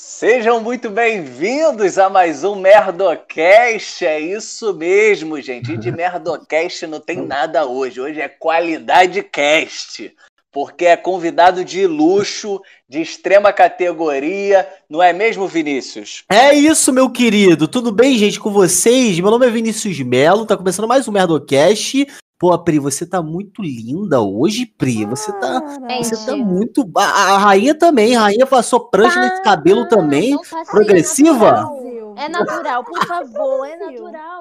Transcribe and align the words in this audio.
Sejam 0.00 0.60
muito 0.60 0.88
bem-vindos 0.88 1.98
a 1.98 2.08
mais 2.08 2.44
um 2.44 2.54
Merdocast. 2.54 4.06
É 4.06 4.20
isso 4.20 4.72
mesmo, 4.72 5.40
gente. 5.40 5.72
E 5.72 5.76
de 5.76 5.90
Merdocast 5.90 6.86
não 6.86 7.00
tem 7.00 7.20
nada 7.20 7.66
hoje. 7.66 8.00
Hoje 8.00 8.20
é 8.20 8.28
qualidade 8.28 9.20
cast. 9.24 10.14
Porque 10.52 10.86
é 10.86 10.96
convidado 10.96 11.64
de 11.64 11.84
luxo, 11.84 12.60
de 12.88 13.02
extrema 13.02 13.52
categoria, 13.52 14.68
não 14.88 15.02
é 15.02 15.12
mesmo, 15.12 15.48
Vinícius? 15.48 16.22
É 16.30 16.54
isso, 16.54 16.92
meu 16.92 17.10
querido. 17.10 17.66
Tudo 17.66 17.90
bem, 17.90 18.16
gente, 18.16 18.38
com 18.38 18.52
vocês? 18.52 19.18
Meu 19.18 19.32
nome 19.32 19.48
é 19.48 19.50
Vinícius 19.50 19.98
Melo, 19.98 20.46
tá 20.46 20.56
começando 20.56 20.86
mais 20.86 21.08
um 21.08 21.12
Merdocast. 21.12 22.06
Pô, 22.38 22.56
Pri, 22.56 22.78
você 22.78 23.04
tá 23.04 23.20
muito 23.20 23.60
linda 23.60 24.20
hoje, 24.20 24.64
Pri. 24.64 25.04
Você 25.06 25.32
tá, 25.40 25.60
você 25.98 26.24
tá 26.24 26.36
muito. 26.36 26.88
A, 26.96 27.34
a 27.34 27.38
rainha 27.38 27.74
também. 27.74 28.14
A 28.16 28.20
rainha 28.20 28.46
passou 28.46 28.88
prancha 28.88 29.20
nesse 29.20 29.42
cabelo 29.42 29.88
também. 29.88 30.38
Progressiva? 30.70 31.68
É 32.16 32.28
natural, 32.28 32.84
por 32.84 33.04
favor, 33.06 33.64
é 33.64 33.76
natural. 33.76 34.40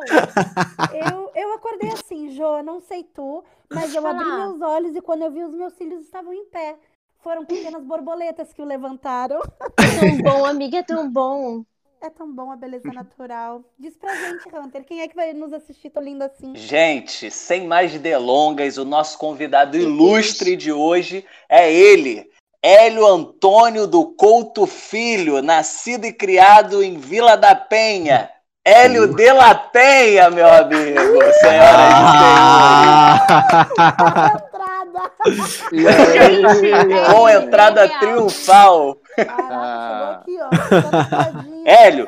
Eu, 0.93 1.31
eu 1.35 1.53
acordei 1.53 1.91
assim, 1.91 2.29
Jô, 2.29 2.61
não 2.63 2.79
sei 2.79 3.03
tu, 3.03 3.43
mas 3.69 3.93
eu 3.93 4.05
abri 4.05 4.25
meus 4.25 4.61
olhos 4.61 4.95
e 4.95 5.01
quando 5.01 5.23
eu 5.23 5.31
vi 5.31 5.43
os 5.43 5.53
meus 5.53 5.73
cílios 5.73 6.01
estavam 6.01 6.33
em 6.33 6.45
pé. 6.45 6.77
Foram 7.19 7.45
pequenas 7.45 7.83
borboletas 7.83 8.53
que 8.53 8.61
o 8.61 8.65
levantaram. 8.65 9.41
É 9.77 9.99
tão 9.99 10.17
bom, 10.21 10.45
amiga, 10.45 10.77
é 10.77 10.83
tão 10.83 11.11
bom. 11.11 11.63
É 12.01 12.09
tão 12.09 12.31
bom 12.31 12.51
a 12.51 12.55
beleza 12.55 12.91
natural. 12.93 13.63
Diz 13.77 13.97
pra 13.97 14.13
gente, 14.13 14.47
Hunter, 14.55 14.83
quem 14.83 15.01
é 15.01 15.07
que 15.07 15.15
vai 15.15 15.33
nos 15.33 15.51
assistir 15.51 15.89
tão 15.89 16.03
lindo 16.03 16.23
assim? 16.23 16.55
Gente, 16.55 17.31
sem 17.31 17.65
mais 17.65 17.97
delongas, 17.99 18.77
o 18.77 18.85
nosso 18.85 19.17
convidado 19.17 19.75
ilustre 19.75 20.55
de 20.55 20.71
hoje 20.71 21.25
é 21.49 21.73
ele, 21.73 22.29
Hélio 22.61 23.05
Antônio 23.05 23.87
do 23.87 24.05
Couto 24.05 24.67
Filho, 24.67 25.41
nascido 25.41 26.05
e 26.05 26.13
criado 26.13 26.83
em 26.83 26.97
Vila 26.97 27.35
da 27.35 27.55
Penha. 27.55 28.29
Hélio 28.63 29.15
de 29.15 29.31
la 29.31 29.55
Penha, 29.55 30.29
meu 30.29 30.47
amigo. 30.47 31.23
Senhoras 31.39 31.93
e 35.71 35.81
senhores. 35.91 37.07
Com 37.11 37.29
entrada 37.29 37.87
triunfal. 37.99 38.97
Caraca, 39.15 40.23
chegou 40.27 40.43
aqui, 40.47 41.47
ó. 41.51 41.53
Hélio, 41.67 42.07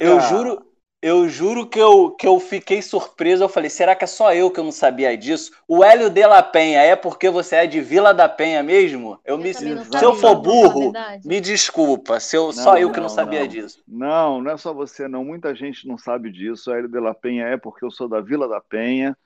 eu 0.00 0.20
juro, 0.20 0.66
eu 1.00 1.28
juro 1.28 1.66
que 1.66 1.78
eu, 1.78 2.10
que 2.10 2.26
eu 2.26 2.40
fiquei 2.40 2.82
surpreso. 2.82 3.44
Eu 3.44 3.48
falei, 3.48 3.70
será 3.70 3.94
que 3.94 4.02
é 4.02 4.06
só 4.08 4.34
eu 4.34 4.50
que 4.50 4.58
eu 4.58 4.64
não 4.64 4.72
sabia 4.72 5.16
disso? 5.16 5.52
O 5.68 5.84
Hélio 5.84 6.10
de 6.10 6.26
la 6.26 6.42
Penha 6.42 6.82
é 6.82 6.96
porque 6.96 7.30
você 7.30 7.56
é 7.56 7.66
de 7.66 7.80
Vila 7.80 8.12
da 8.12 8.28
Penha 8.28 8.60
mesmo? 8.62 9.20
Eu, 9.24 9.36
eu 9.36 9.38
me, 9.38 9.54
se 9.54 10.04
eu 10.04 10.14
for 10.16 10.34
burro, 10.34 10.92
me 11.24 11.40
desculpa. 11.40 12.18
Se 12.18 12.36
eu, 12.36 12.46
não, 12.46 12.52
só 12.52 12.76
eu 12.76 12.90
que 12.90 12.96
não, 12.96 13.04
não 13.04 13.08
sabia 13.08 13.40
não. 13.40 13.46
disso. 13.46 13.82
Não, 13.86 14.42
não 14.42 14.50
é 14.50 14.56
só 14.56 14.74
você, 14.74 15.06
não. 15.06 15.24
Muita 15.24 15.54
gente 15.54 15.86
não 15.86 15.96
sabe 15.96 16.30
disso. 16.32 16.70
O 16.70 16.74
Hélio 16.74 16.88
de 16.88 16.98
la 16.98 17.14
Penha 17.14 17.46
é 17.46 17.56
porque 17.56 17.84
eu 17.84 17.90
sou 17.90 18.08
da 18.08 18.20
Vila 18.20 18.48
da 18.48 18.60
Penha. 18.60 19.16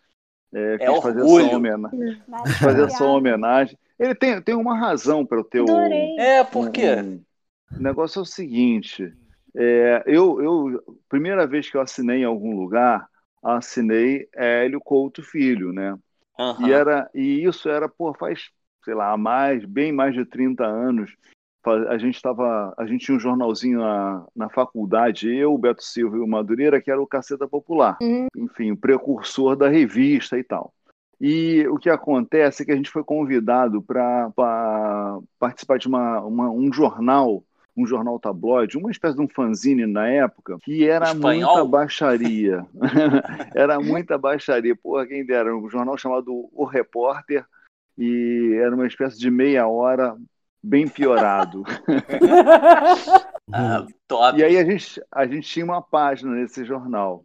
É, 0.52 0.74
é 0.74 0.86
quis 0.86 1.02
fazer 1.02 1.20
essa 1.22 1.56
homenagem. 1.56 2.22
Quis 2.44 2.58
fazer 2.58 2.84
essa 2.84 3.04
homenagem. 3.04 3.78
Ele 3.98 4.14
tem, 4.14 4.40
tem 4.42 4.54
uma 4.54 4.78
razão 4.78 5.24
para 5.24 5.40
o 5.40 5.44
teu. 5.44 5.64
É, 6.18 6.44
por 6.44 6.70
quê? 6.70 6.96
Um, 6.96 7.20
o 7.78 7.82
negócio 7.82 8.18
é 8.20 8.22
o 8.22 8.26
seguinte. 8.26 9.12
É, 9.56 10.02
eu, 10.06 10.42
eu, 10.42 10.98
primeira 11.08 11.46
vez 11.46 11.70
que 11.70 11.76
eu 11.76 11.80
assinei 11.80 12.18
em 12.18 12.24
algum 12.24 12.56
lugar, 12.56 13.08
assinei 13.42 14.28
Hélio 14.34 14.80
Couto 14.80 15.22
Filho, 15.22 15.72
né? 15.72 15.96
Uhum. 16.38 16.66
E, 16.66 16.72
era, 16.72 17.08
e 17.14 17.44
isso 17.44 17.68
era, 17.68 17.88
pô, 17.88 18.12
faz, 18.14 18.50
sei 18.84 18.94
lá, 18.94 19.16
mais, 19.16 19.64
bem 19.64 19.92
mais 19.92 20.14
de 20.14 20.24
30 20.24 20.64
anos. 20.64 21.14
A 21.88 21.96
gente 21.96 22.16
estava, 22.16 22.74
a 22.76 22.84
gente 22.84 23.06
tinha 23.06 23.16
um 23.16 23.20
jornalzinho 23.20 23.78
na, 23.78 24.26
na 24.36 24.50
faculdade, 24.50 25.34
eu, 25.34 25.54
o 25.54 25.58
Beto 25.58 25.82
Silva 25.82 26.18
e 26.18 26.20
o 26.20 26.26
Madureira, 26.26 26.80
que 26.80 26.90
era 26.90 27.00
o 27.00 27.06
Caceta 27.06 27.48
Popular. 27.48 27.96
Uhum. 28.02 28.26
Enfim, 28.36 28.72
o 28.72 28.76
precursor 28.76 29.56
da 29.56 29.68
revista 29.68 30.38
e 30.38 30.44
tal. 30.44 30.74
E 31.18 31.66
o 31.68 31.78
que 31.78 31.88
acontece 31.88 32.62
é 32.62 32.66
que 32.66 32.72
a 32.72 32.76
gente 32.76 32.90
foi 32.90 33.02
convidado 33.02 33.80
para 33.80 34.30
participar 35.38 35.78
de 35.78 35.88
uma, 35.88 36.20
uma, 36.20 36.50
um 36.50 36.70
jornal 36.70 37.42
um 37.76 37.86
jornal 37.86 38.18
tabloide, 38.20 38.78
uma 38.78 38.90
espécie 38.90 39.16
de 39.16 39.22
um 39.22 39.28
fanzine 39.28 39.86
na 39.86 40.08
época, 40.08 40.58
que 40.62 40.88
era 40.88 41.06
Espanhol? 41.06 41.56
muita 41.56 41.64
baixaria. 41.64 42.66
era 43.54 43.80
muita 43.80 44.16
baixaria. 44.16 44.76
Porra, 44.76 45.06
quem 45.06 45.26
dera, 45.26 45.56
um 45.56 45.68
jornal 45.68 45.98
chamado 45.98 46.48
O 46.52 46.64
Repórter, 46.64 47.44
e 47.98 48.56
era 48.60 48.74
uma 48.74 48.86
espécie 48.86 49.18
de 49.18 49.30
meia 49.30 49.66
hora 49.66 50.16
bem 50.62 50.88
piorado. 50.88 51.64
ah, 53.52 53.86
top. 54.08 54.38
E 54.38 54.44
aí 54.44 54.56
a 54.56 54.64
gente, 54.64 55.02
a 55.12 55.26
gente 55.26 55.48
tinha 55.48 55.64
uma 55.64 55.82
página 55.82 56.32
nesse 56.32 56.64
jornal. 56.64 57.24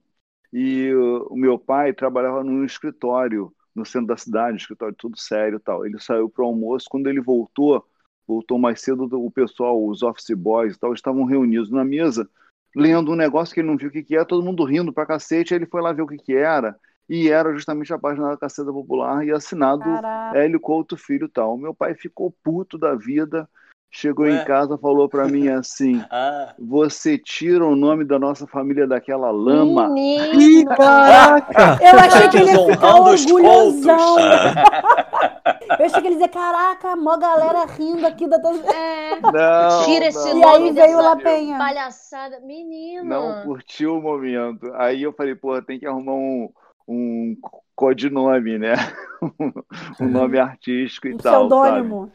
E 0.51 0.91
o, 0.93 1.27
o 1.29 1.37
meu 1.37 1.57
pai 1.57 1.93
trabalhava 1.93 2.43
num 2.43 2.66
escritório 2.66 3.53
no 3.75 3.85
centro 3.85 4.07
da 4.07 4.17
cidade, 4.17 4.53
um 4.53 4.57
escritório 4.57 4.95
tudo 4.95 5.17
sério 5.17 5.57
e 5.57 5.61
tal. 5.61 5.85
Ele 5.85 5.99
saiu 5.99 6.29
para 6.29 6.43
o 6.43 6.47
almoço, 6.47 6.87
quando 6.89 7.07
ele 7.07 7.21
voltou, 7.21 7.85
voltou 8.29 8.59
mais 8.59 8.79
cedo, 8.81 9.09
o 9.12 9.31
pessoal, 9.31 9.84
os 9.84 10.03
office 10.03 10.29
boys 10.38 10.75
e 10.75 10.79
tal, 10.79 10.94
estavam 10.94 11.23
reunidos 11.23 11.72
na 11.72 11.84
mesa, 11.84 12.29
lendo 12.75 13.12
um 13.12 13.16
negócio 13.16 13.53
que 13.53 13.59
ele 13.59 13.67
não 13.67 13.75
viu 13.75 13.90
o 13.90 13.91
que, 13.91 14.03
que 14.03 14.16
era, 14.16 14.23
todo 14.23 14.45
mundo 14.45 14.63
rindo 14.63 14.94
pra 14.94 15.06
cacete, 15.06 15.53
aí 15.53 15.57
ele 15.57 15.66
foi 15.66 15.81
lá 15.81 15.91
ver 15.91 16.03
o 16.03 16.07
que, 16.07 16.17
que 16.17 16.35
era, 16.35 16.75
e 17.09 17.28
era 17.28 17.51
justamente 17.56 17.91
a 17.91 17.97
página 17.97 18.29
da 18.29 18.38
Caceta 18.38 18.72
Popular 18.72 19.25
e 19.25 19.31
assinado 19.31 19.81
Caraca. 19.81 20.38
Hélio 20.38 20.59
Couto 20.59 20.95
Filho 20.95 21.25
e 21.25 21.29
tal. 21.29 21.57
Meu 21.57 21.73
pai 21.73 21.95
ficou 21.95 22.31
puto 22.44 22.78
da 22.78 22.94
vida, 22.94 23.50
Chegou 23.91 24.25
Ué? 24.25 24.31
em 24.31 24.45
casa, 24.45 24.77
falou 24.77 25.09
para 25.09 25.27
mim 25.27 25.47
assim: 25.50 26.03
ah. 26.11 26.53
Você 26.59 27.17
tira 27.17 27.66
o 27.66 27.75
nome 27.75 28.05
da 28.05 28.19
nossa 28.19 28.45
família 28.45 28.85
daquela 28.85 29.31
lama. 29.31 29.94
Ih, 29.97 30.63
caraca! 30.66 31.79
Eu 31.81 31.99
achei 31.99 32.29
que 32.29 32.38
ele 32.38 32.51
ia 32.51 32.66
ficar 32.66 32.95
orgulhosão. 32.95 34.17
Eu 35.79 35.85
achei 35.85 36.01
que 36.01 36.07
ele 36.07 36.16
ia 36.16 36.28
dizer: 36.28 36.29
Caraca, 36.29 36.95
mó 36.95 37.17
galera 37.17 37.66
rindo 37.66 38.05
aqui 38.05 38.28
da 38.28 38.39
tua. 38.39 38.51
É. 38.73 39.19
Não, 39.22 39.85
tira 39.85 40.07
esse 40.07 40.33
não. 40.33 40.41
nome. 40.41 40.72
E 40.72 40.79
aí 40.79 41.16
veio. 41.16 41.57
Palhaçada. 41.57 42.39
Menino. 42.41 43.03
Não 43.03 43.44
curtiu 43.44 43.97
o 43.97 44.01
momento. 44.01 44.72
Aí 44.75 45.03
eu 45.03 45.13
falei: 45.13 45.35
Pô, 45.35 45.61
tem 45.61 45.79
que 45.79 45.85
arrumar 45.85 46.13
um, 46.13 46.49
um 46.89 47.38
codinome, 47.75 48.57
né? 48.57 48.73
um 50.01 50.07
nome 50.07 50.39
artístico 50.39 51.07
e 51.07 51.13
um 51.13 51.17
tal. 51.17 51.47
Pseudônimo. 51.47 52.11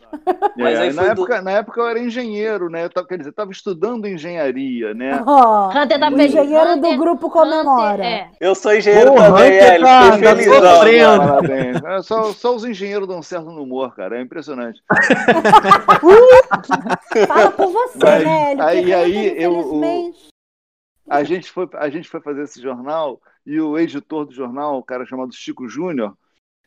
Mas 0.56 0.78
é, 0.78 0.92
na, 0.92 1.04
época, 1.04 1.38
do... 1.38 1.44
na 1.44 1.50
época 1.52 1.80
eu 1.80 1.86
era 1.86 2.00
engenheiro, 2.00 2.68
né? 2.68 2.84
Eu 2.84 2.90
tava, 2.90 3.06
quer 3.06 3.18
dizer, 3.18 3.30
estava 3.30 3.52
estando 3.52 4.06
engenharia, 4.06 4.92
né? 4.92 5.22
Oh, 5.24 5.68
Hunter 5.68 5.98
tá 5.98 6.10
feliz. 6.10 6.34
Engenheiro 6.34 6.72
Hunter, 6.72 6.90
do 6.90 6.98
grupo 6.98 7.30
comemora. 7.30 7.94
Hunter, 7.94 8.04
é. 8.04 8.30
Eu 8.40 8.54
sou 8.54 8.74
engenheiro 8.74 9.12
Pô, 9.12 9.16
também, 9.16 9.52
Hélio. 9.52 9.86
Tá, 9.86 10.10
tá 10.10 10.18
felizão. 10.18 11.18
Parabéns. 11.18 11.82
É, 11.84 12.02
só, 12.02 12.24
só 12.32 12.54
os 12.54 12.64
engenheiros 12.64 13.08
dão 13.08 13.22
certo 13.22 13.50
no 13.50 13.62
humor, 13.62 13.94
cara. 13.94 14.18
É 14.18 14.22
impressionante. 14.22 14.82
Fala 17.26 17.50
por 17.52 17.70
você, 17.70 17.98
Mas, 18.02 18.24
né? 18.24 18.56
Aí, 18.58 18.92
aí 18.92 19.42
eu, 19.42 19.52
o, 19.52 20.12
a, 21.08 21.22
gente 21.22 21.50
foi, 21.50 21.68
a 21.74 21.88
gente 21.88 22.08
foi 22.08 22.20
fazer 22.20 22.42
esse 22.42 22.60
jornal 22.60 23.20
e 23.46 23.60
o 23.60 23.78
editor 23.78 24.26
do 24.26 24.32
jornal, 24.32 24.78
um 24.78 24.82
cara 24.82 25.04
chamado 25.04 25.34
Chico 25.34 25.68
Júnior, 25.68 26.16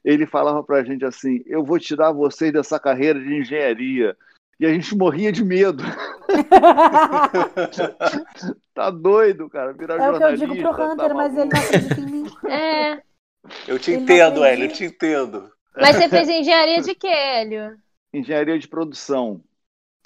ele 0.04 0.26
falava 0.26 0.64
para 0.64 0.78
a 0.78 0.84
gente 0.84 1.04
assim: 1.04 1.42
Eu 1.46 1.64
vou 1.64 1.80
tirar 1.80 2.12
vocês 2.12 2.54
dessa 2.54 2.80
carreira 2.80 3.20
de 3.20 3.36
engenharia. 3.36 4.16
E 4.60 4.66
a 4.66 4.74
gente 4.74 4.98
morria 4.98 5.32
de 5.32 5.44
medo. 5.44 5.84
tá 8.74 8.90
doido, 8.90 9.48
cara. 9.50 9.72
Virar 9.74 9.98
é 9.98 10.10
o 10.10 10.18
que 10.18 10.24
eu 10.24 10.36
digo 10.36 10.56
pro 10.56 10.72
Hunter, 10.72 11.10
tá 11.10 11.14
mas 11.14 11.38
ele 11.38 11.52
não 11.54 11.60
acredita 11.60 12.00
em 12.00 12.06
mim. 12.06 12.26
É. 12.50 13.04
Eu 13.68 13.80
te 13.80 13.92
ele 13.92 14.02
entendo, 14.02 14.44
Hélio, 14.44 14.66
eu 14.66 14.74
te 14.74 14.84
entendo. 14.84 15.52
Mas 15.76 15.96
você 15.96 16.09
fez 16.09 16.28
engenharia 16.28 16.82
de 16.82 16.96
quê, 16.96 17.08
Hélio? 17.08 17.78
Engenharia 18.12 18.58
de 18.58 18.68
produção. 18.68 19.44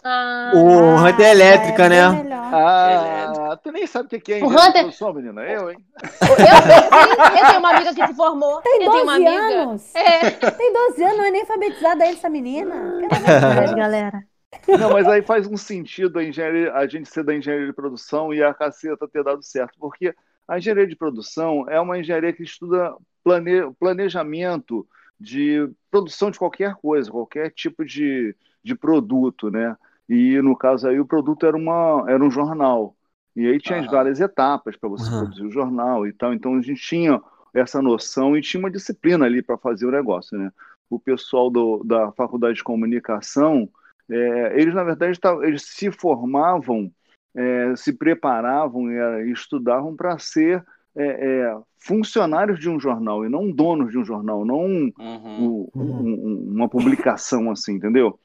Ah, 0.03 0.51
o 0.55 0.95
Hunter 0.95 1.25
é 1.25 1.31
elétrica, 1.31 1.85
é, 1.85 1.89
né? 1.89 2.29
Ah, 2.33 3.57
tu 3.61 3.71
nem 3.71 3.85
sabe 3.85 4.15
o 4.15 4.21
que 4.21 4.33
é 4.33 4.43
o 4.43 4.47
Hunter... 4.47 4.71
produção, 4.73 5.13
menina. 5.13 5.41
Eu, 5.43 5.69
hein? 5.71 5.77
Eu 6.01 6.35
sei, 6.35 6.47
sim. 6.47 7.39
Eu 7.39 7.45
tenho 7.45 7.59
uma 7.59 7.69
amiga 7.69 7.93
que 7.93 8.07
se 8.07 8.13
formou. 8.13 8.61
Tem 8.61 8.79
12 8.85 9.01
uma 9.01 9.13
anos. 9.13 9.95
É. 9.95 10.31
Tem 10.31 10.73
12 10.73 11.03
anos, 11.03 11.17
não 11.17 11.25
é 11.25 11.31
nem 11.31 11.41
alfabetizada 11.41 12.03
ainda 12.03 12.17
essa 12.17 12.29
menina. 12.29 12.99
Pelo 12.99 13.75
galera. 13.77 14.23
Não, 14.67 14.91
mas 14.91 15.07
aí 15.07 15.21
faz 15.21 15.47
um 15.47 15.55
sentido 15.55 16.19
a, 16.19 16.23
engenharia, 16.23 16.73
a 16.73 16.85
gente 16.87 17.09
ser 17.09 17.23
da 17.23 17.35
engenharia 17.35 17.67
de 17.67 17.73
produção 17.73 18.33
e 18.33 18.43
a 18.43 18.53
caceta 18.53 19.07
ter 19.07 19.23
dado 19.23 19.41
certo, 19.41 19.77
porque 19.79 20.13
a 20.47 20.57
engenharia 20.57 20.87
de 20.87 20.95
produção 20.95 21.65
é 21.69 21.79
uma 21.79 21.97
engenharia 21.97 22.33
que 22.33 22.43
estuda 22.43 22.93
plane, 23.23 23.71
planejamento 23.79 24.85
de 25.19 25.69
produção 25.89 26.31
de 26.31 26.39
qualquer 26.39 26.75
coisa, 26.75 27.11
qualquer 27.11 27.51
tipo 27.51 27.85
de, 27.85 28.35
de 28.63 28.75
produto, 28.75 29.49
né? 29.49 29.75
E 30.09 30.41
no 30.41 30.55
caso 30.55 30.87
aí 30.87 30.99
o 30.99 31.05
produto 31.05 31.45
era, 31.45 31.55
uma, 31.55 32.05
era 32.07 32.23
um 32.23 32.31
jornal. 32.31 32.95
E 33.35 33.47
aí 33.47 33.59
tinha 33.59 33.79
uhum. 33.79 33.87
várias 33.89 34.19
etapas 34.19 34.75
para 34.75 34.89
você 34.89 35.09
uhum. 35.09 35.19
produzir 35.19 35.45
o 35.45 35.51
jornal 35.51 36.05
e 36.05 36.13
tal. 36.13 36.33
Então 36.33 36.55
a 36.55 36.61
gente 36.61 36.81
tinha 36.81 37.21
essa 37.53 37.81
noção 37.81 38.35
e 38.35 38.41
tinha 38.41 38.59
uma 38.59 38.71
disciplina 38.71 39.25
ali 39.25 39.41
para 39.41 39.57
fazer 39.57 39.85
o 39.85 39.91
negócio, 39.91 40.37
né? 40.37 40.51
O 40.89 40.99
pessoal 40.99 41.49
do, 41.49 41.83
da 41.83 42.11
faculdade 42.11 42.55
de 42.57 42.63
comunicação 42.63 43.69
É, 44.09 44.59
eles, 44.59 44.73
na 44.73 44.83
verdade, 44.83 45.17
eles 45.43 45.63
se 45.63 45.89
formavam, 45.89 46.91
é, 47.33 47.73
se 47.77 47.93
preparavam 47.93 48.91
e 48.91 49.31
estudavam 49.31 49.95
para 49.95 50.17
ser 50.19 50.65
é, 50.93 51.05
é, 51.05 51.57
funcionários 51.77 52.59
de 52.59 52.69
um 52.69 52.77
jornal 52.77 53.25
e 53.25 53.29
não 53.29 53.49
donos 53.49 53.91
de 53.91 53.97
um 53.97 54.03
jornal, 54.03 54.43
não 54.43 54.65
um, 54.65 54.91
uhum. 54.99 55.69
um, 55.73 56.27
um, 56.27 56.51
uma 56.51 56.67
publicação 56.67 57.49
assim, 57.49 57.75
entendeu? 57.75 58.19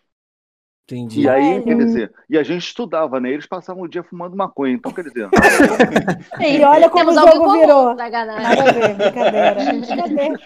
Entendi. 0.88 1.22
E 1.22 1.28
aí, 1.28 1.60
quer 1.64 1.76
dizer, 1.76 2.12
e 2.30 2.38
a 2.38 2.44
gente 2.44 2.64
estudava, 2.64 3.18
né? 3.18 3.30
Eles 3.30 3.46
passavam 3.46 3.82
o 3.82 3.88
dia 3.88 4.04
fumando 4.04 4.36
maconha, 4.36 4.72
então 4.72 4.92
quer 4.92 5.02
dizer. 5.02 5.28
e 6.40 6.62
olha 6.62 6.88
como 6.88 7.12
Temos 7.12 7.24
o 7.24 7.32
jogo 7.32 7.52
virou. 7.54 7.94
Nada 7.96 8.22
a 8.22 8.72
ver, 8.72 8.94
brincadeira. 8.94 9.54
brincadeira. 9.74 10.40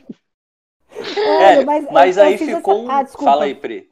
É, 1.42 1.64
mas, 1.64 1.86
mas 1.92 2.18
aí 2.18 2.38
ficou. 2.38 2.90
Essa... 2.90 3.18
Ah, 3.18 3.22
Fala 3.22 3.44
aí, 3.44 3.54
Pri. 3.54 3.90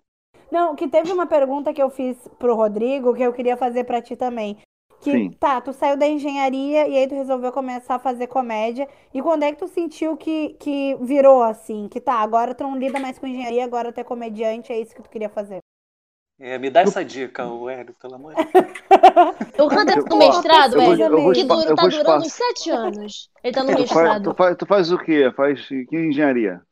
Não, 0.50 0.74
que 0.74 0.88
teve 0.88 1.12
uma 1.12 1.26
pergunta 1.26 1.74
que 1.74 1.82
eu 1.82 1.90
fiz 1.90 2.16
pro 2.38 2.54
Rodrigo 2.54 3.14
que 3.14 3.22
eu 3.22 3.34
queria 3.34 3.56
fazer 3.56 3.84
para 3.84 4.00
ti 4.00 4.16
também. 4.16 4.56
Que 5.00 5.12
Sim. 5.12 5.30
tá, 5.38 5.60
tu 5.60 5.74
saiu 5.74 5.98
da 5.98 6.06
engenharia 6.08 6.88
e 6.88 6.96
aí 6.96 7.06
tu 7.06 7.14
resolveu 7.14 7.52
começar 7.52 7.96
a 7.96 8.00
fazer 8.00 8.26
comédia. 8.26 8.88
E 9.12 9.20
quando 9.20 9.42
é 9.42 9.52
que 9.52 9.58
tu 9.58 9.68
sentiu 9.68 10.16
que, 10.16 10.56
que 10.58 10.96
virou 11.02 11.42
assim? 11.42 11.88
Que 11.88 12.00
tá, 12.00 12.14
agora 12.14 12.54
tu 12.54 12.64
não 12.64 12.76
lida 12.76 12.98
mais 12.98 13.18
com 13.18 13.26
engenharia, 13.26 13.64
agora 13.64 13.92
tu 13.92 13.98
é 13.98 14.04
comediante, 14.04 14.72
é 14.72 14.80
isso 14.80 14.94
que 14.94 15.02
tu 15.02 15.10
queria 15.10 15.28
fazer? 15.28 15.60
É, 16.40 16.56
me 16.56 16.70
dá 16.70 16.82
essa 16.82 17.04
dica, 17.04 17.46
o 17.46 17.68
Hélio, 17.68 17.94
pelo 17.94 18.14
amor 18.14 18.34
de 18.34 18.44
Deus. 18.44 18.68
O 19.58 19.64
Hunter 19.64 20.04
tá 20.04 20.10
no 20.10 20.16
mestrado, 20.16 20.80
Hélio, 20.80 21.32
que 21.32 21.44
dura, 21.44 21.74
tá 21.74 21.86
durando 21.88 22.24
uns 22.24 22.32
sete 22.32 22.70
anos. 22.70 23.30
Ele 23.42 23.52
tá 23.52 23.64
no 23.64 23.72
mestrado. 23.72 24.30
Tu 24.30 24.34
faz, 24.36 24.56
tu 24.56 24.66
faz 24.66 24.92
o 24.92 24.98
quê? 24.98 25.32
Faz 25.36 25.66
que 25.66 25.96
engenharia? 25.96 26.62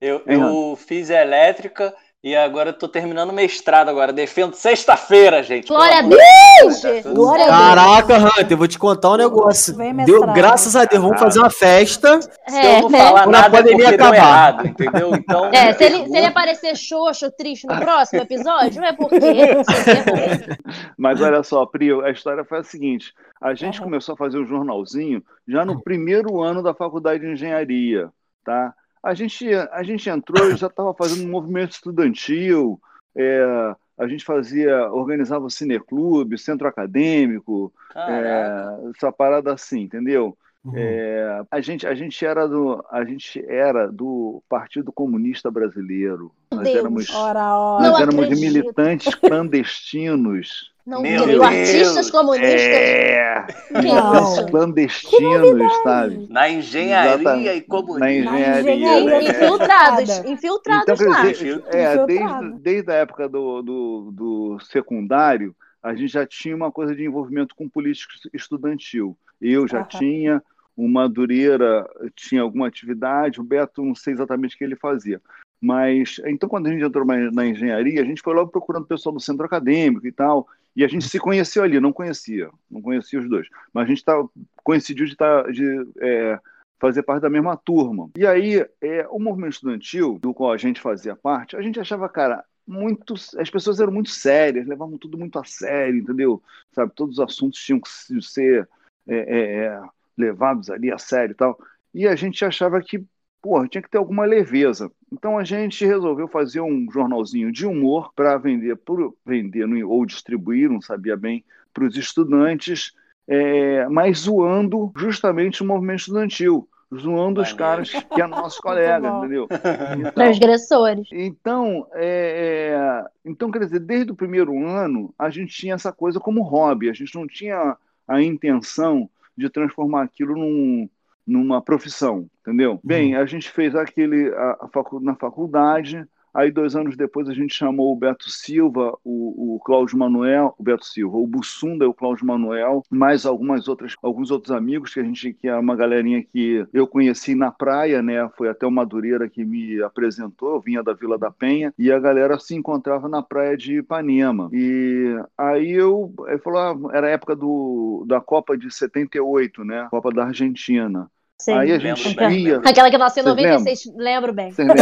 Eu, 0.00 0.22
eu 0.26 0.76
fiz 0.76 1.10
elétrica 1.10 1.94
e 2.22 2.34
agora 2.34 2.70
eu 2.70 2.72
tô 2.72 2.88
terminando 2.88 3.32
mestrado 3.32 3.88
agora. 3.88 4.12
Defendo 4.12 4.54
sexta-feira, 4.54 5.40
gente. 5.42 5.68
Glória 5.68 5.98
a 5.98 6.02
Deus! 6.02 7.04
Glória 7.14 7.46
Caraca, 7.46 8.18
Hunter, 8.18 8.46
eu 8.50 8.56
vou 8.56 8.66
te 8.66 8.78
contar 8.78 9.12
um 9.12 9.16
negócio. 9.16 9.76
Deu, 10.04 10.26
graças 10.32 10.74
a 10.74 10.84
Deus, 10.84 11.00
vamos 11.00 11.20
fazer 11.20 11.38
uma 11.38 11.50
festa. 11.50 12.18
É, 12.44 12.50
se 12.50 12.66
eu 12.66 12.82
não 12.82 12.88
né? 12.88 12.98
falar 12.98 13.26
nada, 13.28 13.58
é 13.58 13.86
acabar. 13.86 14.16
errado, 14.16 14.66
entendeu? 14.66 15.14
Então, 15.14 15.46
é, 15.52 15.72
se 15.72 15.84
ele, 15.84 16.08
se 16.08 16.16
ele 16.16 16.26
aparecer 16.26 16.76
xoxo, 16.76 17.30
triste 17.30 17.68
no 17.68 17.78
próximo 17.78 18.20
episódio, 18.22 18.82
é 18.82 18.92
porque 18.92 19.18
Mas 20.98 21.20
olha 21.20 21.42
só, 21.44 21.64
Pri, 21.66 21.92
a 22.04 22.10
história 22.10 22.44
foi 22.44 22.58
a 22.58 22.64
seguinte. 22.64 23.12
A 23.40 23.54
gente 23.54 23.78
uhum. 23.78 23.84
começou 23.84 24.14
a 24.14 24.18
fazer 24.18 24.38
um 24.38 24.46
jornalzinho 24.46 25.22
já 25.46 25.64
no 25.64 25.80
primeiro 25.80 26.42
ano 26.42 26.64
da 26.64 26.74
faculdade 26.74 27.20
de 27.20 27.32
engenharia, 27.32 28.10
tá? 28.44 28.74
A 29.02 29.14
gente, 29.14 29.46
a 29.54 29.82
gente 29.82 30.08
entrou 30.08 30.50
e 30.50 30.56
já 30.56 30.66
estava 30.66 30.94
fazendo 30.94 31.26
um 31.26 31.30
movimento 31.30 31.72
estudantil, 31.72 32.80
é, 33.16 33.74
a 33.98 34.06
gente 34.06 34.24
fazia, 34.24 34.90
organizava 34.92 35.44
o 35.44 35.50
cineclube, 35.50 36.38
centro 36.38 36.68
acadêmico, 36.68 37.72
é, 37.94 38.90
essa 38.94 39.10
parada 39.10 39.52
assim, 39.52 39.80
entendeu? 39.80 40.36
Uhum. 40.64 40.72
É, 40.76 41.42
a, 41.50 41.60
gente, 41.60 41.86
a, 41.86 41.94
gente 41.94 42.24
era 42.24 42.46
do, 42.46 42.84
a 42.90 43.04
gente 43.04 43.44
era 43.48 43.90
do 43.90 44.42
Partido 44.48 44.92
Comunista 44.92 45.50
Brasileiro. 45.50 46.32
Nós 46.52 46.64
Deus, 46.64 46.76
éramos, 46.76 47.10
ora, 47.14 47.56
ora. 47.56 47.88
Nós 47.88 48.00
éramos 48.00 48.28
militantes 48.40 49.14
clandestinos 49.14 50.72
não 50.88 51.02
Meu 51.02 51.26
Deus. 51.26 51.44
artistas 51.44 52.10
comunistas. 52.10 52.62
É. 52.62 53.46
Não. 53.70 54.46
Clandestinos, 54.46 55.82
sabe? 55.82 56.26
Na 56.30 56.48
engenharia 56.48 57.14
Exatamente. 57.14 57.48
e 57.50 57.60
comunismo. 57.60 58.00
Na 58.00 58.40
engenharia. 58.40 59.04
Né? 59.04 59.28
Infiltrados. 59.28 60.18
Infiltrados 60.24 61.00
então, 61.00 61.12
lá. 61.12 61.26
Dizer, 61.26 61.62
é, 61.66 62.06
desde, 62.06 62.52
desde 62.60 62.90
a 62.90 62.94
época 62.94 63.28
do, 63.28 63.60
do, 63.60 64.10
do 64.12 64.60
secundário, 64.60 65.54
a 65.82 65.94
gente 65.94 66.08
já 66.08 66.26
tinha 66.26 66.56
uma 66.56 66.72
coisa 66.72 66.96
de 66.96 67.04
envolvimento 67.04 67.54
com 67.54 67.68
política 67.68 68.14
estudantil. 68.32 69.14
Eu 69.38 69.68
já 69.68 69.84
tinha, 69.84 70.42
o 70.74 70.88
Madureira 70.88 71.86
tinha 72.16 72.40
alguma 72.40 72.66
atividade, 72.66 73.40
o 73.40 73.44
Beto 73.44 73.84
não 73.84 73.94
sei 73.94 74.14
exatamente 74.14 74.54
o 74.54 74.58
que 74.58 74.64
ele 74.64 74.74
fazia. 74.74 75.20
Mas, 75.60 76.20
então, 76.24 76.48
quando 76.48 76.68
a 76.68 76.70
gente 76.70 76.84
entrou 76.84 77.04
na 77.04 77.46
engenharia, 77.46 78.00
a 78.00 78.04
gente 78.04 78.22
foi 78.22 78.32
logo 78.32 78.50
procurando 78.50 78.86
pessoal 78.86 79.12
do 79.12 79.20
centro 79.20 79.44
acadêmico 79.44 80.06
e 80.06 80.12
tal, 80.12 80.46
e 80.74 80.84
a 80.84 80.88
gente 80.88 81.08
se 81.08 81.18
conheceu 81.18 81.62
ali, 81.62 81.80
não 81.80 81.92
conhecia, 81.92 82.50
não 82.70 82.80
conhecia 82.80 83.18
os 83.18 83.28
dois, 83.28 83.48
mas 83.72 83.84
a 83.84 83.88
gente 83.88 84.04
tá, 84.04 84.14
coincidiu 84.62 85.06
de, 85.06 85.16
tá, 85.16 85.42
de 85.50 85.86
é, 86.00 86.38
fazer 86.78 87.02
parte 87.02 87.22
da 87.22 87.30
mesma 87.30 87.56
turma. 87.56 88.10
E 88.16 88.26
aí, 88.26 88.64
é, 88.80 89.06
o 89.10 89.18
movimento 89.18 89.54
estudantil, 89.54 90.18
do 90.18 90.32
qual 90.32 90.52
a 90.52 90.56
gente 90.56 90.80
fazia 90.80 91.16
parte, 91.16 91.56
a 91.56 91.62
gente 91.62 91.80
achava, 91.80 92.08
cara, 92.08 92.44
muito, 92.66 93.14
as 93.38 93.50
pessoas 93.50 93.80
eram 93.80 93.92
muito 93.92 94.10
sérias, 94.10 94.66
levavam 94.66 94.98
tudo 94.98 95.16
muito 95.16 95.38
a 95.38 95.44
sério, 95.44 95.98
entendeu? 96.00 96.42
Sabe, 96.72 96.92
todos 96.94 97.18
os 97.18 97.24
assuntos 97.24 97.58
tinham 97.58 97.80
que 97.80 97.88
ser 98.22 98.68
é, 99.06 99.16
é, 99.16 99.64
é 99.64 99.82
levados 100.16 100.68
ali 100.68 100.92
a 100.92 100.98
sério 100.98 101.32
e 101.32 101.36
tal. 101.36 101.58
E 101.94 102.06
a 102.06 102.14
gente 102.14 102.44
achava 102.44 102.80
que 102.82 103.04
porra, 103.40 103.68
tinha 103.68 103.82
que 103.82 103.90
ter 103.90 103.98
alguma 103.98 104.24
leveza. 104.24 104.90
Então 105.12 105.38
a 105.38 105.44
gente 105.44 105.84
resolveu 105.84 106.28
fazer 106.28 106.60
um 106.60 106.86
jornalzinho 106.90 107.52
de 107.52 107.66
humor 107.66 108.12
para 108.14 108.36
vender, 108.36 108.76
por, 108.76 109.14
vender 109.24 109.64
ou 109.84 110.04
distribuir, 110.04 110.70
não 110.70 110.80
sabia 110.80 111.16
bem, 111.16 111.44
para 111.72 111.84
os 111.84 111.96
estudantes, 111.96 112.92
é, 113.26 113.86
mas 113.88 114.20
zoando 114.20 114.92
justamente 114.96 115.62
o 115.62 115.66
movimento 115.66 116.00
estudantil 116.00 116.68
zoando 116.94 117.42
os 117.42 117.52
caras 117.52 117.90
que 117.90 118.20
é 118.20 118.26
nosso 118.26 118.60
colega, 118.60 119.08
entendeu? 119.08 119.46
Então, 119.98 120.12
Transgressores. 120.12 121.08
Então, 121.12 121.86
é, 121.92 122.72
é, 122.72 123.04
então, 123.24 123.50
quer 123.50 123.60
dizer, 123.60 123.80
desde 123.80 124.12
o 124.12 124.16
primeiro 124.16 124.66
ano, 124.66 125.12
a 125.18 125.28
gente 125.30 125.52
tinha 125.52 125.74
essa 125.74 125.92
coisa 125.92 126.18
como 126.18 126.42
hobby, 126.42 126.88
a 126.88 126.92
gente 126.92 127.14
não 127.14 127.26
tinha 127.26 127.76
a 128.06 128.22
intenção 128.22 129.08
de 129.36 129.48
transformar 129.50 130.02
aquilo 130.02 130.36
num, 130.36 130.88
numa 131.28 131.62
profissão, 131.62 132.26
entendeu? 132.40 132.80
Bem, 132.82 133.14
uhum. 133.14 133.20
a 133.20 133.26
gente 133.26 133.50
fez 133.50 133.74
aquele 133.74 134.28
a, 134.34 134.58
a 134.62 134.68
facu, 134.68 134.98
na 135.00 135.14
faculdade, 135.14 136.06
Aí, 136.38 136.50
dois 136.50 136.76
anos 136.76 136.96
depois, 136.96 137.28
a 137.28 137.34
gente 137.34 137.52
chamou 137.54 137.92
o 137.92 137.96
Beto 137.96 138.30
Silva, 138.30 138.96
o, 139.04 139.56
o 139.56 139.60
Cláudio 139.60 139.98
Manuel, 139.98 140.54
o 140.58 140.62
Beto 140.62 140.86
Silva, 140.86 141.16
o 141.16 141.26
Bussunda 141.26 141.84
e 141.84 141.88
o 141.88 141.94
Cláudio 141.94 142.26
Manuel, 142.26 142.84
mais 142.90 143.26
algumas 143.26 143.66
outras, 143.66 143.96
alguns 144.02 144.30
outros 144.30 144.52
amigos 144.52 144.94
que 144.94 145.00
a 145.00 145.02
gente, 145.02 145.32
que 145.32 145.48
é 145.48 145.56
uma 145.56 145.74
galerinha 145.74 146.22
que 146.22 146.66
eu 146.72 146.86
conheci 146.86 147.34
na 147.34 147.50
praia, 147.50 148.02
né? 148.02 148.28
Foi 148.36 148.48
até 148.48 148.64
o 148.66 148.70
Madureira 148.70 149.28
que 149.28 149.44
me 149.44 149.82
apresentou, 149.82 150.54
eu 150.54 150.60
vinha 150.60 150.82
da 150.82 150.92
Vila 150.92 151.18
da 151.18 151.30
Penha, 151.30 151.74
e 151.78 151.90
a 151.90 151.98
galera 151.98 152.38
se 152.38 152.54
encontrava 152.54 153.08
na 153.08 153.22
praia 153.22 153.56
de 153.56 153.78
Ipanema. 153.78 154.48
E 154.52 155.16
aí 155.36 155.72
eu, 155.72 156.14
ele 156.28 156.38
falou, 156.38 156.60
ah, 156.60 156.96
era 156.96 157.08
a 157.08 157.10
época 157.10 157.34
do, 157.34 158.04
da 158.06 158.20
Copa 158.20 158.56
de 158.56 158.70
78, 158.72 159.64
né? 159.64 159.88
Copa 159.90 160.12
da 160.12 160.26
Argentina. 160.26 161.10
Sim. 161.40 161.52
Aí 161.52 161.70
a 161.70 161.78
gente 161.78 162.20
ia. 162.32 162.58
Aquela 162.58 162.90
que 162.90 162.98
nasceu 162.98 163.22
em 163.22 163.26
96, 163.26 163.86
lembram? 163.86 164.04
lembro 164.04 164.32
bem. 164.32 164.50
Vocês 164.50 164.66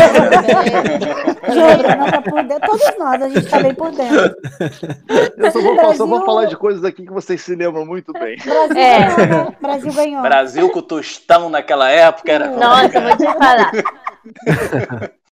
tá 2.10 2.22
por 2.22 2.42
dentro. 2.44 2.66
Todos 2.66 2.98
nós, 2.98 3.22
a 3.22 3.28
gente 3.28 3.44
está 3.44 3.60
bem 3.60 3.74
por 3.74 3.90
dentro. 3.92 4.34
Eu 5.36 5.50
só 5.50 5.60
vou, 5.60 5.76
Brasil... 5.76 5.96
só 5.96 6.06
vou, 6.06 6.24
falar 6.24 6.46
de 6.46 6.56
coisas 6.56 6.82
aqui 6.82 7.04
que 7.04 7.12
vocês 7.12 7.42
se 7.42 7.54
lembram 7.54 7.84
muito 7.84 8.10
bem. 8.14 8.38
Brasil 8.38 8.76
é. 8.78 9.16
ganhou, 9.16 9.44
né? 9.44 9.56
Brasil 9.60 9.92
ganhou. 9.92 10.22
Brasil 10.22 10.70
com 10.70 10.78
o 10.78 10.82
tostão 10.82 11.50
naquela 11.50 11.90
época 11.90 12.32
era. 12.32 12.50
Nossa, 12.50 13.00
vou 13.02 13.16
te 13.18 13.24
falar. 13.24 13.72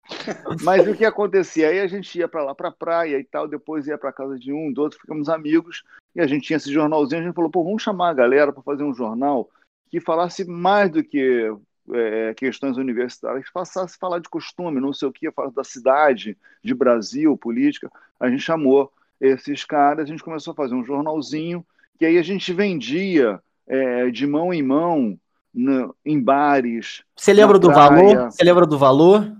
Mas 0.61 0.85
o 0.85 0.93
que 0.93 1.05
acontecia? 1.05 1.69
Aí 1.69 1.79
a 1.79 1.87
gente 1.87 2.19
ia 2.19 2.27
para 2.27 2.43
lá, 2.43 2.53
para 2.53 2.69
praia 2.69 3.17
e 3.17 3.23
tal, 3.23 3.47
depois 3.47 3.87
ia 3.87 3.97
para 3.97 4.11
casa 4.11 4.37
de 4.37 4.51
um, 4.51 4.73
do 4.73 4.81
outro, 4.81 4.99
ficamos 4.99 5.29
amigos, 5.29 5.83
e 6.13 6.19
a 6.19 6.27
gente 6.27 6.45
tinha 6.45 6.57
esse 6.57 6.71
jornalzinho, 6.71 7.21
a 7.21 7.23
gente 7.25 7.33
falou, 7.33 7.49
pô, 7.49 7.63
vamos 7.63 7.81
chamar 7.81 8.09
a 8.09 8.13
galera 8.13 8.51
para 8.51 8.61
fazer 8.61 8.83
um 8.83 8.93
jornal 8.93 9.49
que 9.93 10.01
falasse 10.01 10.43
mais 10.43 10.89
do 10.89 11.03
que 11.03 11.53
é, 11.93 12.33
questões 12.33 12.77
universitárias, 12.77 13.45
que 13.45 13.53
passasse 13.53 13.93
a 13.95 13.99
falar 13.99 14.17
de 14.17 14.27
costume, 14.27 14.81
não 14.81 14.91
sei 14.91 15.07
o 15.07 15.11
que, 15.11 15.29
falar 15.29 15.51
da 15.51 15.63
cidade, 15.63 16.35
de 16.63 16.73
Brasil, 16.73 17.37
política. 17.37 17.91
A 18.19 18.27
gente 18.27 18.41
chamou 18.41 18.91
esses 19.21 19.63
caras, 19.63 20.05
a 20.05 20.07
gente 20.07 20.23
começou 20.23 20.53
a 20.53 20.55
fazer 20.55 20.73
um 20.73 20.83
jornalzinho, 20.83 21.63
que 21.99 22.07
aí 22.07 22.17
a 22.17 22.23
gente 22.23 22.51
vendia 22.51 23.39
é, 23.67 24.09
de 24.09 24.25
mão 24.25 24.51
em 24.51 24.63
mão 24.63 25.15
no, 25.53 25.95
em 26.03 26.19
bares. 26.19 27.03
Você 27.15 27.31
lembra 27.31 27.59
do 27.59 27.67
praia. 27.67 27.89
valor? 27.91 28.31
Você 28.31 28.43
lembra 28.43 28.65
do 28.65 28.79
valor? 28.79 29.37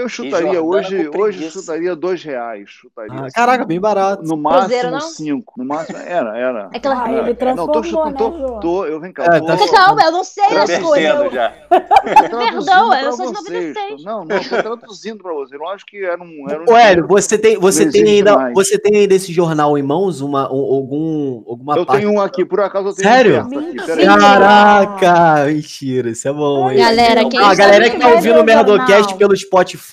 Eu 0.00 0.08
chutaria 0.08 0.62
hoje, 0.62 1.10
hoje 1.14 1.50
chutaria 1.50 1.94
dois 1.94 2.22
reais. 2.22 2.70
Chutaria, 2.70 3.12
ah, 3.12 3.26
assim, 3.26 3.34
caraca, 3.34 3.64
bem 3.66 3.78
barato. 3.78 4.22
No 4.24 4.34
máximo 4.34 5.00
cinco. 5.02 5.54
No 5.58 5.64
máximo, 5.64 5.98
era, 5.98 6.38
era. 6.38 6.70
É 6.72 6.76
aquela... 6.78 7.04
Ah, 7.04 7.12
ele 7.12 7.34
transformou, 7.34 7.66
não, 7.66 7.82
tô 7.82 7.82
chutando, 7.82 8.10
né, 8.10 8.46
tô, 8.46 8.60
tô, 8.60 8.86
eu 8.86 8.98
vem 8.98 9.12
cá. 9.12 9.24
É, 9.24 9.40
tô, 9.40 9.46
tá... 9.46 9.68
Calma, 9.70 10.02
eu 10.02 10.12
não 10.12 10.24
sei 10.24 10.44
as 10.44 10.78
coisas. 10.78 11.32
Já. 11.32 11.52
Perdão, 11.70 12.94
eu 12.94 13.12
sou 13.12 13.26
de 13.26 13.32
96. 13.32 14.04
Não, 14.04 14.24
não, 14.24 14.40
tô 14.42 14.62
traduzindo 14.62 15.22
pra 15.22 15.34
você. 15.34 15.56
Lógico 15.56 15.90
que 15.90 16.02
era 16.02 16.22
um. 16.22 16.46
Era 16.48 16.62
um 16.62 16.76
Hélio, 16.76 17.06
você 17.06 17.36
tem, 17.36 17.58
você 17.58 17.90
tem 17.90 18.04
ainda, 18.04 18.52
você 18.54 18.78
tem 18.78 18.96
ainda 18.96 19.14
esse 19.14 19.32
jornal 19.32 19.76
em 19.76 19.82
mãos, 19.82 20.22
uma, 20.22 20.44
algum, 20.44 21.42
alguma 21.46 21.76
Eu 21.76 21.84
parte... 21.84 22.00
tenho 22.00 22.12
um 22.12 22.20
aqui, 22.20 22.44
por 22.44 22.60
acaso 22.60 22.88
eu 22.88 22.94
tenho 22.94 23.08
Sério? 23.08 23.46
Um 23.46 24.18
Caraca, 24.18 25.44
mentira, 25.46 26.08
isso 26.10 26.26
é 26.26 26.32
bom. 26.32 26.74
Galera, 26.74 27.28
quem 27.28 27.38
a 27.38 27.54
galera 27.54 27.90
que 27.90 27.98
tá 27.98 28.08
ouvindo 28.08 28.40
o 28.40 28.44
Merdocast 28.44 29.14
pelo 29.16 29.36
Spotify 29.36 29.89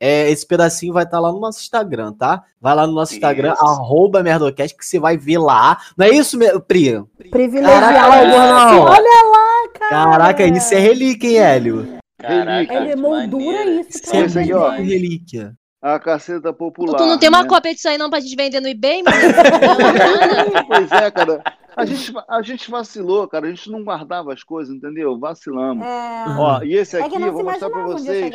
é, 0.00 0.30
esse 0.30 0.46
pedacinho 0.46 0.92
vai 0.92 1.02
estar 1.02 1.16
tá 1.16 1.20
lá 1.20 1.32
no 1.32 1.40
nosso 1.40 1.60
Instagram, 1.60 2.12
tá? 2.12 2.44
Vai 2.60 2.74
lá 2.74 2.86
no 2.86 2.92
nosso 2.92 3.12
isso. 3.12 3.18
Instagram, 3.18 3.54
arroba 3.58 4.22
Merdocast, 4.22 4.76
que 4.76 4.86
você 4.86 4.98
vai 4.98 5.16
ver 5.16 5.38
lá. 5.38 5.78
Não 5.96 6.06
é 6.06 6.10
isso, 6.10 6.38
Pri? 6.66 7.04
Privilegiado. 7.30 7.94
Caraca, 7.94 8.80
Olha 8.80 9.24
lá, 9.30 9.68
cara. 9.74 9.90
Caraca, 9.90 10.46
isso 10.46 10.74
é 10.74 10.78
relíquia, 10.78 11.28
hein, 11.28 11.38
Hélio? 11.38 11.98
Caraca, 12.20 12.74
é 12.74 12.96
moldura 12.96 13.64
isso. 13.64 13.90
Isso 13.90 14.16
é 14.16 14.20
isso 14.26 14.38
aí, 14.38 14.52
ó. 14.52 14.70
relíquia. 14.70 15.54
A 15.80 15.98
caceta 15.98 16.52
popular. 16.52 16.96
Tu 16.96 17.06
não 17.06 17.18
tem 17.18 17.28
uma 17.28 17.42
né? 17.42 17.48
cópia 17.48 17.72
disso 17.72 17.88
aí 17.88 17.96
não 17.96 18.10
pra 18.10 18.18
gente 18.18 18.34
vender 18.34 18.60
no 18.60 18.68
eBay, 18.68 19.02
mano? 19.02 19.16
pois 20.66 20.90
é, 20.90 21.10
cara. 21.10 21.42
A 21.76 21.84
gente, 21.84 22.12
a 22.28 22.42
gente 22.42 22.68
vacilou, 22.68 23.28
cara. 23.28 23.46
A 23.46 23.50
gente 23.50 23.70
não 23.70 23.84
guardava 23.84 24.32
as 24.32 24.42
coisas, 24.42 24.74
entendeu? 24.74 25.16
Vacilamos. 25.20 25.86
É... 25.86 26.24
Ó, 26.36 26.62
e 26.64 26.74
esse 26.74 26.96
aqui 26.96 27.22
é 27.22 27.28
eu 27.28 27.32
vou 27.32 27.44
mostrar 27.44 27.70
pra 27.70 27.84
vocês. 27.84 28.32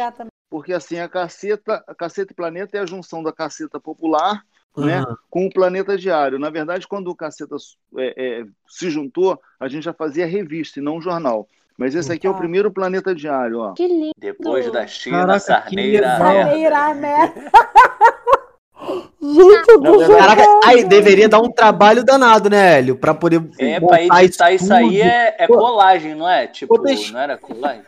Porque 0.54 0.72
assim, 0.72 1.00
a 1.00 1.10
caceta, 1.10 1.84
a 1.88 1.96
caceta 1.96 2.32
e 2.32 2.36
planeta 2.36 2.78
é 2.78 2.82
a 2.82 2.86
junção 2.86 3.24
da 3.24 3.34
caceta 3.34 3.80
popular 3.80 4.44
uhum. 4.78 4.86
né, 4.86 5.04
com 5.28 5.48
o 5.48 5.50
Planeta 5.52 5.98
Diário. 5.98 6.38
Na 6.38 6.52
verdade, 6.52 6.88
quando 6.88 7.08
o 7.08 7.16
Caceta 7.16 7.56
é, 7.98 8.14
é, 8.16 8.46
se 8.68 8.92
juntou, 8.92 9.42
a 9.60 9.68
gente 9.68 9.82
já 9.82 9.94
fazia 9.94 10.28
revista 10.28 10.80
e 10.80 10.84
não 10.84 11.02
jornal. 11.02 11.48
Mas 11.76 11.96
esse 11.96 12.14
aqui 12.14 12.28
é 12.28 12.30
o 12.30 12.36
primeiro 12.36 12.72
Planeta 12.72 13.16
Diário, 13.16 13.62
ó. 13.62 13.74
Que 13.74 13.88
lindo. 13.88 14.14
Depois 14.16 14.72
da 14.72 14.86
China, 14.86 15.22
Caraca, 15.22 15.40
Sarneira. 15.40 16.18
Sarneira, 16.20 16.94
né? 16.94 17.34
Gente, 19.20 19.70
eu 19.70 19.82
tô 19.82 20.08
Caraca, 20.16 20.44
aí 20.66 20.84
deveria 20.84 21.28
dar 21.28 21.40
um 21.40 21.50
trabalho 21.50 22.04
danado, 22.04 22.48
né, 22.48 22.78
Hélio? 22.78 22.96
Pra 22.96 23.16
poder. 23.16 23.42
É, 23.58 23.80
pra 23.80 24.04
editar 24.24 24.54
isso, 24.54 24.66
isso 24.66 24.72
aí 24.72 25.02
é, 25.02 25.36
é, 25.40 25.48
colagem, 25.48 26.14
não 26.14 26.30
é? 26.30 26.46
Tipo, 26.46 26.78
não 26.78 27.20
era 27.20 27.40
colagem? 27.40 27.86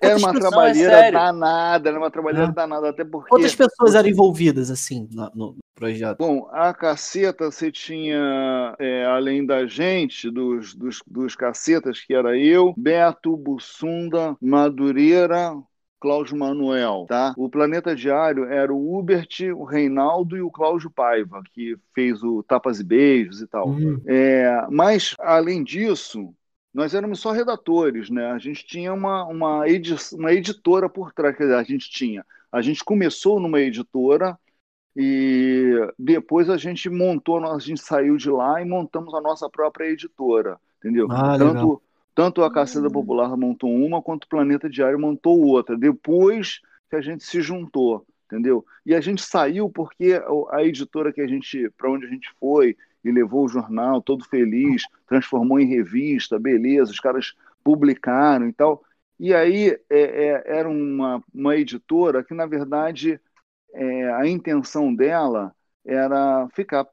Era 0.00 0.16
uma 0.16 0.32
trabalheira 0.32 0.92
é 0.92 1.10
danada, 1.10 1.88
era 1.88 1.98
uma 1.98 2.10
trabalheira 2.10 2.48
é. 2.48 2.52
danada, 2.52 2.90
até 2.90 3.04
porque. 3.04 3.30
Quantas 3.30 3.54
pessoas 3.54 3.94
eram 3.94 4.08
envolvidas, 4.08 4.70
assim, 4.70 5.08
no, 5.10 5.30
no 5.34 5.56
projeto? 5.74 6.18
Bom, 6.18 6.48
a 6.52 6.74
caceta 6.74 7.50
você 7.50 7.72
tinha, 7.72 8.74
é, 8.78 9.04
além 9.06 9.44
da 9.44 9.66
gente, 9.66 10.30
dos, 10.30 10.74
dos, 10.74 11.00
dos 11.06 11.34
cacetas, 11.34 12.00
que 12.00 12.14
era 12.14 12.36
eu, 12.36 12.74
Beto, 12.76 13.36
Bussunda, 13.36 14.36
Madureira, 14.40 15.54
Cláudio 15.98 16.36
Manuel, 16.36 17.06
tá? 17.08 17.34
O 17.36 17.48
Planeta 17.48 17.96
Diário 17.96 18.44
era 18.44 18.72
o 18.72 18.96
Hubert, 18.96 19.28
o 19.54 19.64
Reinaldo 19.64 20.36
e 20.36 20.42
o 20.42 20.50
Cláudio 20.50 20.90
Paiva, 20.90 21.42
que 21.52 21.76
fez 21.94 22.22
o 22.22 22.42
Tapas 22.42 22.80
e 22.80 22.84
Beijos 22.84 23.40
e 23.40 23.46
tal. 23.46 23.68
Uhum. 23.68 24.00
É, 24.06 24.66
mas, 24.70 25.14
além 25.18 25.64
disso, 25.64 26.34
nós 26.76 26.92
éramos 26.92 27.20
só 27.20 27.32
redatores, 27.32 28.10
né? 28.10 28.32
A 28.32 28.38
gente 28.38 28.66
tinha 28.66 28.92
uma, 28.92 29.24
uma, 29.24 29.66
edi 29.66 29.96
uma 30.12 30.30
editora 30.30 30.90
por 30.90 31.10
trás, 31.10 31.34
quer 31.34 31.44
dizer, 31.44 31.56
a 31.56 31.62
gente 31.62 31.90
tinha. 31.90 32.22
A 32.52 32.60
gente 32.60 32.84
começou 32.84 33.40
numa 33.40 33.58
editora 33.62 34.38
e 34.94 35.72
depois 35.98 36.50
a 36.50 36.58
gente 36.58 36.90
montou, 36.90 37.42
a 37.50 37.58
gente 37.58 37.80
saiu 37.80 38.18
de 38.18 38.28
lá 38.28 38.60
e 38.60 38.66
montamos 38.66 39.14
a 39.14 39.22
nossa 39.22 39.48
própria 39.48 39.86
editora, 39.86 40.60
entendeu? 40.78 41.08
Ah, 41.10 41.38
tanto, 41.38 41.82
tanto 42.14 42.44
a 42.44 42.52
Caceta 42.52 42.90
Popular 42.90 43.34
montou 43.38 43.74
uma, 43.74 44.02
quanto 44.02 44.24
o 44.24 44.28
Planeta 44.28 44.68
Diário 44.68 45.00
montou 45.00 45.46
outra, 45.46 45.78
depois 45.78 46.60
que 46.90 46.96
a 46.96 47.00
gente 47.00 47.24
se 47.24 47.40
juntou, 47.40 48.06
entendeu? 48.26 48.66
E 48.84 48.94
a 48.94 49.00
gente 49.00 49.22
saiu 49.22 49.70
porque 49.70 50.20
a 50.50 50.62
editora 50.62 51.10
que 51.10 51.22
a 51.22 51.26
gente, 51.26 51.70
para 51.70 51.90
onde 51.90 52.04
a 52.04 52.10
gente 52.10 52.30
foi, 52.38 52.76
e 53.08 53.12
levou 53.12 53.44
o 53.44 53.48
jornal 53.48 54.02
todo 54.02 54.24
feliz, 54.24 54.82
transformou 55.06 55.60
em 55.60 55.66
revista, 55.66 56.38
beleza, 56.38 56.90
os 56.90 57.00
caras 57.00 57.34
publicaram 57.62 58.48
e 58.48 58.52
tal. 58.52 58.82
E 59.18 59.32
aí 59.34 59.70
é, 59.88 60.00
é, 60.00 60.42
era 60.46 60.68
uma, 60.68 61.22
uma 61.32 61.56
editora 61.56 62.22
que, 62.22 62.34
na 62.34 62.46
verdade, 62.46 63.20
é, 63.72 64.12
a 64.12 64.26
intenção 64.26 64.94
dela 64.94 65.54
era 65.84 66.48
ficar, 66.54 66.86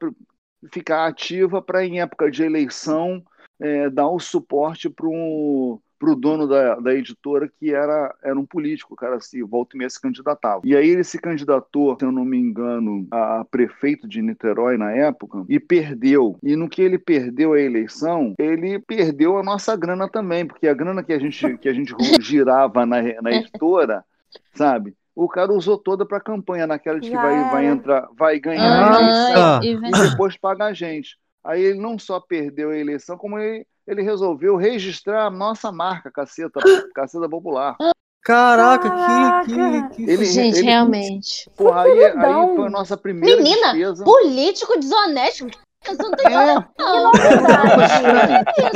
ficar 0.72 1.06
ativa 1.06 1.60
para, 1.60 1.84
em 1.84 2.00
época 2.00 2.30
de 2.30 2.42
eleição, 2.42 3.22
é, 3.60 3.90
dar 3.90 4.08
o 4.08 4.18
suporte 4.18 4.88
para 4.88 5.06
um 5.06 5.80
para 5.98 6.10
o 6.10 6.16
dono 6.16 6.46
da, 6.46 6.76
da 6.76 6.94
editora, 6.94 7.48
que 7.48 7.72
era, 7.72 8.14
era 8.22 8.38
um 8.38 8.44
político, 8.44 8.94
o 8.94 8.96
cara 8.96 9.20
se 9.20 9.42
volta 9.42 9.76
e 9.76 9.78
meia 9.78 9.90
se 9.90 10.00
candidatava. 10.00 10.62
E 10.64 10.76
aí 10.76 10.88
ele 10.88 11.04
se 11.04 11.18
candidatou, 11.18 11.96
se 11.98 12.04
eu 12.04 12.12
não 12.12 12.24
me 12.24 12.38
engano, 12.38 13.06
a 13.10 13.44
prefeito 13.50 14.08
de 14.08 14.20
Niterói 14.20 14.76
na 14.76 14.92
época, 14.92 15.44
e 15.48 15.58
perdeu. 15.58 16.36
E 16.42 16.56
no 16.56 16.68
que 16.68 16.82
ele 16.82 16.98
perdeu 16.98 17.52
a 17.52 17.60
eleição, 17.60 18.34
ele 18.38 18.78
perdeu 18.78 19.38
a 19.38 19.42
nossa 19.42 19.76
grana 19.76 20.08
também, 20.08 20.46
porque 20.46 20.68
a 20.68 20.74
grana 20.74 21.02
que 21.02 21.12
a 21.12 21.18
gente, 21.18 21.58
que 21.58 21.68
a 21.68 21.72
gente 21.72 21.94
girava 22.20 22.84
na, 22.84 23.02
na 23.22 23.32
editora, 23.32 24.04
sabe? 24.52 24.94
o 25.14 25.28
cara 25.28 25.52
usou 25.52 25.78
toda 25.78 26.04
para 26.04 26.20
campanha, 26.20 26.66
naquela 26.66 26.98
de 26.98 27.08
que 27.08 27.14
vai, 27.14 27.50
vai 27.50 27.66
entrar, 27.66 28.08
vai 28.16 28.40
ganhar 28.40 28.96
a 28.96 29.00
eleição 29.00 29.62
e 29.62 30.10
depois 30.10 30.36
pagar 30.36 30.66
a 30.66 30.72
gente. 30.72 31.16
Aí 31.42 31.62
ele 31.62 31.78
não 31.78 31.98
só 31.98 32.18
perdeu 32.18 32.70
a 32.70 32.76
eleição, 32.76 33.16
como 33.16 33.38
ele 33.38 33.66
ele 33.86 34.02
resolveu 34.02 34.56
registrar 34.56 35.26
a 35.26 35.30
nossa 35.30 35.70
marca, 35.70 36.10
Caceta, 36.10 36.60
Caceta 36.94 37.28
Popular. 37.28 37.76
Caraca, 38.22 38.88
Caraca. 38.88 39.44
que, 39.46 39.54
que, 39.54 39.96
que... 39.96 40.10
Ele, 40.10 40.24
Gente, 40.24 40.58
ele, 40.58 40.66
realmente. 40.66 41.50
Porra, 41.54 41.82
aí, 41.82 42.04
aí 42.04 42.56
foi 42.56 42.66
a 42.66 42.70
nossa 42.70 42.96
primeira 42.96 43.36
Menina, 43.36 43.72
despesa. 43.74 44.04
político 44.04 44.78
desonesto. 44.78 45.46
Você 45.86 46.02
não 46.02 46.10
tem 46.12 46.26
é. 46.26 46.46
não. 46.46 46.64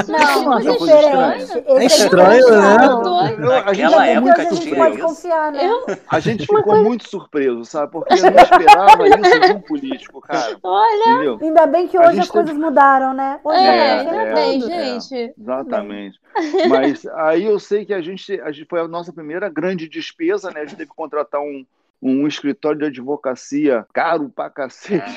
Não, 0.09 0.45
não, 0.45 0.59
diferente. 0.61 1.65
É 1.67 1.85
estranho, 1.85 2.51
né? 2.51 3.63
a 3.65 3.73
gente, 3.73 3.95
época 3.95 4.43
a 4.43 4.55
gente 4.55 4.75
pode 4.75 4.99
confiar, 4.99 5.53
né? 5.53 5.71
A 6.11 6.21
gente 6.21 6.47
ficou 6.47 6.83
muito 6.83 7.09
surpreso, 7.09 7.65
sabe? 7.65 7.93
Porque 7.93 8.15
eu 8.15 8.31
não 8.31 8.39
esperava 8.39 9.09
isso 9.09 9.41
de 9.41 9.53
um 9.53 9.61
político, 9.61 10.21
cara. 10.21 10.57
Olha, 10.63 11.13
Entendeu? 11.13 11.39
ainda 11.41 11.67
bem 11.67 11.89
que 11.89 11.99
hoje 11.99 12.21
as 12.21 12.31
coisas 12.31 12.57
mudaram, 12.57 13.15
né? 13.15 13.41
Hoje 13.43 13.59
é, 13.59 14.01
ainda 14.01 14.17
é, 14.17 14.35
bem, 14.35 14.61
gente. 14.61 15.15
É, 15.15 15.35
exatamente. 15.39 16.21
Mas 16.69 17.07
aí 17.15 17.45
eu 17.45 17.59
sei 17.59 17.85
que 17.85 17.95
a 17.95 18.01
gente, 18.01 18.41
a 18.41 18.51
gente 18.51 18.69
foi 18.69 18.81
a 18.81 18.89
nossa 18.89 19.13
primeira 19.13 19.49
grande 19.49 19.89
despesa, 19.89 20.51
né? 20.51 20.61
A 20.61 20.65
gente 20.65 20.77
teve 20.77 20.91
que 20.91 20.97
contratar 20.97 21.41
um 21.41 21.65
um 22.01 22.27
escritório 22.27 22.79
de 22.79 22.87
advocacia 22.87 23.85
caro 23.93 24.29
pra 24.29 24.49
cacete. 24.49 25.13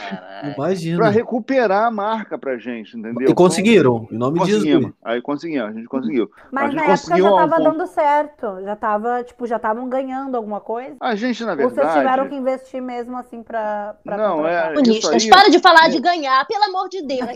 Imagina. 0.56 0.98
Pra 0.98 1.10
recuperar 1.10 1.86
a 1.86 1.92
marca 1.92 2.38
pra 2.38 2.58
gente, 2.58 2.98
entendeu? 2.98 3.30
E 3.30 3.34
conseguiram, 3.34 4.08
em 4.12 4.18
nome 4.18 4.40
disso. 4.42 4.94
Aí 5.04 5.22
conseguimos, 5.22 5.70
a 5.70 5.74
gente 5.74 5.88
conseguiu. 5.88 6.30
Mas 6.52 6.72
gente 6.72 6.76
na 6.76 6.94
época 6.94 7.18
já 7.18 7.36
tava 7.36 7.60
um... 7.60 7.64
dando 7.64 7.88
certo. 7.88 8.62
Já 8.64 8.76
tava, 8.76 9.24
tipo, 9.24 9.46
já 9.46 9.58
estavam 9.58 9.88
ganhando 9.88 10.36
alguma 10.36 10.60
coisa. 10.60 10.96
A 11.00 11.16
gente, 11.16 11.44
na 11.44 11.56
verdade. 11.56 11.80
Ou 11.80 11.86
vocês 11.86 11.98
tiveram 11.98 12.28
que 12.28 12.36
investir 12.36 12.82
mesmo 12.82 13.16
assim 13.18 13.44
pra. 13.44 13.96
pra 14.04 14.18
não, 14.18 14.48
é. 14.48 14.74
Isso 14.88 15.12
aí... 15.12 15.30
para 15.30 15.50
de 15.50 15.60
falar 15.60 15.90
de 15.90 16.00
ganhar, 16.00 16.46
pelo 16.48 16.64
amor 16.64 16.90
de 16.90 17.02
Deus. 17.06 17.30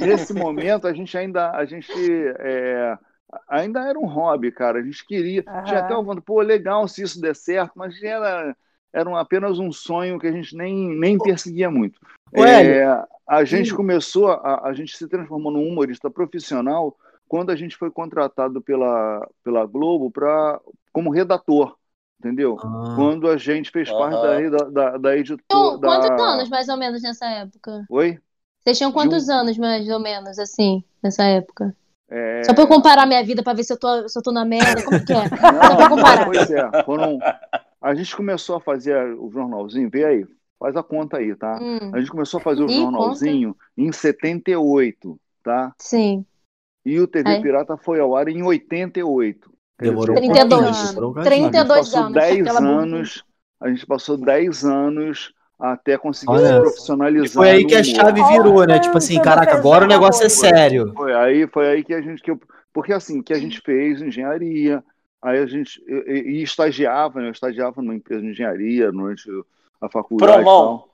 Nesse 0.00 0.34
momento, 0.34 0.86
a 0.86 0.92
gente 0.92 1.16
ainda. 1.16 1.50
A 1.52 1.64
gente. 1.64 1.92
É 2.38 2.98
ainda 3.48 3.80
era 3.88 3.98
um 3.98 4.06
hobby, 4.06 4.50
cara. 4.50 4.78
A 4.78 4.82
gente 4.82 5.06
queria. 5.06 5.44
Uhum. 5.46 5.64
Tinha 5.64 5.80
até 5.80 5.96
um 5.96 6.20
pô, 6.20 6.40
legal 6.40 6.86
se 6.88 7.02
isso 7.02 7.20
der 7.20 7.34
certo, 7.34 7.72
mas 7.74 8.02
era, 8.02 8.56
era 8.92 9.08
um, 9.08 9.16
apenas 9.16 9.58
um 9.58 9.72
sonho 9.72 10.18
que 10.18 10.26
a 10.26 10.32
gente 10.32 10.56
nem, 10.56 10.96
nem 10.98 11.18
perseguia 11.18 11.70
muito. 11.70 12.00
É, 12.32 12.84
a 13.26 13.44
gente 13.44 13.74
começou, 13.74 14.28
a, 14.28 14.68
a 14.68 14.72
gente 14.72 14.96
se 14.96 15.08
transformou 15.08 15.52
num 15.52 15.66
humorista 15.66 16.10
profissional 16.10 16.96
quando 17.26 17.50
a 17.50 17.56
gente 17.56 17.76
foi 17.76 17.90
contratado 17.90 18.60
pela, 18.60 19.28
pela 19.44 19.66
Globo 19.66 20.10
pra, 20.10 20.60
como 20.92 21.10
redator. 21.10 21.76
Entendeu? 22.18 22.56
Ah. 22.60 22.94
Quando 22.96 23.28
a 23.28 23.36
gente 23.36 23.70
fez 23.70 23.88
parte 23.88 24.50
da, 24.50 24.70
da, 24.70 24.96
da 24.98 25.16
editora. 25.16 25.40
Então, 25.44 25.80
quantos 25.80 26.08
da... 26.08 26.16
anos, 26.16 26.48
mais 26.48 26.68
ou 26.68 26.76
menos, 26.76 27.00
nessa 27.00 27.26
época? 27.26 27.86
Oi? 27.88 28.18
Vocês 28.60 28.76
tinham 28.76 28.90
quantos 28.90 29.28
um... 29.28 29.32
anos, 29.32 29.56
mais 29.56 29.88
ou 29.88 30.00
menos, 30.00 30.36
assim, 30.38 30.82
nessa 31.00 31.22
época? 31.22 31.76
É... 32.10 32.42
Só 32.44 32.54
pra 32.54 32.62
eu 32.62 32.68
comparar 32.68 33.06
minha 33.06 33.22
vida 33.24 33.42
pra 33.42 33.52
ver 33.52 33.64
se 33.64 33.72
eu 33.72 33.78
tô, 33.78 34.08
se 34.08 34.18
eu 34.18 34.22
tô 34.22 34.32
na 34.32 34.44
merda, 34.44 34.82
como 34.84 35.04
que 35.04 35.12
é? 35.12 35.28
Só 35.28 35.76
pra 35.76 35.88
comparar. 35.88 36.24
Pois 36.24 36.50
é, 36.50 36.82
foram... 36.84 37.18
a 37.80 37.94
gente 37.94 38.16
começou 38.16 38.56
a 38.56 38.60
fazer 38.60 38.96
o 39.14 39.30
jornalzinho, 39.30 39.90
vê 39.90 40.04
aí, 40.04 40.26
faz 40.58 40.76
a 40.76 40.82
conta 40.82 41.18
aí, 41.18 41.34
tá? 41.34 41.58
Hum. 41.60 41.90
A 41.92 41.98
gente 41.98 42.10
começou 42.10 42.38
a 42.38 42.42
fazer 42.42 42.62
o 42.62 42.70
Ih, 42.70 42.80
jornalzinho 42.80 43.54
conta. 43.54 43.64
em 43.76 43.92
78, 43.92 45.20
tá? 45.42 45.72
Sim. 45.78 46.24
E 46.84 46.98
o 46.98 47.06
TV 47.06 47.28
aí. 47.28 47.42
Pirata 47.42 47.76
foi 47.76 48.00
ao 48.00 48.16
ar 48.16 48.28
em 48.28 48.42
88. 48.42 49.52
Demorou 49.78 50.16
32. 50.16 50.96
Um 50.96 51.12
32 51.22 51.94
anos. 51.94 52.12
10 52.14 52.56
anos. 52.56 53.24
A 53.60 53.68
gente 53.68 53.86
passou 53.86 54.16
10 54.16 54.64
anos 54.64 55.34
até 55.58 55.98
conseguir 55.98 56.32
Olha, 56.32 56.54
se 56.54 56.60
profissionalizar. 56.60 57.32
Foi 57.32 57.50
aí 57.50 57.64
que 57.64 57.74
a 57.74 57.82
chave 57.82 58.22
virou, 58.22 58.64
né? 58.66 58.78
Tipo 58.78 58.96
assim, 58.96 59.20
caraca, 59.20 59.56
agora 59.56 59.84
o 59.84 59.88
negócio 59.88 60.24
é 60.24 60.28
sério. 60.28 60.92
Foi 60.94 61.12
aí, 61.14 61.46
foi 61.48 61.68
aí 61.68 61.84
que 61.84 61.92
a 61.92 62.00
gente 62.00 62.22
que 62.22 62.30
eu, 62.30 62.40
porque 62.72 62.92
assim, 62.92 63.20
que 63.20 63.32
a 63.32 63.38
gente 63.38 63.60
fez 63.60 64.00
engenharia, 64.00 64.84
aí 65.20 65.38
a 65.38 65.46
gente 65.46 65.82
e, 65.86 66.38
e 66.38 66.42
estagiava, 66.42 67.20
né? 67.20 67.28
Eu 67.28 67.32
estagiava 67.32 67.82
numa 67.82 67.94
empresa 67.94 68.22
de 68.22 68.28
engenharia 68.28 68.92
durante 68.92 69.28
a 69.80 69.88
faculdade. 69.88 70.32
Promão. 70.32 70.84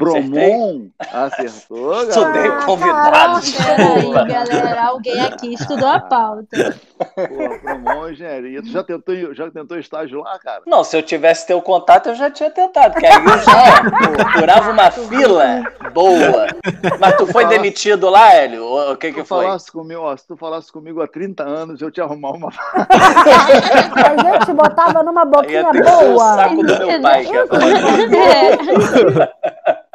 Promon 0.00 0.88
acertou, 0.98 1.90
galera. 1.90 2.08
Estudei 2.08 2.50
convidado. 2.64 3.40
Peraí, 3.52 4.12
galera. 4.28 4.86
Alguém 4.86 5.20
aqui 5.20 5.52
estudou 5.52 5.88
a 5.88 6.00
pauta. 6.00 6.76
Pô, 6.96 7.58
Promon 7.62 8.08
engenharia. 8.08 8.62
Tu 8.62 8.68
já 8.68 8.82
tentou, 8.82 9.34
já 9.34 9.50
tentou 9.50 9.78
estágio 9.78 10.22
lá, 10.22 10.38
cara? 10.38 10.62
Não, 10.66 10.82
se 10.82 10.96
eu 10.96 11.02
tivesse 11.02 11.46
teu 11.46 11.60
contato, 11.60 12.08
eu 12.08 12.14
já 12.14 12.30
tinha 12.30 12.50
tentado. 12.50 12.92
Porque 12.92 13.06
aí 13.06 13.14
eu 13.14 13.38
já 13.38 14.32
curava 14.32 14.70
uma 14.70 14.90
fila 14.90 15.62
boa. 15.92 16.46
Mas 16.98 17.16
tu 17.16 17.26
foi 17.26 17.44
demitido 17.46 18.08
lá, 18.08 18.34
Hélio? 18.34 18.64
O 18.92 18.96
que 18.96 19.12
que 19.12 19.22
foi? 19.22 19.44
Falasse 19.44 19.70
comigo, 19.70 20.00
ó, 20.00 20.16
se 20.16 20.26
tu 20.26 20.36
falasse 20.36 20.72
comigo 20.72 21.02
há 21.02 21.08
30 21.08 21.42
anos, 21.42 21.82
eu 21.82 21.90
te 21.90 22.00
arrumar 22.00 22.30
uma. 22.30 22.48
A 22.74 24.36
gente 24.38 24.52
botava 24.54 25.02
numa 25.02 25.26
boquinha 25.26 25.70
boa. 25.72 26.14
O 26.14 26.18
saco 26.18 26.56
do 26.56 26.78
meu 26.78 27.02
pai. 27.02 27.26
Que 27.26 28.16
é. 28.16 28.50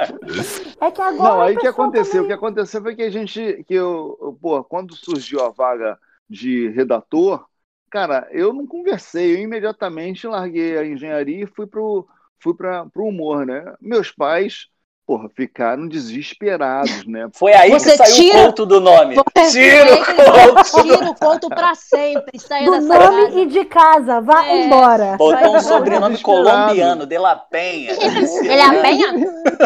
É 0.82 0.92
que 0.92 1.02
agora. 1.02 1.34
Não, 1.34 1.42
aí 1.42 1.56
o 1.56 1.60
que 1.60 1.68
aconteceu? 1.68 2.24
Também... 2.24 2.26
O 2.26 2.28
que 2.28 2.34
aconteceu 2.34 2.82
foi 2.82 2.96
que 2.96 3.04
a 3.04 3.10
gente. 3.10 3.64
Que 3.68 3.74
eu, 3.74 4.38
pô, 4.42 4.64
quando 4.64 4.96
surgiu 4.96 5.44
a 5.44 5.50
vaga 5.50 6.00
de 6.30 6.70
redator, 6.70 7.46
cara, 7.90 8.28
eu 8.32 8.52
não 8.54 8.66
conversei, 8.66 9.36
eu 9.36 9.40
imediatamente 9.40 10.28
larguei 10.28 10.78
a 10.78 10.86
engenharia 10.86 11.44
e 11.44 11.48
fui 11.48 11.68
pro, 11.68 12.08
fui 12.40 12.54
para 12.54 12.88
o 12.96 13.08
humor, 13.08 13.46
né? 13.46 13.74
Meus 13.80 14.12
pais 14.12 14.68
porra, 15.06 15.30
ficaram 15.34 15.88
desesperados, 15.88 17.06
né? 17.06 17.28
Foi 17.34 17.54
aí 17.54 17.72
Você 17.72 17.92
que 17.92 17.98
saiu 17.98 18.16
tira... 18.16 18.38
o 18.38 18.46
conto 18.46 18.66
do 18.66 18.82
nome. 18.82 19.16
Tira 19.52 19.94
o 19.94 20.06
conto. 20.06 20.82
Tira 20.82 21.10
o 21.10 21.16
conto 21.16 21.50
pra 21.50 21.76
sempre. 21.76 22.40
Saia 22.40 22.66
do 22.66 22.82
nome 22.82 23.26
casa. 23.26 23.40
e 23.40 23.46
de 23.46 23.66
casa. 23.66 24.22
Vá 24.22 24.46
é. 24.46 24.66
embora. 24.66 25.16
Botou 25.18 25.56
um 25.56 25.60
sobrenome 25.60 26.18
colombiano, 26.20 27.06
De 27.06 27.18
La 27.18 27.36
Penha. 27.36 27.96
De 27.96 28.48
La 28.56 28.82
Penha? 28.82 29.12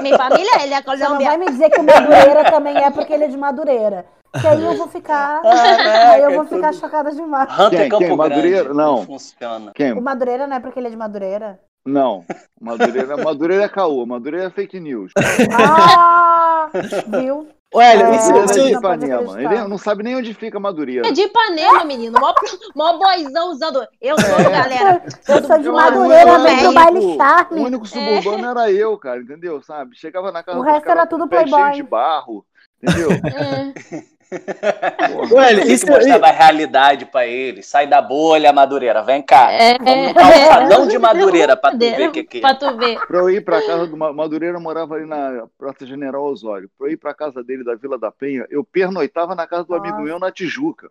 Minha 0.02 0.18
família, 0.18 0.64
ele 0.64 0.74
é 0.74 0.82
colombiano. 0.82 1.16
Você 1.16 1.24
não 1.24 1.26
vai 1.26 1.38
me 1.38 1.46
dizer 1.52 1.70
que 1.70 1.80
o 1.80 1.84
Madureira 1.84 2.52
também 2.52 2.78
é 2.78 2.92
porque 2.92 3.14
ele 3.14 3.24
é 3.24 3.28
de 3.28 3.38
Madureira. 3.38 4.06
Que 4.40 4.48
aí 4.48 4.64
eu 4.64 4.76
vou 4.76 4.88
ficar. 4.88 5.42
Ah, 5.90 6.12
aí 6.12 6.22
eu 6.22 6.32
vou 6.32 6.46
ficar 6.46 6.74
chocada 6.74 7.12
demais. 7.12 7.50
Hunter 7.52 7.80
quem, 7.80 7.90
Campo 7.90 8.06
quem? 8.06 8.16
Madureira? 8.16 8.74
Não. 8.74 9.06
Funciona. 9.06 9.72
Quem? 9.74 9.94
O 9.94 10.02
Madureira 10.02 10.46
não 10.48 10.58
é 10.58 10.60
porque 10.60 10.80
ele 10.80 10.88
é 10.88 10.92
de 10.92 10.98
Madureira? 10.98 11.60
Não, 11.86 12.26
Madureira, 12.60 13.18
Madureira 13.18 13.64
é 13.64 13.70
caô, 13.70 14.06
Madureira 14.06 14.48
é 14.48 14.50
fake 14.50 14.80
news. 14.80 15.12
Ah, 15.52 16.70
viu? 17.08 17.48
Ué, 17.74 17.96
é, 17.96 18.16
isso, 18.16 18.32
é 18.32 18.46
de 18.64 18.74
Ipanema. 18.74 19.42
Ele 19.42 19.68
não 19.68 19.78
sabe 19.78 20.02
nem 20.02 20.16
onde 20.16 20.34
fica 20.34 20.60
Madureira. 20.60 21.08
É 21.08 21.12
de 21.12 21.22
Ipanema, 21.22 21.84
menino. 21.86 22.20
Mó, 22.20 22.34
mó 22.76 22.98
boizão 22.98 23.52
usando. 23.52 23.86
Eu 24.02 24.20
sou, 24.20 24.40
é. 24.40 24.50
galera. 24.50 25.04
Eu 25.28 25.44
sou 25.44 25.60
de 25.60 25.70
Madureira, 25.70 26.40
vem 26.40 26.64
do 26.64 26.74
baile 26.74 27.16
charme. 27.16 27.62
O 27.62 27.66
único 27.66 27.86
suburbano 27.86 28.46
é. 28.46 28.50
era 28.50 28.72
eu, 28.72 28.98
cara, 28.98 29.22
entendeu? 29.22 29.62
Sabe? 29.62 29.96
Chegava 29.96 30.32
na 30.32 30.42
casa 30.42 30.58
O 30.58 30.64
resto 30.64 30.90
era 30.90 31.06
tudo 31.06 31.28
playboy. 31.28 31.60
cheio 31.60 31.74
de 31.74 31.84
barro, 31.84 32.44
entendeu? 32.82 33.12
É. 33.12 34.19
Ué, 35.32 35.54
isso 35.66 35.86
que 35.86 35.92
mostrava 35.92 36.28
a 36.28 36.32
realidade 36.32 37.06
pra 37.06 37.26
ele. 37.26 37.64
Sai 37.64 37.88
da 37.88 38.02
bolha, 38.02 38.54
Madureira. 38.54 39.02
Vem 39.02 39.22
cá. 39.22 39.52
É, 39.52 39.78
Vamos 39.78 40.08
no 40.08 40.14
calçadão 40.14 40.84
é, 40.84 40.88
de 40.88 41.00
Madureira 41.00 41.58
pra 41.58 41.72
tu 41.72 41.80
ver 41.80 42.10
o 42.10 42.12
que, 42.12 42.24
que 42.24 42.38
é. 42.38 42.42
Pra 42.42 42.56
tu 42.56 42.78
ver. 42.78 43.00
Pra 43.08 43.18
eu 43.18 43.30
ir 43.30 43.44
pra 43.44 43.62
casa 43.66 43.88
do 43.88 43.98
Madureira, 43.98 44.60
morava 44.60 44.96
ali 44.96 45.06
na 45.06 45.48
Praça 45.58 45.86
General 45.86 46.24
Osório. 46.24 46.70
Pra 46.78 46.88
eu 46.88 46.92
ir 46.94 46.98
pra 46.98 47.14
casa 47.14 47.44
dele 47.44 47.64
da 47.64 47.76
Vila 47.76 47.98
da 47.98 48.12
Penha, 48.12 48.46
eu 48.50 48.64
pernoitava 48.64 49.34
na 49.34 49.48
casa 49.48 49.64
do 49.64 49.76
amigo 49.76 50.02
meu 50.02 50.20
na 50.20 50.32
Tijuca. 50.32 50.90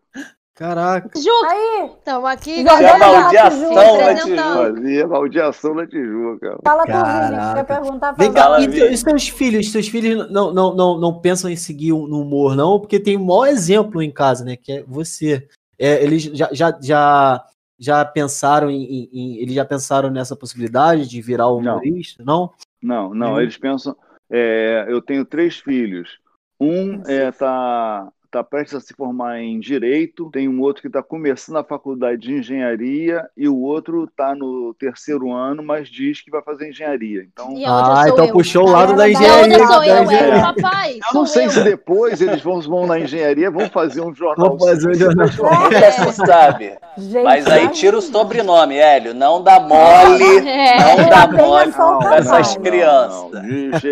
Caraca. 0.58 1.08
Tijuca. 1.10 1.46
Aí. 1.46 1.90
Estamos 1.96 2.24
aqui. 2.28 2.64
Fazia 2.64 2.98
baldeação 2.98 3.76
na 3.76 4.14
Tijuca. 4.16 4.42
Fazia 4.42 5.06
baldeação 5.06 5.74
na 5.74 5.86
Tijuca. 5.86 6.58
Fala 6.64 6.84
tu, 6.84 6.92
Vini, 6.92 7.54
quer 7.54 7.64
perguntar. 7.64 8.12
Vem 8.12 8.32
cá, 8.32 8.60
e, 8.60 8.96
seus 8.96 9.28
filhos? 9.28 9.70
Seus 9.70 9.86
filhos 9.86 10.28
não, 10.32 10.52
não, 10.52 10.74
não, 10.74 10.98
não 10.98 11.20
pensam 11.20 11.48
em 11.48 11.54
seguir 11.54 11.90
no 11.90 12.22
humor, 12.22 12.56
não? 12.56 12.80
Porque 12.80 12.98
tem 12.98 13.16
um 13.16 13.24
maior 13.24 13.46
exemplo 13.46 14.02
em 14.02 14.10
casa, 14.10 14.44
né? 14.44 14.56
Que 14.56 14.72
é 14.72 14.82
você. 14.82 15.46
É, 15.78 16.02
eles 16.02 16.24
já, 16.24 16.48
já, 16.50 16.76
já, 16.82 17.44
já 17.78 18.04
pensaram 18.04 18.68
em, 18.68 18.82
em, 18.82 19.10
em, 19.12 19.36
Eles 19.36 19.54
já 19.54 19.64
pensaram 19.64 20.10
nessa 20.10 20.34
possibilidade 20.34 21.08
de 21.08 21.22
virar 21.22 21.46
humorista, 21.46 22.24
não? 22.24 22.52
Não, 22.82 23.10
não. 23.10 23.14
não 23.14 23.34
hum. 23.34 23.40
Eles 23.40 23.56
pensam... 23.56 23.96
É, 24.28 24.86
eu 24.88 25.00
tenho 25.00 25.24
três 25.24 25.58
filhos. 25.58 26.18
Um 26.60 27.00
está 27.02 28.12
está 28.28 28.44
prestes 28.44 28.74
a 28.74 28.80
se 28.80 28.94
formar 28.94 29.40
em 29.40 29.58
direito, 29.58 30.30
tem 30.30 30.48
um 30.48 30.60
outro 30.60 30.82
que 30.82 30.88
está 30.88 31.02
começando 31.02 31.56
a 31.56 31.64
faculdade 31.64 32.20
de 32.20 32.34
engenharia 32.34 33.26
e 33.34 33.48
o 33.48 33.58
outro 33.58 34.04
está 34.04 34.34
no 34.34 34.74
terceiro 34.74 35.32
ano, 35.32 35.62
mas 35.62 35.88
diz 35.88 36.20
que 36.20 36.30
vai 36.30 36.42
fazer 36.42 36.68
engenharia. 36.68 37.22
Então, 37.22 37.54
ah, 37.66 38.04
então 38.06 38.26
eu. 38.26 38.32
puxou 38.32 38.66
o 38.66 38.70
lado 38.70 38.94
da 38.94 39.08
engenharia. 39.08 39.66
Sou 39.66 39.82
eu, 39.82 40.04
engenharia. 40.04 40.42
papai, 40.42 40.98
eu 40.98 41.14
não 41.14 41.26
sei 41.26 41.46
eu. 41.46 41.50
se 41.50 41.64
depois 41.64 42.20
eles 42.20 42.42
vão, 42.42 42.60
vão 42.60 42.86
na 42.86 43.00
engenharia, 43.00 43.50
vão 43.50 43.68
fazer 43.70 44.02
um 44.02 44.14
jornal. 44.14 44.56
Vão 44.56 44.68
fazer 44.68 44.90
um 44.90 44.94
jornal. 44.94 45.26
Nunca 45.26 45.92
se 45.92 46.12
sabe. 46.26 46.78
Gente, 46.98 47.24
mas 47.24 47.46
aí 47.46 47.68
tira 47.68 47.96
o 47.96 48.02
sobrenome, 48.02 48.76
Hélio. 48.76 49.14
Não 49.14 49.42
dá 49.42 49.58
mole, 49.58 50.46
é. 50.46 50.78
não 50.78 51.08
dá 51.08 51.26
mole 51.28 51.72
para 51.72 52.16
essas 52.16 52.56
crianças. 52.58 53.30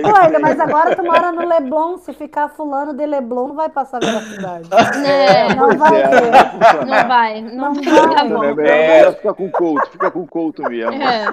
Olha, 0.04 0.38
mas 0.38 0.60
agora 0.60 0.94
tu 0.94 1.02
mora 1.02 1.32
no 1.32 1.48
Leblon, 1.48 1.96
se 1.98 2.12
ficar 2.12 2.48
fulano 2.48 2.92
de 2.92 3.06
Leblon, 3.06 3.48
não 3.48 3.54
vai 3.54 3.68
passar 3.68 4.00
pela 4.00 4.25
cidade. 4.26 4.68
É, 5.06 5.54
não 5.54 5.78
vai 5.78 6.00
é, 6.00 6.08
ter. 6.08 6.86
Não 6.86 7.08
vai. 7.08 7.40
Não, 7.42 7.72
não 7.72 7.74
vai. 7.74 8.54
Bom. 8.54 8.60
É, 8.60 9.00
é, 9.00 9.12
fica 9.12 9.34
com 9.34 9.50
Couto, 9.50 9.90
fica 9.90 10.10
com 10.10 10.26
Couto 10.26 10.62
mesmo. 10.62 11.02
É. 11.02 11.26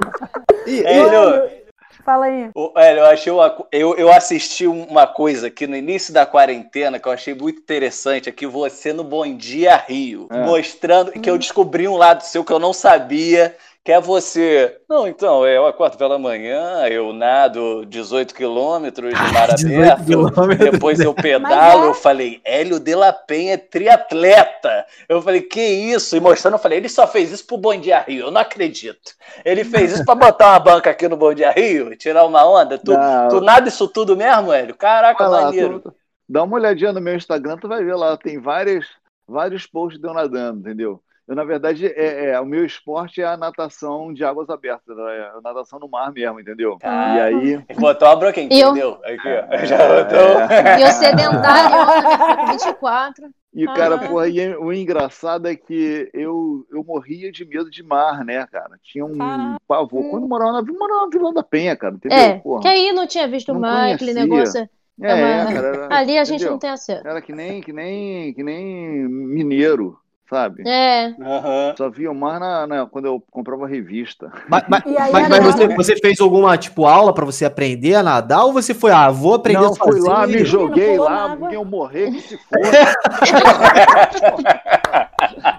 E, 0.67 0.85
Hélio, 0.85 1.63
Fala 2.03 2.25
aí. 2.25 2.49
Eu, 2.53 3.05
achei 3.05 3.31
uma, 3.31 3.65
eu, 3.71 3.95
eu 3.95 4.11
assisti 4.11 4.67
uma 4.67 5.07
coisa 5.07 5.47
aqui 5.47 5.65
no 5.65 5.75
início 5.75 6.13
da 6.13 6.25
quarentena 6.25 6.99
que 6.99 7.07
eu 7.07 7.11
achei 7.11 7.33
muito 7.33 7.59
interessante 7.59 8.27
aqui, 8.27 8.45
você 8.45 8.91
no 8.91 9.05
Bom 9.05 9.37
Dia 9.37 9.77
Rio, 9.77 10.27
é. 10.29 10.45
mostrando 10.45 11.13
que 11.13 11.29
eu 11.29 11.37
descobri 11.37 11.87
um 11.87 11.95
lado 11.95 12.21
seu 12.21 12.43
que 12.43 12.51
eu 12.51 12.59
não 12.59 12.73
sabia, 12.73 13.55
Quer 13.85 13.99
você? 13.99 14.79
Não, 14.87 15.05
então, 15.05 15.45
é, 15.45 15.57
eu 15.57 15.67
acordo 15.67 15.97
pela 15.97 16.17
manhã, 16.17 16.87
eu 16.87 17.11
nado 17.11 17.85
18 17.85 18.33
quilômetros 18.33 19.13
de 19.13 19.33
mar 19.33 19.49
aberto, 19.51 20.57
depois 20.57 21.01
eu 21.01 21.11
pedalo, 21.13 21.83
é... 21.83 21.87
eu 21.89 21.93
falei, 21.93 22.39
Hélio 22.45 22.79
de 22.79 22.95
la 22.95 23.11
Penha 23.11 23.55
é 23.55 23.57
triatleta. 23.57 24.85
Eu 25.09 25.21
falei, 25.21 25.41
que 25.41 25.59
isso? 25.59 26.15
E 26.15 26.21
mostrando, 26.21 26.53
eu 26.53 26.59
falei, 26.59 26.77
ele 26.77 26.87
só 26.87 27.05
fez 27.05 27.29
isso 27.29 27.45
pro 27.45 27.57
Bom 27.57 27.75
Dia 27.75 27.99
Rio, 27.99 28.27
eu 28.27 28.31
não 28.31 28.39
acredito. 28.39 29.11
Ele 29.43 29.65
fez 29.65 29.91
isso 29.91 30.05
pra 30.05 30.15
botar 30.15 30.51
uma 30.51 30.59
banca 30.59 30.89
aqui 30.89 31.09
no 31.09 31.17
Bom 31.17 31.33
Dia 31.33 31.51
Rio, 31.51 31.93
tirar 31.97 32.25
uma 32.25 32.45
onda. 32.47 32.77
Tu, 32.77 32.93
tu 33.29 33.41
nada 33.41 33.67
isso 33.67 33.85
tudo 33.89 34.15
mesmo, 34.15 34.53
Hélio? 34.53 34.75
Caraca, 34.75 35.27
lá, 35.27 35.41
maneiro. 35.41 35.81
Tu, 35.81 35.93
dá 36.29 36.43
uma 36.43 36.55
olhadinha 36.55 36.93
no 36.93 37.01
meu 37.01 37.17
Instagram, 37.17 37.57
tu 37.57 37.67
vai 37.67 37.83
ver 37.83 37.95
lá, 37.95 38.15
tem 38.15 38.39
várias, 38.39 38.85
vários 39.27 39.67
posts 39.67 39.99
de 39.99 40.07
eu 40.07 40.13
nadando, 40.13 40.61
entendeu? 40.61 41.01
Eu, 41.27 41.35
na 41.35 41.43
verdade, 41.45 41.87
é, 41.87 42.31
é, 42.31 42.39
o 42.39 42.45
meu 42.45 42.65
esporte 42.65 43.21
é 43.21 43.25
a 43.25 43.37
natação 43.37 44.13
de 44.13 44.25
águas 44.25 44.49
abertas, 44.49 44.95
né? 44.95 45.03
é 45.19 45.31
a 45.37 45.41
natação 45.41 45.79
no 45.79 45.87
mar 45.87 46.11
mesmo, 46.11 46.39
entendeu? 46.39 46.77
Ah, 46.83 47.15
e 47.15 47.21
aí. 47.21 47.65
Botou 47.77 48.09
a 48.09 48.15
broca, 48.15 48.41
entendeu? 48.41 48.75
Eu... 48.75 48.93
Aqui, 49.05 49.29
ó. 49.29 49.65
Já 49.65 49.77
botou. 49.77 50.39
É. 50.51 50.81
E 50.81 50.83
o 50.83 50.91
sedentário, 50.91 52.51
24. 52.51 53.29
E, 53.53 53.65
cara, 53.67 53.95
ah. 53.95 53.99
porra, 53.99 54.27
e 54.27 54.55
o 54.55 54.73
engraçado 54.73 55.47
é 55.47 55.55
que 55.55 56.09
eu, 56.13 56.65
eu 56.71 56.83
morria 56.83 57.31
de 57.31 57.45
medo 57.45 57.69
de 57.69 57.83
mar, 57.83 58.25
né, 58.25 58.45
cara? 58.51 58.77
Tinha 58.81 59.05
um 59.05 59.17
Caraca. 59.17 59.61
pavor. 59.67 60.09
Quando 60.09 60.27
morava 60.27 60.53
na, 60.53 60.61
morava 60.61 61.05
na 61.05 61.09
Vila 61.09 61.33
da 61.33 61.43
Penha, 61.43 61.75
cara, 61.75 61.95
entendeu? 61.95 62.17
É, 62.17 62.39
porra, 62.39 62.61
que 62.61 62.67
aí 62.67 62.91
não 62.91 63.05
tinha 63.07 63.27
visto 63.27 63.51
o 63.51 63.59
mar, 63.59 63.93
aquele 63.93 64.13
negócio. 64.13 64.67
É, 65.01 65.11
é 65.11 65.13
uma... 65.13 65.53
cara, 65.53 65.67
era, 65.67 65.87
ali 65.95 66.17
a 66.17 66.23
gente 66.23 66.37
entendeu? 66.37 66.51
não 66.51 66.59
tem 66.59 66.69
acesso. 66.71 67.07
Era 67.07 67.21
que 67.21 67.31
nem, 67.31 67.61
que 67.61 67.71
nem, 67.71 68.33
que 68.33 68.43
nem 68.43 69.07
mineiro 69.07 69.99
sabe? 70.33 70.63
É. 70.67 71.09
Uhum. 71.09 71.75
Só 71.77 71.89
via 71.91 72.09
o 72.09 72.15
mar 72.15 72.39
na, 72.39 72.65
na, 72.65 72.85
quando 72.87 73.05
eu 73.05 73.23
comprava 73.29 73.67
revista. 73.67 74.31
Mas, 74.49 74.63
mas, 74.67 74.81
mas, 75.11 75.29
mas 75.29 75.43
você, 75.43 75.67
você, 75.75 75.95
fez 75.97 76.19
alguma 76.19 76.57
tipo 76.57 76.87
aula 76.87 77.13
para 77.13 77.23
você 77.23 77.45
aprender 77.45 77.93
a 77.93 78.01
nadar 78.01 78.45
ou 78.45 78.51
você 78.51 78.73
foi, 78.73 78.91
ah, 78.91 79.11
vou 79.11 79.35
aprender 79.35 79.61
Não, 79.61 79.75
fui 79.75 80.01
lá, 80.01 80.25
me 80.25 80.43
joguei 80.43 80.97
lá, 80.97 81.37
porque 81.37 81.55
eu 81.55 81.63
morrer 81.63 82.09
que 82.11 82.21
se 82.21 82.35
for. 82.37 82.59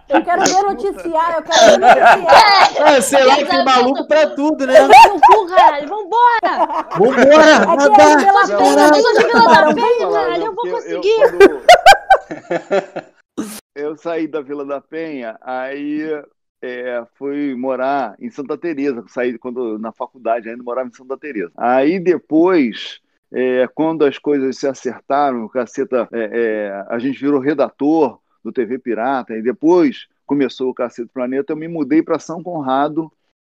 Eu 0.08 0.22
quero 0.22 0.42
ver 0.44 0.62
noticiar, 0.62 1.36
eu 1.36 1.42
quero 1.42 1.66
ver 1.66 1.78
noticiar. 1.78 2.94
É, 2.94 3.00
sei 3.00 3.24
lá, 3.24 3.36
tem 3.36 3.64
maluco 3.64 4.08
pra 4.08 4.26
tudo, 4.30 4.66
né? 4.66 4.74
Caralho, 5.56 5.88
vambora! 5.88 6.86
Vambora! 6.98 7.58
Nadar! 7.76 8.18
Vila 8.18 8.58
Penha, 8.58 8.88
eu 8.88 8.94
sou 8.94 9.14
de 9.14 9.24
Vila 9.24 9.46
da 9.46 9.74
Penha, 9.74 10.10
caralho, 10.10 10.44
eu 10.44 10.54
vou 10.54 10.68
conseguir! 10.68 11.20
Eu, 13.84 13.96
saí 13.96 14.26
da 14.26 14.40
Vila 14.40 14.64
da 14.64 14.80
Penha, 14.80 15.38
aí 15.42 16.00
é, 16.62 17.06
fui 17.16 17.54
morar 17.54 18.16
em 18.18 18.30
Santa 18.30 18.56
Teresa, 18.56 19.04
saí 19.08 19.38
quando 19.38 19.78
na 19.78 19.92
faculdade 19.92 20.48
ainda 20.48 20.62
morava 20.62 20.88
em 20.88 20.92
Santa 20.92 21.18
Teresa. 21.18 21.52
Aí 21.56 22.00
depois, 22.00 23.00
é, 23.30 23.68
quando 23.68 24.04
as 24.04 24.18
coisas 24.18 24.56
se 24.56 24.66
acertaram, 24.66 25.44
o 25.44 25.50
caceta, 25.50 26.08
é, 26.12 26.30
é 26.32 26.84
a 26.88 26.98
gente 26.98 27.20
virou 27.20 27.40
redator 27.40 28.18
do 28.42 28.50
TV 28.50 28.78
Pirata, 28.78 29.36
e 29.36 29.42
depois 29.42 30.06
começou 30.26 30.70
o 30.70 30.74
Cacete 30.74 31.10
Planeta, 31.12 31.52
eu 31.52 31.56
me 31.56 31.68
mudei 31.68 32.02
para 32.02 32.18
São 32.18 32.42
Conrado 32.42 33.12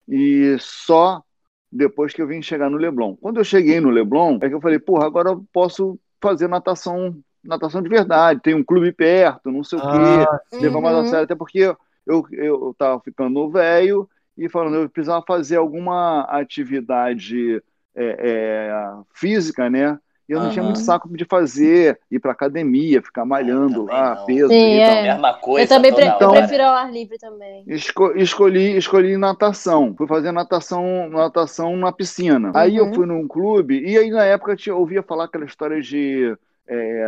e 0.06 0.56
só 0.58 1.22
depois 1.70 2.12
que 2.12 2.20
eu 2.20 2.26
vim 2.26 2.42
chegar 2.42 2.70
no 2.70 2.76
Leblon. 2.76 3.16
Quando 3.16 3.38
eu 3.38 3.44
cheguei 3.44 3.80
no 3.80 3.90
Leblon, 3.90 4.38
é 4.42 4.48
que 4.48 4.54
eu 4.54 4.60
falei, 4.60 4.78
porra, 4.78 5.06
agora 5.06 5.30
eu 5.30 5.44
posso 5.52 5.98
fazer 6.20 6.48
natação, 6.48 7.18
natação 7.44 7.82
de 7.82 7.88
verdade, 7.88 8.40
tem 8.42 8.54
um 8.54 8.64
clube 8.64 8.92
perto, 8.92 9.50
não 9.50 9.64
sei 9.64 9.78
ah, 9.80 9.84
o 9.84 9.90
quê, 9.90 10.56
uhum. 10.56 10.62
levar 10.62 10.80
mais 10.80 10.96
a 10.96 11.04
sério, 11.04 11.24
até 11.24 11.34
porque 11.34 11.74
eu, 12.06 12.26
eu, 12.32 12.74
tava 12.76 13.00
ficando 13.00 13.50
velho 13.50 14.08
e 14.36 14.48
falando, 14.48 14.76
eu 14.76 14.88
precisava 14.88 15.24
fazer 15.26 15.56
alguma 15.56 16.22
atividade 16.22 17.62
é, 17.94 18.16
é, 18.18 18.94
física, 19.12 19.68
né? 19.68 19.98
E 20.28 20.32
eu 20.32 20.40
não 20.40 20.46
uhum. 20.46 20.52
tinha 20.52 20.62
muito 20.62 20.80
saco 20.80 21.08
de 21.16 21.24
fazer, 21.24 21.98
ir 22.10 22.18
pra 22.18 22.32
academia, 22.32 23.00
ficar 23.00 23.24
malhando 23.24 23.86
lá, 23.86 24.14
não. 24.14 24.26
peso. 24.26 24.48
Sim, 24.48 24.74
e 24.74 24.80
é. 24.80 25.02
Mesma 25.14 25.32
coisa. 25.32 25.64
Eu 25.64 25.68
também 25.68 25.94
pre 25.94 26.04
então, 26.04 26.34
eu 26.34 26.40
prefiro 26.40 26.64
ao 26.64 26.74
ar 26.74 26.92
livre 26.92 27.16
também. 27.16 27.64
Esco 27.66 28.12
escolhi, 28.14 28.76
escolhi 28.76 29.16
natação. 29.16 29.94
Fui 29.96 30.06
fazer 30.06 30.30
natação, 30.30 31.08
natação 31.08 31.74
na 31.78 31.90
piscina. 31.90 32.48
Uhum. 32.48 32.56
Aí 32.56 32.76
eu 32.76 32.84
uhum. 32.84 32.94
fui 32.94 33.06
num 33.06 33.26
clube, 33.26 33.80
e 33.80 33.96
aí 33.96 34.10
na 34.10 34.24
época 34.24 34.54
eu 34.66 34.78
ouvia 34.78 35.02
falar 35.02 35.24
aquela 35.24 35.46
história 35.46 35.80
de. 35.80 36.36
É, 36.68 37.06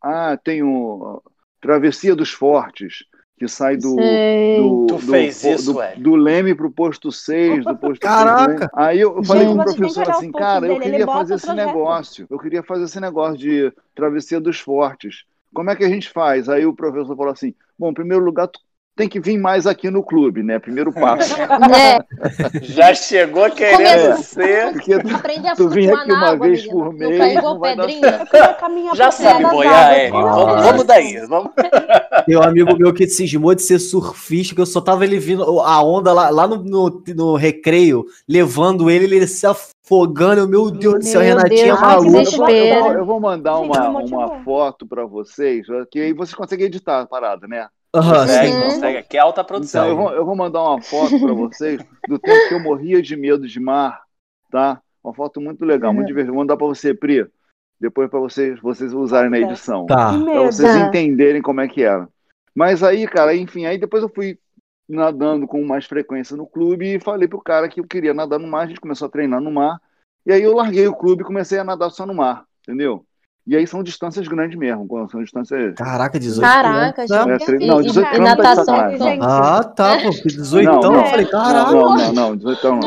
ah, 0.00 0.38
tenho 0.42 1.22
Travessia 1.60 2.14
dos 2.14 2.30
Fortes 2.30 3.04
que 3.42 3.48
sai 3.48 3.76
do, 3.76 3.96
do, 3.96 4.86
tu 4.86 4.94
do, 4.94 4.98
fez 5.00 5.42
do, 5.42 5.50
isso, 5.50 5.72
do, 5.72 6.00
do 6.00 6.14
Leme 6.14 6.54
pro 6.54 6.70
posto 6.70 7.10
6, 7.10 7.64
do 7.64 7.76
posto 7.76 8.00
Caraca! 8.00 8.70
Aí 8.72 9.00
eu 9.00 9.22
falei 9.24 9.46
Gente, 9.46 9.56
com 9.56 9.60
o 9.60 9.64
professor 9.64 10.10
assim, 10.10 10.30
cara, 10.30 10.66
eu 10.68 10.78
queria 10.78 11.04
fazer 11.04 11.34
esse 11.34 11.52
negócio. 11.52 12.26
Eu 12.30 12.38
queria 12.38 12.62
fazer 12.62 12.84
esse 12.84 13.00
negócio 13.00 13.36
de 13.36 13.72
travessia 13.96 14.40
dos 14.40 14.60
fortes. 14.60 15.24
Como 15.52 15.68
é 15.70 15.74
que 15.74 15.82
a 15.84 15.88
gente 15.88 16.08
faz? 16.08 16.48
Aí 16.48 16.64
o 16.64 16.72
professor 16.72 17.16
falou 17.16 17.32
assim: 17.32 17.52
bom, 17.76 17.90
em 17.90 17.94
primeiro 17.94 18.24
lugar, 18.24 18.46
tu 18.46 18.60
tem 18.94 19.08
que 19.08 19.18
vir 19.18 19.38
mais 19.38 19.66
aqui 19.66 19.90
no 19.90 20.02
clube, 20.02 20.42
né? 20.42 20.58
Primeiro 20.58 20.92
passo. 20.92 21.34
É. 21.72 21.98
Já 22.62 22.94
chegou 22.94 23.50
querendo 23.50 24.22
ser. 24.22 24.72
Porque 24.72 24.98
tu, 24.98 25.08
a 25.46 25.54
tu 25.54 25.68
vem 25.68 25.90
aqui 25.90 26.12
uma 26.12 26.30
água, 26.30 26.46
vez 26.46 26.66
por 26.66 26.92
mês. 26.92 27.34
Não 27.42 27.58
vai 27.58 27.76
Já 28.94 29.10
sabe 29.10 29.44
boiar, 29.44 29.92
é. 29.94 30.10
Vamos, 30.10 30.64
vamos 30.64 30.84
daí. 30.84 31.18
Vamos. 31.26 31.52
Tem 32.26 32.36
um 32.36 32.42
amigo 32.42 32.76
meu 32.76 32.92
que 32.92 33.06
cismou 33.06 33.54
de 33.54 33.62
ser 33.62 33.78
surfista, 33.78 34.54
que 34.54 34.60
eu 34.60 34.66
só 34.66 34.80
tava 34.80 35.04
ele 35.04 35.18
vindo 35.18 35.60
a 35.60 35.82
onda 35.82 36.12
lá, 36.12 36.30
lá 36.30 36.46
no, 36.46 36.62
no, 36.62 37.02
no 37.14 37.36
recreio, 37.36 38.04
levando 38.28 38.90
ele, 38.90 39.04
ele 39.04 39.26
se 39.26 39.46
afogando. 39.46 40.48
Meu 40.48 40.70
Deus 40.70 40.94
do 40.94 41.04
céu, 41.04 41.20
Renatinha 41.20 41.74
maluca. 41.74 42.50
Eu, 42.50 42.92
eu, 42.92 43.04
vou 43.04 43.20
mandar 43.20 43.58
uma, 43.58 43.88
uma 43.88 44.44
foto 44.44 44.86
para 44.86 45.06
vocês, 45.06 45.66
que 45.90 46.00
aí 46.00 46.12
vocês 46.12 46.34
conseguem 46.34 46.66
editar 46.66 47.00
a 47.00 47.06
parada, 47.06 47.46
né? 47.46 47.66
Uhum, 47.94 48.02
consegue, 48.02 48.52
sim. 48.52 48.60
consegue. 48.62 48.98
Aqui 48.98 49.16
é 49.16 49.20
alta 49.20 49.44
produção. 49.44 49.84
Então, 49.84 49.90
eu, 49.90 49.96
vou, 49.96 50.12
eu 50.16 50.24
vou 50.24 50.36
mandar 50.36 50.62
uma 50.62 50.80
foto 50.80 51.20
para 51.20 51.32
vocês 51.34 51.84
do 52.08 52.18
tempo 52.18 52.48
que 52.48 52.54
eu 52.54 52.60
morria 52.60 53.02
de 53.02 53.14
medo 53.16 53.46
de 53.46 53.60
mar, 53.60 54.02
tá? 54.50 54.80
Uma 55.04 55.12
foto 55.12 55.40
muito 55.40 55.64
legal, 55.64 55.92
muito 55.92 56.06
divertida. 56.06 56.32
Vou 56.32 56.42
mandar 56.42 56.56
para 56.56 56.66
você, 56.66 56.94
Pri. 56.94 57.26
Depois 57.78 58.08
para 58.08 58.20
vocês, 58.20 58.60
vocês 58.60 58.94
usarem 58.94 59.28
na 59.28 59.40
edição. 59.40 59.86
Tá. 59.86 60.12
Para 60.16 60.42
vocês 60.42 60.74
entenderem 60.76 61.42
como 61.42 61.60
é 61.60 61.68
que 61.68 61.82
era. 61.82 62.08
Mas 62.54 62.82
aí, 62.82 63.06
cara, 63.06 63.34
enfim, 63.34 63.66
aí 63.66 63.76
depois 63.76 64.02
eu 64.02 64.08
fui 64.08 64.38
nadando 64.88 65.46
com 65.46 65.64
mais 65.64 65.84
frequência 65.86 66.36
no 66.36 66.46
clube 66.46 66.94
e 66.94 67.00
falei 67.00 67.26
pro 67.26 67.40
cara 67.40 67.68
que 67.68 67.80
eu 67.80 67.86
queria 67.86 68.14
nadar 68.14 68.38
no 68.38 68.46
mar, 68.46 68.62
a 68.62 68.66
gente 68.66 68.80
começou 68.80 69.08
a 69.08 69.10
treinar 69.10 69.40
no 69.40 69.50
mar. 69.50 69.80
E 70.24 70.32
aí 70.32 70.42
eu 70.42 70.54
larguei 70.54 70.86
o 70.86 70.94
clube 70.94 71.22
e 71.22 71.26
comecei 71.26 71.58
a 71.58 71.64
nadar 71.64 71.90
só 71.90 72.06
no 72.06 72.14
mar, 72.14 72.44
entendeu? 72.62 73.04
E 73.44 73.56
aí 73.56 73.66
são 73.66 73.82
distâncias 73.82 74.28
grandes 74.28 74.56
mesmo, 74.56 74.86
são 75.10 75.20
distâncias. 75.20 75.74
Caraca, 75.74 76.18
18 76.18 76.40
Caraca, 76.40 77.06
gente. 77.08 77.50
É, 77.50 77.66
não, 77.66 77.82
18 77.82 78.14
e, 78.14 78.18
natação. 78.20 78.76
Ah, 79.20 79.64
tá, 79.64 79.98
pô, 79.98 80.10
18 80.10 80.64
não, 80.64 80.80
não, 80.80 80.94
eu 80.94 81.04
falei, 81.06 81.26
caraca. 81.26 81.72
Não, 81.72 81.96
não, 81.96 82.12
não, 82.12 82.36
18 82.36 82.68
não. 82.68 82.80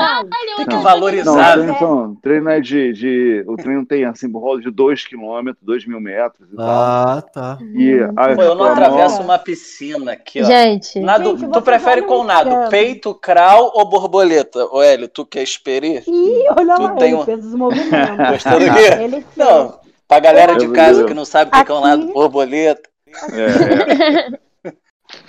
Tem 0.56 0.66
que 0.66 0.78
valorizar. 0.78 1.58
Não, 1.58 1.66
treino, 1.66 2.18
treino 2.22 2.50
é 2.50 2.62
de, 2.62 2.94
de. 2.94 3.46
O 3.48 3.58
treino 3.58 3.86
tem 3.86 4.06
assim, 4.06 4.32
rolo 4.32 4.62
de 4.62 4.72
2 4.72 5.08
km, 5.08 5.52
2 5.62 5.88
mil 5.88 6.00
metros 6.00 6.48
e 6.50 6.56
tal. 6.56 6.66
Ah, 6.66 7.22
tá. 7.22 7.58
E 7.62 8.00
Pô, 8.36 8.42
eu 8.42 8.56
não 8.56 8.66
atravesso 8.66 9.22
uma 9.22 9.38
piscina 9.38 10.14
aqui, 10.14 10.42
ó. 10.42 10.46
Gente. 10.46 11.00
Nado, 11.02 11.38
gente, 11.38 11.52
tu 11.52 11.62
prefere 11.62 12.04
com 12.04 12.24
nado? 12.24 12.70
Peito, 12.70 13.14
crawl 13.14 13.74
ou 13.76 13.90
borboleta? 13.90 14.66
Ô, 14.72 14.82
Hélio, 14.82 15.10
tu 15.10 15.26
que 15.26 15.40
é 15.40 15.44
experi? 15.44 16.02
Ih, 16.08 16.46
olha 16.58 16.76
tu 16.76 16.84
lá, 16.84 16.92
tem 16.96 17.14
um... 17.14 17.26
fez 17.26 17.46
os 17.46 17.54
movimentos. 17.54 17.92
Gostou 18.32 18.54
do 18.54 18.74
quê? 18.74 19.04
Ele 19.04 19.22
fez. 19.22 19.26
Não. 19.36 19.85
Pra 20.08 20.20
galera 20.20 20.56
de 20.56 20.72
casa 20.72 21.06
que 21.06 21.14
não 21.14 21.26
sabe 21.26 21.50
o 21.50 21.66
que 21.66 21.72
é 21.72 21.76
um 21.76 21.80
lado 21.80 22.14
borboleta. 22.14 22.90
É. 23.34 24.46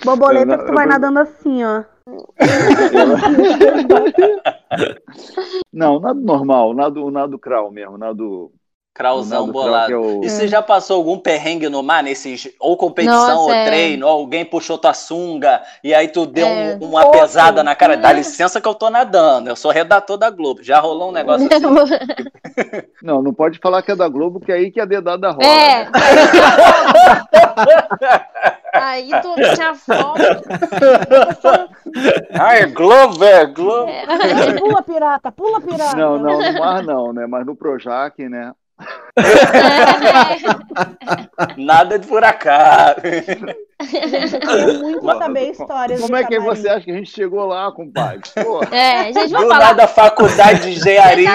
Borboleta 0.03 0.57
que 0.57 0.65
tu 0.65 0.73
vai 0.73 0.85
nadando 0.85 1.19
assim, 1.19 1.63
ó. 1.63 1.83
Não, 5.73 5.99
nado 5.99 6.21
normal, 6.21 6.73
nado, 6.73 7.11
nado 7.11 7.37
crawl 7.37 7.69
mesmo, 7.71 7.97
nado 7.97 8.51
Krauzão 8.97 9.51
bolado. 9.51 10.01
O... 10.01 10.25
E 10.25 10.29
você 10.29 10.47
já 10.47 10.59
passou 10.59 10.97
algum 10.97 11.19
perrengue 11.19 11.69
no 11.69 11.83
mar, 11.83 12.01
nesses, 12.01 12.49
ou 12.59 12.75
competição, 12.75 13.15
Nossa, 13.15 13.41
ou 13.41 13.53
é. 13.53 13.65
treino, 13.65 14.07
ou 14.07 14.11
alguém 14.11 14.43
puxou 14.43 14.75
tua 14.75 14.95
sunga, 14.95 15.61
e 15.83 15.93
aí 15.93 16.07
tu 16.07 16.25
deu 16.25 16.47
é. 16.47 16.79
um, 16.81 16.87
uma 16.87 17.11
pesada 17.11 17.63
na 17.63 17.75
cara, 17.75 17.95
dá 17.95 18.11
licença 18.11 18.59
que 18.59 18.67
eu 18.67 18.73
tô 18.73 18.89
nadando, 18.89 19.49
eu 19.49 19.55
sou 19.55 19.69
redator 19.69 20.17
da 20.17 20.31
Globo, 20.31 20.63
já 20.63 20.79
rolou 20.79 21.09
um 21.09 21.11
negócio 21.11 21.47
assim. 21.47 22.87
Não, 23.03 23.21
não 23.21 23.33
pode 23.33 23.59
falar 23.59 23.83
que 23.83 23.91
é 23.91 23.95
da 23.95 24.09
Globo, 24.09 24.39
que 24.39 24.51
é 24.51 24.55
aí 24.55 24.71
que 24.71 24.81
a 24.81 24.85
dedada 24.85 25.29
rola. 25.29 25.45
É. 25.45 25.85
Né? 25.85 25.91
aí 28.73 29.11
tu 29.21 29.35
se 29.55 29.61
afoga. 29.61 30.41
Ah, 32.39 32.57
é 32.57 32.65
Globo, 32.65 33.23
é 33.23 33.45
Globo. 33.45 33.89
É. 33.89 34.59
Pula 34.59 34.81
pirata, 34.81 35.31
pula 35.31 35.61
pirata. 35.61 35.95
Não, 35.95 36.17
não, 36.17 36.39
no 36.39 36.59
mar 36.59 36.83
não, 36.83 37.13
né, 37.13 37.27
mas 37.27 37.45
no 37.45 37.55
Projac, 37.55 38.27
né, 38.27 38.51
Nada 41.57 41.97
de 41.97 42.07
furacão. 42.07 42.51
muito 44.79 45.05
Mas, 45.05 45.17
saber 45.17 45.51
histórias. 45.51 46.01
Como 46.01 46.15
é 46.15 46.23
que 46.23 46.39
você 46.39 46.69
acha 46.69 46.85
que 46.85 46.91
a 46.91 46.95
gente 46.95 47.11
chegou 47.11 47.45
lá, 47.45 47.71
compadre? 47.71 48.21
É, 48.71 49.05
gente, 49.13 49.31
vamos 49.31 49.47
Do 49.47 49.53
falar. 49.53 49.73
da 49.73 49.87
faculdade 49.87 50.61
de 50.61 50.71
engenharia. 50.71 51.31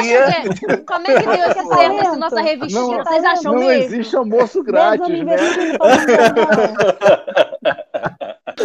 como 0.86 1.10
é 1.10 1.20
que 1.20 1.26
deu 1.26 1.50
esse 1.50 1.58
acerto 1.58 2.00
essa 2.00 2.16
nossa 2.16 2.40
revistinha? 2.40 2.98
Não, 2.98 3.04
Vocês 3.04 3.24
acham 3.24 3.52
não 3.52 3.60
mesmo? 3.60 3.72
Não 3.72 3.82
existe 3.82 4.16
almoço 4.16 4.62
grátis, 4.62 5.24
né? 5.24 5.36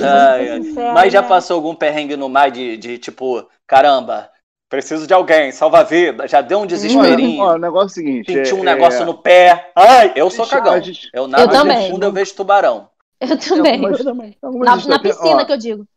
Ai, 0.04 0.50
ai. 0.50 0.60
Mas 0.94 1.14
já 1.14 1.22
né? 1.22 1.28
passou 1.28 1.56
algum 1.56 1.76
perrengue 1.76 2.16
no 2.16 2.30
mar 2.30 2.52
de, 2.52 2.78
de 2.78 2.98
tipo, 2.98 3.48
caramba, 3.66 4.30
Preciso 4.70 5.08
de 5.08 5.14
alguém, 5.14 5.52
salva 5.52 5.80
a 5.80 5.84
vida. 5.84 6.28
Já 6.28 6.42
deu 6.42 6.60
um 6.60 6.66
desesperinho. 6.66 7.42
o 7.42 7.58
negócio 7.58 7.86
é 7.86 7.86
o 7.86 7.90
seguinte. 7.90 8.34
Senti 8.34 8.54
um 8.54 8.60
é, 8.60 8.76
negócio 8.76 9.02
é... 9.02 9.06
no 9.06 9.18
pé. 9.18 9.72
Ai, 9.74 10.12
eu 10.16 10.30
sou 10.30 10.46
cagão. 10.46 10.82
Gente, 10.82 11.10
eu 11.14 11.26
nado 11.26 11.44
eu 11.44 11.50
também. 11.50 11.90
fundo, 11.90 12.04
eu 12.06 12.12
vejo 12.12 12.36
tubarão. 12.36 12.90
Eu 13.20 13.38
também. 13.38 13.84
eu 13.84 14.04
também. 14.04 14.38
Na, 14.44 14.76
na 14.76 15.00
piscina 15.00 15.42
ó, 15.42 15.46
que 15.46 15.54
eu 15.54 15.58
digo. 15.58 15.88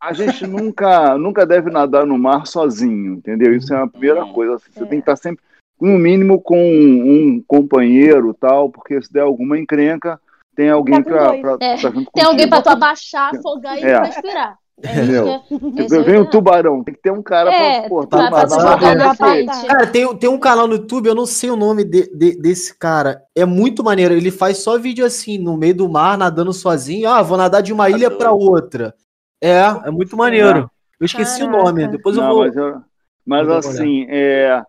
A 0.00 0.12
gente 0.12 0.46
nunca, 0.46 1.16
nunca 1.16 1.46
deve 1.46 1.70
nadar 1.70 2.04
no 2.04 2.18
mar 2.18 2.46
sozinho, 2.46 3.14
entendeu? 3.14 3.54
Isso 3.54 3.72
é 3.72 3.82
a 3.82 3.86
primeira 3.86 4.24
hum, 4.24 4.32
coisa. 4.32 4.56
Assim, 4.56 4.70
você 4.72 4.82
é. 4.82 4.86
tem 4.86 5.00
que 5.00 5.10
estar 5.10 5.16
sempre, 5.16 5.42
no 5.80 5.98
mínimo, 5.98 6.40
com 6.40 6.58
um 6.58 7.42
companheiro 7.46 8.34
tal, 8.34 8.70
porque 8.70 9.00
se 9.00 9.12
der 9.12 9.22
alguma 9.22 9.58
encrenca, 9.58 10.20
tem 10.54 10.68
alguém 10.68 11.02
para 11.02 11.34
é. 11.60 11.76
junto 11.76 12.10
Tem 12.12 12.24
alguém 12.24 12.48
para 12.48 12.62
tu 12.62 12.68
abaixar, 12.70 13.34
afogar 13.34 13.78
e 13.78 13.84
é. 13.84 14.00
respirar. 14.00 14.58
É 14.82 14.92
Entendeu? 14.92 15.40
Tipo, 15.48 16.04
vem 16.04 16.20
um 16.20 16.26
tubarão, 16.26 16.84
tem 16.84 16.94
que 16.94 17.00
ter 17.00 17.10
um 17.10 17.22
cara 17.22 17.50
é, 17.50 17.80
pra, 17.80 17.88
pô, 17.88 18.06
pra, 18.06 18.30
pra 18.30 19.14
frente. 19.14 19.66
Cara, 19.66 19.86
tem, 19.86 20.16
tem 20.18 20.28
um 20.28 20.38
canal 20.38 20.68
no 20.68 20.74
YouTube, 20.74 21.06
eu 21.06 21.14
não 21.14 21.24
sei 21.24 21.50
o 21.50 21.56
nome 21.56 21.82
de, 21.82 22.10
de, 22.14 22.36
desse 22.38 22.78
cara. 22.78 23.22
É 23.34 23.46
muito 23.46 23.82
maneiro. 23.82 24.12
Ele 24.12 24.30
faz 24.30 24.58
só 24.58 24.78
vídeo 24.78 25.06
assim, 25.06 25.38
no 25.38 25.56
meio 25.56 25.74
do 25.74 25.88
mar, 25.88 26.18
nadando 26.18 26.52
sozinho. 26.52 27.08
Ah, 27.08 27.22
vou 27.22 27.38
nadar 27.38 27.62
de 27.62 27.72
uma 27.72 27.88
ilha 27.88 28.10
pra 28.10 28.32
outra. 28.32 28.94
É, 29.40 29.60
é 29.84 29.90
muito 29.90 30.14
maneiro. 30.14 30.70
Eu 31.00 31.06
esqueci 31.06 31.40
Caraca. 31.40 31.58
o 31.58 31.64
nome. 31.64 31.88
Depois 31.88 32.16
eu 32.16 32.22
não, 32.22 32.34
vou. 32.34 32.44
Mas, 32.44 32.56
eu, 32.56 32.82
mas 33.24 33.48
assim, 33.48 34.06
é. 34.10 34.62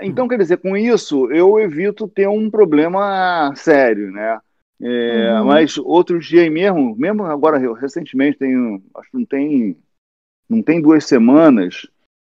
Então, 0.00 0.28
quer 0.28 0.38
dizer, 0.38 0.58
com 0.58 0.76
isso, 0.76 1.30
eu 1.32 1.58
evito 1.58 2.06
ter 2.06 2.28
um 2.28 2.48
problema 2.48 3.52
sério, 3.56 4.12
né? 4.12 4.38
É, 4.82 5.34
uhum. 5.34 5.44
Mas 5.46 5.76
outros 5.76 6.26
dias 6.26 6.50
mesmo, 6.50 6.96
mesmo 6.96 7.24
agora 7.24 7.58
recentemente, 7.74 8.38
tem, 8.38 8.82
acho 8.96 9.10
que 9.10 9.16
não 9.18 9.24
tem, 9.26 9.76
não 10.48 10.62
tem 10.62 10.80
duas 10.80 11.04
semanas, 11.04 11.86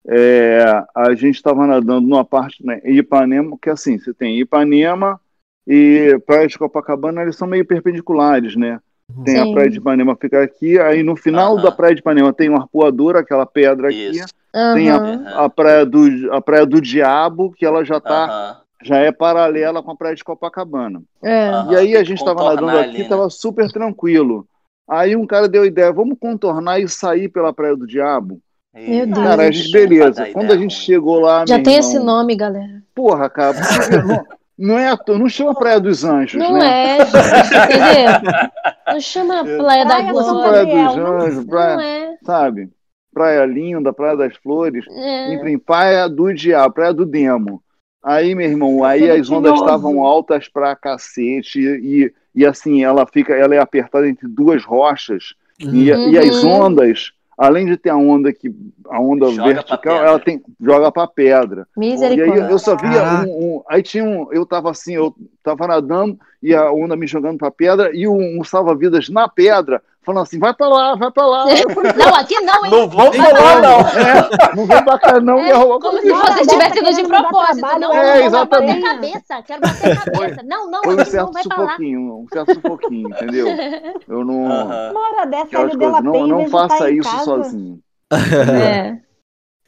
é, 0.06 0.60
a 0.94 1.14
gente 1.14 1.34
estava 1.36 1.66
nadando 1.66 2.08
numa 2.08 2.24
parte 2.24 2.64
né, 2.64 2.80
Ipanema, 2.84 3.56
que 3.60 3.68
é 3.68 3.72
assim, 3.72 3.98
você 3.98 4.14
tem 4.14 4.40
Ipanema 4.40 5.20
e 5.66 6.18
Praia 6.26 6.48
de 6.48 6.58
Copacabana, 6.58 7.22
eles 7.22 7.36
são 7.36 7.46
meio 7.46 7.66
perpendiculares, 7.66 8.56
né? 8.56 8.80
Tem 9.24 9.36
Sim. 9.36 9.50
a 9.50 9.52
Praia 9.52 9.70
de 9.70 9.78
Ipanema 9.78 10.16
fica 10.16 10.42
aqui, 10.42 10.78
aí 10.78 11.02
no 11.02 11.16
final 11.16 11.56
uhum. 11.56 11.62
da 11.62 11.70
Praia 11.70 11.94
de 11.94 12.00
Ipanema 12.00 12.32
tem 12.32 12.48
uma 12.48 12.60
arpoadora, 12.60 13.20
aquela 13.20 13.44
pedra 13.44 13.92
Isso. 13.92 14.24
aqui, 14.24 14.32
uhum. 14.54 14.74
tem 14.74 14.90
a, 14.90 15.44
a, 15.44 15.50
praia 15.50 15.84
do, 15.84 16.32
a 16.32 16.40
Praia 16.40 16.64
do 16.64 16.80
Diabo, 16.80 17.52
que 17.52 17.66
ela 17.66 17.84
já 17.84 17.98
está 17.98 18.62
já 18.82 18.98
é 18.98 19.10
paralela 19.10 19.82
com 19.82 19.90
a 19.90 19.96
praia 19.96 20.14
de 20.14 20.24
Copacabana. 20.24 21.02
É. 21.22 21.50
E 21.70 21.76
aí 21.76 21.96
a 21.96 22.04
gente 22.04 22.18
estava 22.18 22.44
nadando 22.44 22.78
aqui, 22.78 23.02
estava 23.02 23.24
né? 23.24 23.30
super 23.30 23.70
tranquilo. 23.70 24.46
Aí 24.88 25.14
um 25.14 25.26
cara 25.26 25.48
deu 25.48 25.62
a 25.62 25.66
ideia, 25.66 25.92
vamos 25.92 26.16
contornar 26.18 26.80
e 26.80 26.88
sair 26.88 27.28
pela 27.28 27.52
Praia 27.52 27.76
do 27.76 27.86
Diabo. 27.86 28.40
Meu 28.74 29.06
Deus. 29.06 29.18
Cara, 29.18 29.42
a 29.42 29.50
gente, 29.50 29.70
beleza. 29.70 30.26
Quando 30.32 30.52
a 30.52 30.56
gente 30.56 30.74
chegou 30.74 31.20
lá. 31.20 31.44
Já 31.46 31.60
tem 31.60 31.74
irmão, 31.74 31.90
esse 31.90 31.98
nome, 31.98 32.36
galera. 32.36 32.82
Porra, 32.94 33.28
cara, 33.28 33.58
não, 34.06 34.26
não 34.56 34.78
é 34.78 34.96
não 35.08 35.28
chama 35.28 35.54
Praia 35.54 35.80
dos 35.80 36.04
Anjos. 36.04 36.40
Não 36.40 36.54
né? 36.54 36.98
é, 36.98 37.06
gente, 37.06 37.54
entendeu? 37.54 38.50
Não 38.86 39.00
chama 39.00 39.44
Praia 39.58 39.84
da 39.84 40.00
Glória. 40.02 40.48
Praia 40.48 40.86
dos 40.86 40.96
Anjos, 40.96 41.44
praia, 41.44 41.76
não 41.76 41.82
é. 41.82 42.18
sabe? 42.22 42.70
Praia 43.12 43.44
Linda, 43.44 43.92
Praia 43.92 44.16
das 44.16 44.36
Flores, 44.36 44.84
é. 44.88 45.34
enfim, 45.34 45.58
Praia 45.58 46.08
do 46.08 46.32
Diabo, 46.32 46.74
Praia 46.74 46.94
do 46.94 47.04
Demo. 47.04 47.62
Aí, 48.02 48.34
meu 48.34 48.48
irmão, 48.48 48.84
aí 48.84 49.10
as 49.10 49.30
ondas 49.30 49.58
estavam 49.58 50.04
altas 50.04 50.48
pra 50.48 50.76
cacete 50.76 51.60
e, 51.60 52.12
e 52.34 52.46
assim, 52.46 52.84
ela 52.84 53.06
fica, 53.06 53.34
ela 53.34 53.54
é 53.54 53.58
apertada 53.58 54.08
entre 54.08 54.28
duas 54.28 54.64
rochas 54.64 55.34
uhum. 55.62 55.74
e, 55.74 55.86
e 55.86 56.18
as 56.18 56.42
uhum. 56.42 56.50
ondas 56.50 57.12
além 57.38 57.66
de 57.66 57.76
ter 57.76 57.90
a 57.90 57.96
onda 57.96 58.32
que 58.32 58.52
a 58.88 59.00
onda 59.00 59.30
joga 59.30 59.54
vertical, 59.54 60.04
ela 60.04 60.18
tem 60.18 60.42
joga 60.60 60.90
para 60.90 61.06
pedra. 61.06 61.68
Misericórdia. 61.76 62.40
E 62.40 62.42
aí 62.42 62.50
eu 62.50 62.58
só 62.58 62.74
via 62.74 63.04
um, 63.04 63.28
um, 63.28 63.62
aí 63.68 63.80
tinha 63.80 64.02
um, 64.02 64.26
eu 64.32 64.44
tava 64.44 64.72
assim, 64.72 64.94
eu 64.94 65.14
tava 65.40 65.68
nadando 65.68 66.18
e 66.42 66.52
a 66.52 66.72
onda 66.72 66.96
me 66.96 67.06
jogando 67.06 67.38
para 67.38 67.52
pedra 67.52 67.90
e 67.94 68.08
um, 68.08 68.40
um 68.40 68.42
salva-vidas 68.42 69.08
na 69.08 69.28
pedra 69.28 69.80
falando 70.08 70.22
assim, 70.22 70.38
vai 70.38 70.54
pra 70.54 70.68
lá, 70.68 70.94
vai 70.94 71.10
pra 71.10 71.26
lá. 71.26 71.42
Falei, 71.42 71.92
não, 71.92 72.14
aqui 72.14 72.40
não, 72.40 72.64
hein? 72.64 72.70
Não 72.70 72.88
vou 72.88 73.04
lá, 73.04 73.60
não. 73.60 73.80
É, 73.80 74.56
não 74.56 74.66
vou 74.66 74.98
cá, 74.98 75.20
não. 75.20 75.38
É, 75.38 75.52
como 75.52 76.00
se 76.00 76.10
você 76.10 76.40
estivesse 76.40 76.78
indo 76.78 76.94
de 76.94 77.08
propósito. 77.08 77.78
Não, 77.78 77.94
é, 77.94 78.24
exatamente. 78.24 78.80
Quero 78.80 78.96
bater 78.96 79.12
cabeça, 79.12 79.42
quero 79.42 79.60
bater 79.60 80.04
cabeça. 80.12 80.42
Não, 80.44 80.70
não, 80.70 80.82
Foi 80.82 80.94
um 80.94 81.04
certo 81.04 81.32
não 81.32 81.42
sufoquinho, 81.42 82.18
um 82.20 82.26
certo 82.32 82.54
sufoquinho, 82.54 83.08
entendeu? 83.10 83.46
Eu 84.08 84.24
não... 84.24 84.44
Uma 84.44 85.10
hora 85.10 85.26
dessa, 85.26 85.60
ele 85.60 85.76
deu 85.76 86.02
Não, 86.02 86.26
não 86.26 86.48
faça 86.48 86.78
tá 86.78 86.90
isso 86.90 87.24
sozinho. 87.24 87.78
É. 88.10 88.98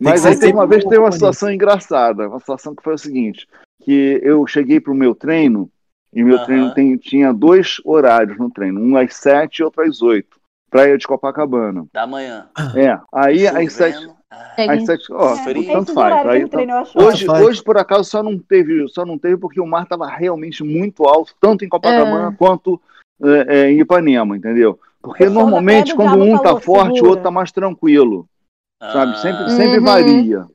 Mas 0.01 0.25
aí 0.25 0.39
tem 0.39 0.55
uma 0.55 0.67
vez 0.67 0.83
tem 0.83 0.99
uma 0.99 1.13
situação 1.13 1.53
engraçada, 1.53 2.27
uma 2.27 2.41
situação 2.41 2.75
que 2.75 2.83
foi 2.83 2.95
o 2.95 2.99
seguinte, 2.99 3.47
que 3.83 4.19
eu 4.23 4.47
cheguei 4.47 4.81
pro 4.81 4.95
meu 4.95 5.15
treino 5.15 5.71
e 6.13 6.23
meu 6.23 6.39
uhum. 6.39 6.45
treino 6.45 6.75
tem, 6.75 6.97
tinha 6.97 7.33
dois 7.33 7.81
horários 7.85 8.39
no 8.39 8.51
treino, 8.51 8.81
um 8.81 8.97
às 8.97 9.15
sete 9.15 9.59
e 9.59 9.65
outro 9.65 9.83
às 9.83 10.03
oito. 10.03 10.39
Praia 10.71 10.97
de 10.97 11.07
Copacabana. 11.07 11.85
Da 11.93 12.07
manhã. 12.07 12.49
É. 12.77 12.99
Aí 13.13 13.41
Chovendo. 13.41 13.59
às 13.59 13.73
sete. 13.73 14.11
Ah. 14.31 14.73
Às 14.73 14.87
sete, 14.87 15.13
ó, 15.13 15.35
é, 15.35 15.73
tanto 15.73 15.93
faz. 15.93 16.27
Aí, 16.27 16.49
treino, 16.49 16.85
hoje, 16.95 17.29
hoje, 17.29 17.63
por 17.65 17.77
acaso, 17.77 18.05
só 18.05 18.23
não 18.23 18.39
teve, 18.39 18.87
só 18.89 19.05
não 19.05 19.19
teve 19.19 19.37
porque 19.37 19.61
o 19.61 19.67
mar 19.67 19.83
estava 19.83 20.07
realmente 20.07 20.63
muito 20.63 21.05
alto, 21.05 21.35
tanto 21.41 21.65
em 21.65 21.69
Copacabana 21.69 22.29
é. 22.33 22.37
quanto 22.37 22.81
é, 23.21 23.57
é, 23.59 23.71
em 23.73 23.81
Ipanema, 23.81 24.37
entendeu? 24.37 24.79
Porque 25.03 25.29
normalmente, 25.29 25.95
quando 25.97 26.23
um 26.23 26.39
tá 26.39 26.61
forte, 26.61 26.95
segura. 26.95 27.05
o 27.05 27.09
outro 27.09 27.25
tá 27.25 27.31
mais 27.31 27.51
tranquilo. 27.51 28.29
Ah. 28.81 28.93
Sabe? 28.93 29.19
Sempre, 29.21 29.51
sempre 29.51 29.79
uhum. 29.79 29.85
varia. 29.85 30.47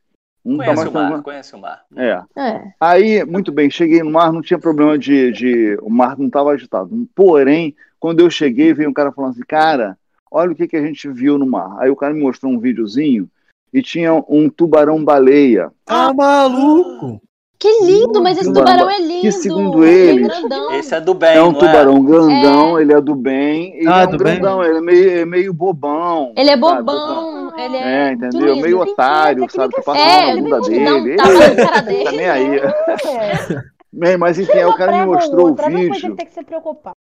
Um 0.45 0.57
conhece 0.57 0.75
tá 0.75 0.75
mais 0.75 0.89
o 0.89 0.93
mar, 0.93 1.21
conhece 1.23 1.55
o 1.55 1.59
mar. 1.59 1.83
É. 1.95 2.21
é. 2.37 2.63
Aí, 2.79 3.25
muito 3.25 3.51
bem, 3.51 3.69
cheguei 3.69 4.03
no 4.03 4.11
mar, 4.11 4.31
não 4.31 4.43
tinha 4.43 4.59
problema 4.59 4.97
de. 4.97 5.31
de 5.31 5.77
o 5.81 5.89
mar 5.89 6.17
não 6.17 6.27
estava 6.27 6.51
agitado. 6.51 7.07
Porém, 7.15 7.75
quando 7.99 8.19
eu 8.19 8.29
cheguei, 8.29 8.71
veio 8.71 8.89
um 8.89 8.93
cara 8.93 9.11
falando 9.11 9.31
assim, 9.31 9.43
cara, 9.47 9.97
olha 10.29 10.51
o 10.51 10.55
que, 10.55 10.67
que 10.67 10.77
a 10.77 10.81
gente 10.81 11.09
viu 11.09 11.39
no 11.39 11.47
mar. 11.47 11.75
Aí 11.79 11.89
o 11.89 11.95
cara 11.95 12.13
me 12.13 12.21
mostrou 12.21 12.51
um 12.51 12.59
videozinho 12.59 13.27
e 13.73 13.81
tinha 13.81 14.13
um 14.29 14.47
tubarão-baleia. 14.47 15.71
Ah, 15.87 16.13
maluco! 16.13 17.19
Que 17.57 17.85
lindo, 17.85 18.21
mas 18.21 18.37
esse 18.37 18.51
tubarão 18.51 18.89
é 18.89 18.99
lindo. 18.99 19.21
Que 19.21 19.31
segundo 19.31 19.85
ele, 19.85 20.27
esse 20.73 20.93
é 20.93 20.99
do 20.99 21.13
bem, 21.13 21.37
é 21.37 21.41
um 21.41 21.53
tubarão 21.53 21.97
é? 21.97 22.01
grandão, 22.01 22.77
é. 22.77 22.81
ele 22.81 22.93
é 22.93 23.01
do 23.01 23.15
bem. 23.15 23.75
Ele 23.77 23.87
ah, 23.87 24.01
é 24.01 24.07
um 24.07 24.17
grandão, 24.17 24.59
bem. 24.59 24.69
ele 24.69 24.77
é 24.77 24.81
meio, 24.81 25.11
é 25.11 25.25
meio 25.25 25.53
bobão. 25.53 26.33
Ele 26.35 26.49
é 26.49 26.57
bobão, 26.57 27.49
sabe? 27.51 27.63
ele 27.63 27.77
é. 27.77 28.09
É, 28.09 28.11
entendeu? 28.11 28.55
Meio 28.57 28.79
otário, 28.81 29.49
sabe? 29.49 29.73
Que 29.73 29.81
passa 29.81 29.99
é, 29.99 30.35
na 30.35 30.41
bunda 30.41 30.61
dele. 30.61 30.83
Não, 30.83 30.97
ele, 30.97 31.15
tá 31.55 31.67
cara 31.67 31.81
dele. 31.81 32.03
Tá 32.05 32.11
nem 32.11 32.29
aí. 32.29 32.57
É. 32.57 34.17
Mas 34.17 34.37
enfim, 34.37 34.63
o 34.63 34.75
cara 34.75 34.91
me 34.99 35.05
mostrou 35.05 35.51
o 35.51 35.55
vídeo. 35.55 36.15
Tem 36.15 36.25
que 36.25 36.33
se 36.33 36.43
preocupar. 36.43 36.93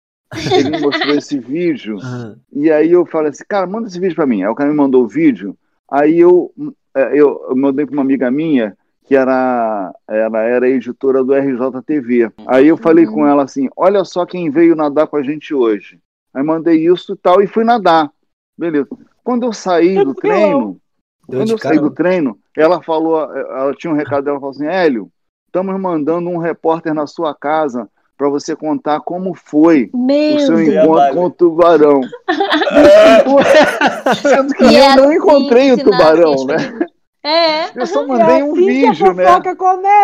Ele 0.51 0.69
me 0.69 0.79
mostrou 0.79 1.15
esse 1.15 1.37
vídeo. 1.37 1.97
Uhum. 2.05 2.35
E 2.53 2.71
aí 2.71 2.91
eu 2.91 3.05
falei 3.05 3.29
assim, 3.29 3.43
cara, 3.47 3.67
manda 3.67 3.87
esse 3.87 3.99
vídeo 3.99 4.15
pra 4.15 4.25
mim. 4.25 4.43
Aí 4.43 4.49
o 4.49 4.55
cara 4.55 4.69
me 4.69 4.75
mandou 4.75 5.03
o 5.03 5.07
vídeo. 5.07 5.57
Aí 5.91 6.19
eu, 6.19 6.51
eu, 6.95 7.45
eu 7.49 7.55
mandei 7.55 7.85
pra 7.85 7.93
uma 7.93 8.01
amiga 8.01 8.31
minha 8.31 8.75
que 9.05 9.15
era, 9.15 9.93
ela 10.07 10.41
era 10.41 10.69
editora 10.69 11.23
do 11.23 11.33
RJTV. 11.33 12.31
Aí 12.47 12.67
eu 12.67 12.77
falei 12.77 13.05
com 13.05 13.25
ela 13.25 13.43
assim: 13.43 13.69
olha 13.77 14.03
só 14.03 14.25
quem 14.25 14.49
veio 14.49 14.75
nadar 14.75 15.07
com 15.07 15.17
a 15.17 15.23
gente 15.23 15.53
hoje. 15.53 15.99
Aí 16.33 16.43
mandei 16.43 16.85
isso 16.85 17.13
e 17.13 17.15
tal 17.15 17.41
e 17.41 17.47
fui 17.47 17.63
nadar. 17.63 18.11
Beleza. 18.57 18.89
Quando 19.23 19.45
eu 19.45 19.53
saí 19.53 19.95
do 20.03 20.13
treino, 20.13 20.77
quando 21.25 21.51
eu 21.51 21.57
saí 21.57 21.79
do 21.79 21.91
treino, 21.91 22.37
ela 22.57 22.81
falou, 22.81 23.21
ela 23.33 23.73
tinha 23.73 23.91
um 23.91 23.95
recado 23.95 24.25
dela, 24.25 24.39
falou 24.39 24.51
assim: 24.51 24.67
Hélio, 24.67 25.09
estamos 25.47 25.79
mandando 25.79 26.29
um 26.29 26.37
repórter 26.37 26.93
na 26.93 27.07
sua 27.07 27.33
casa 27.33 27.89
para 28.17 28.29
você 28.29 28.55
contar 28.55 29.01
como 29.01 29.33
foi 29.33 29.89
Meu 29.93 30.35
o 30.35 30.39
seu 30.39 30.55
Deus 30.55 30.69
encontro 30.69 31.13
com 31.13 31.25
o 31.25 31.29
tubarão. 31.29 32.01
Sendo 34.21 34.53
que 34.53 34.63
e 34.63 34.75
eu 34.75 34.83
é 34.83 34.95
não 34.95 35.05
assim 35.05 35.15
encontrei 35.15 35.71
o 35.73 35.77
tubarão, 35.77 36.45
né? 36.45 36.87
É. 37.25 37.71
Eu 37.75 37.87
só 37.87 38.05
mandei 38.05 38.43
um 38.43 38.53
vídeo, 38.53 39.11
né? 39.15 39.25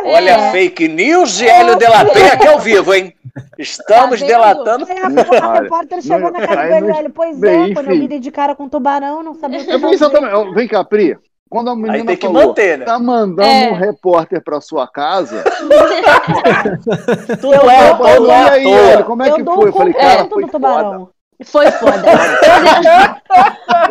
Olha, 0.06 0.32
é. 0.32 0.52
fake 0.52 0.88
news 0.88 1.38
de 1.38 1.48
Hélio 1.48 1.76
de 1.76 1.88
la 1.88 2.04
Penha 2.06 2.34
aqui 2.34 2.48
ao 2.48 2.58
vivo, 2.58 2.96
hein? 2.96 3.14
Estamos 3.60 4.20
tá 4.20 4.26
delatando. 4.26 4.88
É, 4.90 5.02
a 5.38 5.54
repórter 5.54 6.02
chegou 6.02 6.32
na 6.32 6.48
cara 6.48 6.80
do 6.80 6.90
Hélio. 6.90 7.12
Pois 7.12 7.38
Bem, 7.38 7.72
é, 7.72 7.74
quando 7.76 7.92
eu 7.92 7.98
me 7.98 8.08
dei 8.08 8.20
de 8.20 8.32
cara 8.32 8.56
com 8.56 8.68
tubarão, 8.68 9.22
não 9.22 9.36
sabia 9.36 9.60
o 9.60 9.66
que 9.66 9.78
fazer. 9.78 9.94
Exatamente. 9.94 10.54
Vem 10.56 10.68
cá, 10.68 10.84
Pri. 10.84 11.16
Quando 11.48 11.70
a 11.70 11.76
menina 11.76 11.94
Aí 11.94 12.06
tem 12.06 12.18
que 12.18 12.26
falou, 12.26 12.48
manter, 12.48 12.78
né? 12.80 12.86
tá 12.86 12.98
mandando 12.98 13.42
é. 13.44 13.72
um 13.72 13.76
repórter 13.76 14.42
pra 14.42 14.60
sua 14.62 14.88
casa. 14.88 15.44
tu 17.42 17.54
é, 17.54 17.60
ou 17.60 18.08
é, 18.08 18.20
e 18.20 18.32
aí, 18.32 18.72
Hélio, 18.72 19.06
como 19.06 19.22
é 19.22 19.30
eu 19.30 19.36
que 19.36 19.44
foi? 19.44 19.68
Eu 19.68 19.74
falei, 19.74 19.94
cara, 19.94 20.26
foi 20.26 20.48
foda. 20.48 21.08
Foi 21.46 21.72
foda. 21.72 22.04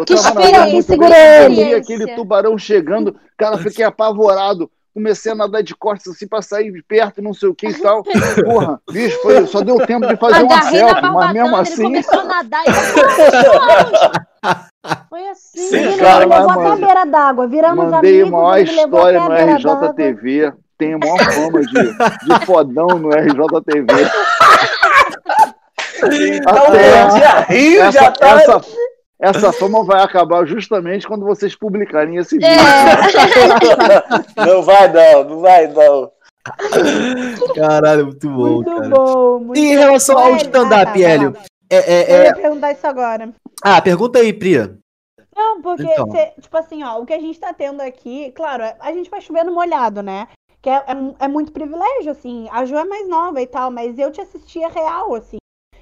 que 0.06 0.14
experiência, 0.14 0.82
segurou 0.82 1.14
ele. 1.14 1.74
aquele 1.74 2.14
tubarão 2.14 2.56
chegando, 2.58 3.16
cara, 3.36 3.58
fiquei 3.58 3.84
apavorado. 3.84 4.70
Comecei 4.92 5.30
a 5.30 5.36
nadar 5.36 5.62
de 5.62 5.72
costas 5.74 6.14
assim 6.14 6.26
pra 6.26 6.42
sair 6.42 6.72
de 6.72 6.82
perto, 6.82 7.22
não 7.22 7.32
sei 7.32 7.48
o 7.48 7.54
que 7.54 7.68
e 7.68 7.80
tal. 7.80 8.02
Porra, 8.44 8.80
bicho, 8.90 9.22
foi, 9.22 9.46
só 9.46 9.60
deu 9.60 9.76
tempo 9.86 10.08
de 10.08 10.16
fazer 10.16 10.42
uma 10.42 10.62
selfie, 10.62 11.02
mas 11.02 11.32
mesmo 11.32 11.56
assim. 11.56 11.94
Ele 11.94 12.02
começou 12.02 12.20
a 12.20 12.24
nadar 12.24 12.64
e 12.66 12.70
Foi 15.08 15.28
assim, 15.28 15.68
Sim, 15.68 15.76
ele 15.76 15.96
cara, 15.98 16.26
levou 16.26 16.50
até 16.50 16.66
a 16.66 16.76
beira 16.76 17.04
d'água, 17.04 17.46
viramos 17.46 17.88
Mandei 17.90 18.22
amigos. 18.22 18.30
Mandei 18.30 18.30
a 18.30 18.30
maior 18.30 18.58
história 18.58 19.20
no 19.20 19.32
RJTV. 19.54 20.54
Tem 20.78 20.94
a 20.94 20.98
maior 20.98 21.18
fama 21.18 21.60
de, 21.60 21.92
de 22.24 22.46
fodão 22.46 22.98
no 22.98 23.10
RJTV. 23.10 23.86
Então, 26.06 26.66
Até, 26.66 27.52
Rio 27.52 27.82
essa, 27.82 27.92
já 27.92 28.10
tá... 28.10 28.28
Essa, 28.28 28.60
essa 29.20 29.52
fama 29.52 29.84
vai 29.84 30.02
acabar 30.02 30.46
justamente 30.46 31.06
quando 31.06 31.26
vocês 31.26 31.54
publicarem 31.54 32.16
esse 32.16 32.38
vídeo. 32.38 32.48
É. 32.48 34.44
não 34.46 34.62
vai 34.62 34.92
não, 34.92 35.24
não 35.24 35.40
vai 35.40 35.66
não. 35.66 36.10
Caralho, 37.54 38.06
muito 38.06 38.28
bom, 38.30 38.54
muito 38.54 38.74
cara. 38.74 38.88
Bom, 38.88 39.38
muito 39.40 39.58
e 39.58 39.72
em 39.72 39.76
relação 39.76 40.18
ao 40.18 40.36
stand-up, 40.36 41.02
Hélio? 41.02 41.36
É, 41.68 41.76
é, 41.76 42.12
é... 42.12 42.20
Eu 42.20 42.24
ia 42.24 42.34
perguntar 42.34 42.72
isso 42.72 42.86
agora. 42.86 43.30
Ah, 43.62 43.80
pergunta 43.82 44.18
aí, 44.18 44.32
Priya. 44.32 44.78
Não, 45.36 45.60
porque, 45.60 45.84
então. 45.84 46.10
cê, 46.10 46.32
tipo 46.40 46.56
assim, 46.56 46.82
ó, 46.82 46.98
o 46.98 47.06
que 47.06 47.12
a 47.12 47.20
gente 47.20 47.38
tá 47.38 47.52
tendo 47.52 47.80
aqui, 47.80 48.32
claro, 48.32 48.64
a 48.80 48.92
gente 48.92 49.10
vai 49.10 49.20
chovendo 49.20 49.52
molhado, 49.52 50.02
né? 50.02 50.28
Que 50.60 50.68
é, 50.68 50.76
é, 50.76 51.24
é 51.24 51.28
muito 51.28 51.52
privilégio, 51.52 52.10
assim. 52.10 52.48
A 52.50 52.64
Ju 52.64 52.76
é 52.76 52.84
mais 52.84 53.08
nova 53.08 53.40
e 53.40 53.46
tal, 53.46 53.70
mas 53.70 53.98
eu 53.98 54.10
te 54.10 54.20
assistia 54.20 54.68
real, 54.68 55.14
assim. 55.14 55.38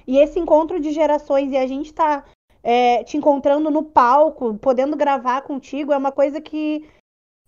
E 0.09 0.17
esse 0.17 0.39
encontro 0.39 0.79
de 0.79 0.91
gerações 0.91 1.51
e 1.51 1.57
a 1.57 1.67
gente 1.67 1.93
tá 1.93 2.23
é, 2.63 3.03
te 3.03 3.15
encontrando 3.15 3.69
no 3.69 3.83
palco, 3.83 4.55
podendo 4.55 4.97
gravar 4.97 5.43
contigo, 5.43 5.93
é 5.93 5.97
uma 5.97 6.11
coisa 6.11 6.41
que, 6.41 6.83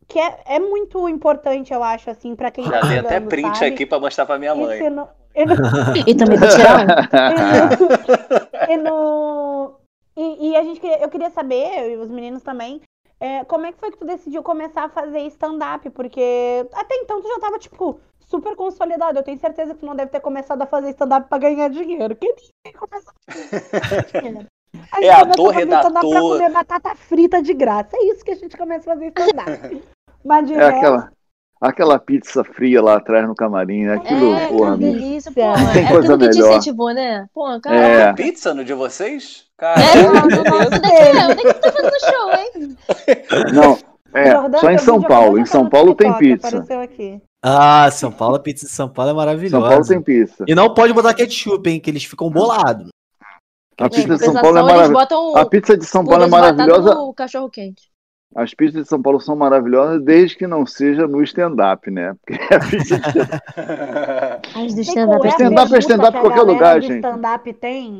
que 0.07 0.19
é, 0.19 0.41
é 0.45 0.59
muito 0.59 1.09
importante, 1.09 1.73
eu 1.73 1.81
acho, 1.81 2.11
assim, 2.11 2.35
para 2.35 2.51
quem 2.51 2.63
Já 2.65 2.81
tá 2.81 2.87
dei 2.87 2.99
até 2.99 3.19
print 3.19 3.57
sabe? 3.57 3.73
aqui 3.73 3.83
para 3.83 3.99
mostrar 3.99 4.27
para 4.27 4.37
minha 4.37 4.53
mãe. 4.53 4.79
Não, 4.91 4.95
não... 4.95 5.09
e 6.05 6.13
também 6.13 6.37
vou 6.37 6.49
tirar 6.49 6.85
um. 6.85 8.71
e, 8.71 8.77
no... 8.77 9.73
e, 10.15 10.49
e, 10.51 10.55
a 10.55 10.61
gente 10.61 10.85
eu 10.85 11.09
queria 11.09 11.31
saber, 11.31 11.89
e 11.89 11.97
os 11.97 12.11
meninos 12.11 12.43
também, 12.43 12.79
é, 13.19 13.43
como 13.45 13.65
é 13.65 13.71
que 13.71 13.79
foi 13.79 13.89
que 13.89 13.97
tu 13.97 14.05
decidiu 14.05 14.43
começar 14.43 14.83
a 14.83 14.89
fazer 14.89 15.21
stand-up? 15.29 15.89
Porque 15.89 16.63
até 16.73 16.93
então 16.97 17.23
tu 17.23 17.27
já 17.27 17.39
tava, 17.39 17.57
tipo, 17.57 17.99
super 18.31 18.55
consolidado. 18.55 19.19
Eu 19.19 19.23
tenho 19.23 19.37
certeza 19.37 19.73
que 19.73 19.81
tu 19.81 19.85
não 19.85 19.95
deve 19.95 20.09
ter 20.09 20.21
começado 20.21 20.61
a 20.61 20.65
fazer 20.65 20.91
stand-up 20.91 21.27
pra 21.27 21.37
ganhar 21.37 21.69
dinheiro. 21.69 22.15
Quem 22.15 22.33
começou 22.73 23.13
a 24.93 25.03
É 25.03 25.09
ator, 25.09 25.53
redator. 25.53 25.91
Pra 25.91 26.01
comer 26.01 26.51
batata 26.51 26.95
frita 26.95 27.41
de 27.41 27.53
graça. 27.53 27.89
É 27.93 28.05
isso 28.05 28.23
que 28.23 28.31
a 28.31 28.35
gente 28.35 28.57
começa 28.57 28.89
a 28.89 28.93
fazer 28.95 29.07
stand-up. 29.07 29.83
Mas 30.23 30.47
de 30.47 30.53
é 30.53 30.57
resto... 30.57 30.77
aquela, 30.77 31.11
aquela 31.59 31.99
pizza 31.99 32.43
fria 32.43 32.81
lá 32.81 32.95
atrás 32.97 33.27
no 33.27 33.35
camarim, 33.35 33.85
né? 33.85 33.95
Aquilo, 33.95 34.33
é, 34.33 34.47
porra, 34.47 34.77
que 34.77 34.83
delícia, 34.83 35.31
porra. 35.31 35.73
Tem 35.73 35.85
é 35.85 35.89
coisa 35.89 36.17
melhor. 36.17 36.31
que 36.31 36.37
te 36.37 36.47
incentivou, 36.47 36.93
né? 36.93 37.27
Pô, 37.33 37.59
cara. 37.59 37.75
É. 37.75 38.13
Pizza 38.13 38.53
no 38.53 38.63
de 38.63 38.73
vocês? 38.73 39.47
Cara, 39.57 39.79
é, 39.81 40.03
não, 40.03 40.13
não, 40.13 40.43
não, 40.43 40.69
daqui, 40.69 40.87
eu 40.87 41.35
nem 41.35 41.45
que 41.45 41.53
tô 41.53 41.71
fazendo 41.71 41.99
show, 41.99 42.31
hein? 42.33 42.77
Não, 43.53 43.77
É, 44.13 44.31
Jordão, 44.31 44.59
só 44.59 44.71
em 44.71 44.77
São 44.77 45.01
Paulo. 45.01 45.39
Em 45.39 45.45
São 45.45 45.69
Paulo 45.69 45.95
tem 45.95 46.13
pizza. 46.17 46.65
Ah, 47.43 47.89
São 47.91 48.11
Paulo, 48.11 48.35
a 48.35 48.39
pizza 48.39 48.65
de 48.65 48.71
São 48.71 48.89
Paulo 48.89 49.11
é 49.11 49.13
maravilhosa. 49.13 49.61
São 49.61 49.69
Paulo 49.69 49.87
tem 49.87 50.01
pizza. 50.01 50.45
E 50.47 50.53
não 50.53 50.73
pode 50.73 50.93
botar 50.93 51.13
ketchup, 51.13 51.69
hein, 51.69 51.79
que 51.79 51.89
eles 51.89 52.03
ficam 52.03 52.29
bolados. 52.29 52.89
A 53.79 53.89
pizza 53.89 54.15
de 54.15 54.23
São 54.23 54.33
Paulo 54.33 54.57
é 54.57 54.63
maravilhosa. 54.63 55.39
A 55.39 55.45
pizza 55.45 55.77
de 55.77 55.85
São 55.85 56.05
Paulo 56.05 56.23
é 56.23 56.27
maravilhosa. 56.27 56.95
O 56.99 57.13
cachorro 57.13 57.49
quente. 57.49 57.91
As 58.33 58.53
pizzas 58.53 58.83
de 58.83 58.87
São 58.87 59.01
Paulo 59.01 59.19
são 59.19 59.35
maravilhosas 59.35 60.01
desde 60.01 60.37
que 60.37 60.47
não 60.47 60.65
seja 60.65 61.05
no 61.05 61.21
stand-up, 61.21 61.91
né? 61.91 62.15
Porque 62.25 62.41
a 62.53 62.59
pizza 62.59 62.97
de 64.73 64.81
stand-up. 64.81 65.27
Stand-up 65.27 65.75
é 65.75 65.79
stand-up 65.79 66.17
em 66.17 66.21
qualquer 66.21 66.41
lugar, 66.43 66.81
gente. 66.81 67.05
stand-up 67.05 67.53
tem 67.53 67.99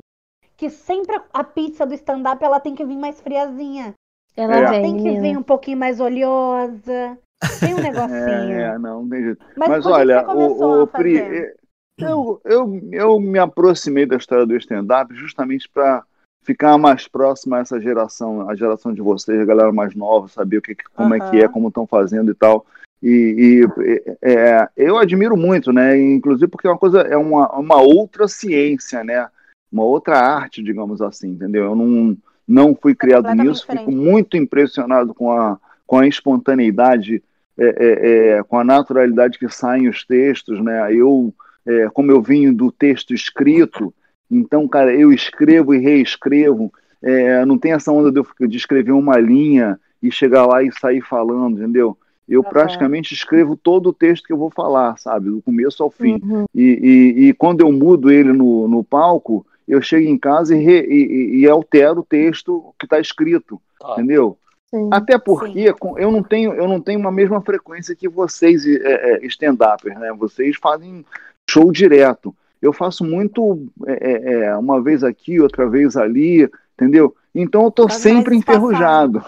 que 0.56 0.70
sempre 0.70 1.20
a 1.34 1.44
pizza 1.44 1.86
do 1.86 1.94
stand-up 1.96 2.42
ela 2.44 2.60
tem 2.60 2.74
que 2.74 2.86
vir 2.86 2.98
mais 2.98 3.20
friazinha. 3.20 3.94
Ela 4.36 4.76
é. 4.76 4.82
tem 4.82 4.98
que 4.98 5.20
vir 5.20 5.38
um 5.38 5.44
pouquinho 5.44 5.78
mais 5.78 6.00
oleosa. 6.00 7.18
Tem 7.60 7.74
um 7.74 7.80
negocinho. 7.82 8.60
É, 8.60 8.78
não, 8.78 9.08
tem 9.08 9.24
jeito. 9.24 9.46
Mas, 9.56 9.70
Mas 9.70 9.86
olha, 9.86 10.28
o, 10.30 10.84
o 10.84 10.88
Pri, 10.88 11.54
eu, 11.98 12.42
eu, 12.46 12.82
eu 12.92 13.20
me 13.20 13.40
aproximei 13.40 14.06
da 14.06 14.18
história 14.18 14.46
do 14.46 14.56
stand-up 14.56 15.14
justamente 15.14 15.70
para 15.70 16.04
ficar 16.44 16.78
mais 16.78 17.08
próximo 17.08 17.56
a 17.56 17.60
essa 17.60 17.80
geração, 17.80 18.50
a 18.50 18.56
geração 18.56 18.94
de 18.94 19.02
vocês, 19.02 19.40
a 19.40 19.46
galera 19.46 19.72
mais 19.72 19.96
nova, 19.96 20.28
saber 20.28 20.58
o 20.58 20.62
que, 20.62 20.76
como 20.96 21.10
uhum. 21.10 21.16
é 21.16 21.30
que 21.30 21.38
é, 21.38 21.48
como 21.48 21.68
estão 21.68 21.86
fazendo 21.86 22.32
e 22.32 22.36
tal. 22.36 22.66
E, 23.02 23.64
e 23.64 24.18
é, 24.22 24.68
eu 24.78 24.98
admiro 24.98 25.36
muito, 25.36 25.74
né? 25.74 26.00
Inclusive 26.00 26.48
porque 26.48 26.68
é 26.68 26.72
uma 26.72 26.78
coisa, 26.78 27.02
é 27.02 27.18
uma, 27.18 27.52
uma 27.58 27.82
outra 27.82 28.28
ciência, 28.28 29.04
né? 29.04 29.28
Uma 29.72 29.84
outra 29.84 30.18
arte, 30.20 30.62
digamos 30.62 31.02
assim, 31.02 31.30
entendeu? 31.30 31.66
Eu 31.66 31.76
não, 31.76 32.18
não 32.48 32.76
fui 32.76 32.96
criado 32.96 33.34
nisso, 33.34 33.62
diferente. 33.62 33.86
fico 33.86 33.92
muito 33.92 34.38
impressionado 34.38 35.14
com 35.14 35.32
a, 35.32 35.58
com 35.86 36.00
a 36.00 36.08
espontaneidade, 36.08 37.24
é, 37.58 37.66
é, 37.66 38.38
é 38.38 38.44
com 38.44 38.58
a 38.58 38.64
naturalidade 38.64 39.38
que 39.38 39.50
saem 39.50 39.88
os 39.88 40.06
textos, 40.06 40.62
né? 40.64 40.94
Eu, 40.94 41.34
é, 41.66 41.90
como 41.90 42.12
eu 42.12 42.22
vim 42.22 42.52
do 42.52 42.72
texto 42.72 43.14
escrito, 43.14 43.94
então, 44.30 44.68
cara, 44.68 44.94
eu 44.96 45.12
escrevo 45.12 45.76
e 45.76 45.78
reescrevo. 45.78 46.72
É, 47.02 47.44
não 47.46 47.58
tem 47.58 47.74
essa 47.74 47.92
onda 47.92 48.12
de 48.12 48.20
eu 48.20 48.48
de 48.48 48.58
escrever 48.58 48.92
uma 48.92 49.18
linha 49.18 49.80
e 50.02 50.12
chegar 50.12 50.46
lá 50.46 50.64
e 50.64 50.72
sair 50.72 51.02
falando, 51.02 51.60
entendeu? 51.60 51.98
Eu 52.30 52.44
praticamente 52.44 53.14
escrevo 53.14 53.58
todo 53.58 53.90
o 53.90 53.94
texto 53.94 54.26
que 54.26 54.32
eu 54.32 54.38
vou 54.38 54.50
falar, 54.50 54.98
sabe? 54.98 55.30
Do 55.30 55.42
começo 55.42 55.84
ao 55.84 55.92
fim. 55.92 56.18
Uhum. 56.24 56.46
E, 56.56 56.64
e, 56.64 57.28
e, 57.28 57.34
quando 57.34 57.60
eu 57.60 57.72
mudo 57.74 58.10
ele 58.10 58.32
no, 58.32 58.70
no 58.70 58.84
palco, 58.86 59.46
eu 59.68 59.82
chego 59.82 60.08
em 60.08 60.18
casa 60.18 60.56
e, 60.56 60.64
re, 60.64 60.82
e, 60.82 61.40
e 61.40 61.50
altero 61.50 62.02
o 62.02 62.06
texto 62.06 62.74
que 62.80 62.86
está 62.86 63.00
escrito, 63.00 63.62
ah. 63.84 63.94
entendeu? 63.94 64.38
Sim. 64.70 64.90
Até 64.92 65.18
porque 65.18 65.68
Sim. 65.68 65.76
eu 65.98 66.12
não 66.12 66.24
tenho 66.24 66.54
eu 66.54 66.68
não 66.68 66.80
tenho 66.80 67.00
uma 67.00 67.12
mesma 67.12 67.42
frequência 67.42 67.96
que 67.96 68.08
vocês 68.08 68.66
é, 68.66 69.16
é, 69.16 69.26
stand-uppers, 69.26 70.00
né? 70.00 70.14
Vocês 70.14 70.56
fazem 70.58 71.06
show 71.50 71.72
direto 71.72 72.34
eu 72.62 72.72
faço 72.72 73.04
muito 73.04 73.68
é, 73.88 74.12
é, 74.12 74.34
é, 74.44 74.58
uma 74.58 74.82
vez 74.82 75.04
aqui, 75.04 75.40
outra 75.40 75.68
vez 75.68 75.98
ali, 75.98 76.50
entendeu? 76.74 77.16
Então 77.34 77.64
eu 77.64 77.72
tô 77.72 77.90
sempre 77.90 78.36
enferrujado. 78.36 79.24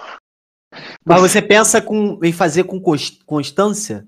Mas 1.03 1.21
você 1.21 1.41
pensa 1.41 1.81
com, 1.81 2.19
em 2.23 2.31
fazer 2.31 2.63
com 2.65 2.79
constância? 3.25 4.05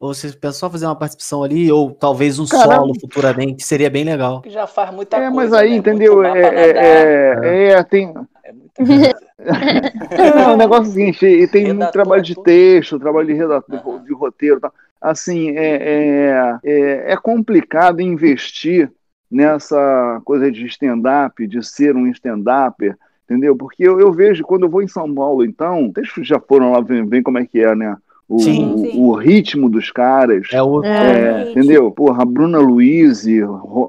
Ou 0.00 0.14
você 0.14 0.30
pensou 0.32 0.68
em 0.68 0.72
fazer 0.72 0.86
uma 0.86 0.94
participação 0.94 1.42
ali, 1.42 1.70
ou 1.72 1.90
talvez 1.90 2.38
um 2.38 2.46
Caramba. 2.46 2.76
solo 2.76 3.00
futuramente, 3.00 3.64
seria 3.64 3.90
bem 3.90 4.04
legal. 4.04 4.42
Já 4.46 4.66
faz 4.66 4.94
muita 4.94 5.16
é, 5.16 5.20
coisa. 5.20 5.34
Mas 5.34 5.52
aí, 5.52 5.70
né? 5.70 5.76
entendeu? 5.76 6.24
É, 6.24 6.40
é, 6.40 7.68
é, 7.70 7.82
tem. 7.82 8.14
É 8.44 8.52
muito 8.52 8.72
é 8.78 10.48
um 10.48 10.56
negócio 10.56 10.92
seguinte, 10.92 11.26
e 11.26 11.46
tem 11.48 11.72
muito 11.72 11.90
trabalho 11.90 12.22
de 12.22 12.34
texto, 12.42 12.98
trabalho 12.98 13.26
de, 13.26 13.34
redator, 13.34 14.00
de 14.04 14.14
roteiro. 14.14 14.60
Tá? 14.60 14.72
assim, 15.00 15.50
é, 15.50 15.76
é, 15.76 16.58
é, 16.64 17.12
é 17.12 17.16
complicado 17.16 18.00
investir 18.00 18.90
nessa 19.30 20.20
coisa 20.24 20.50
de 20.50 20.66
stand-up, 20.66 21.46
de 21.46 21.64
ser 21.64 21.94
um 21.94 22.06
stand-upper, 22.08 22.96
entendeu? 23.24 23.56
Porque 23.56 23.86
eu, 23.86 24.00
eu, 24.00 24.12
vejo, 24.12 24.42
quando 24.44 24.64
eu 24.64 24.70
vou 24.70 24.82
em 24.82 24.88
São 24.88 25.12
Paulo, 25.14 25.44
então, 25.44 25.92
vocês 25.94 26.26
já 26.26 26.40
foram 26.40 26.72
lá 26.72 26.80
ver, 26.80 27.22
como 27.22 27.38
é 27.38 27.46
que 27.46 27.60
é, 27.60 27.74
né? 27.74 27.96
O, 28.28 28.38
sim, 28.40 28.76
sim. 28.78 29.00
o, 29.00 29.14
ritmo 29.14 29.70
dos 29.70 29.90
caras. 29.90 30.48
É 30.52 30.62
o... 30.62 30.84
É, 30.84 31.46
é, 31.46 31.50
entendeu? 31.50 31.90
Porra, 31.90 32.24
Bruna 32.26 32.58
Luiz, 32.58 33.24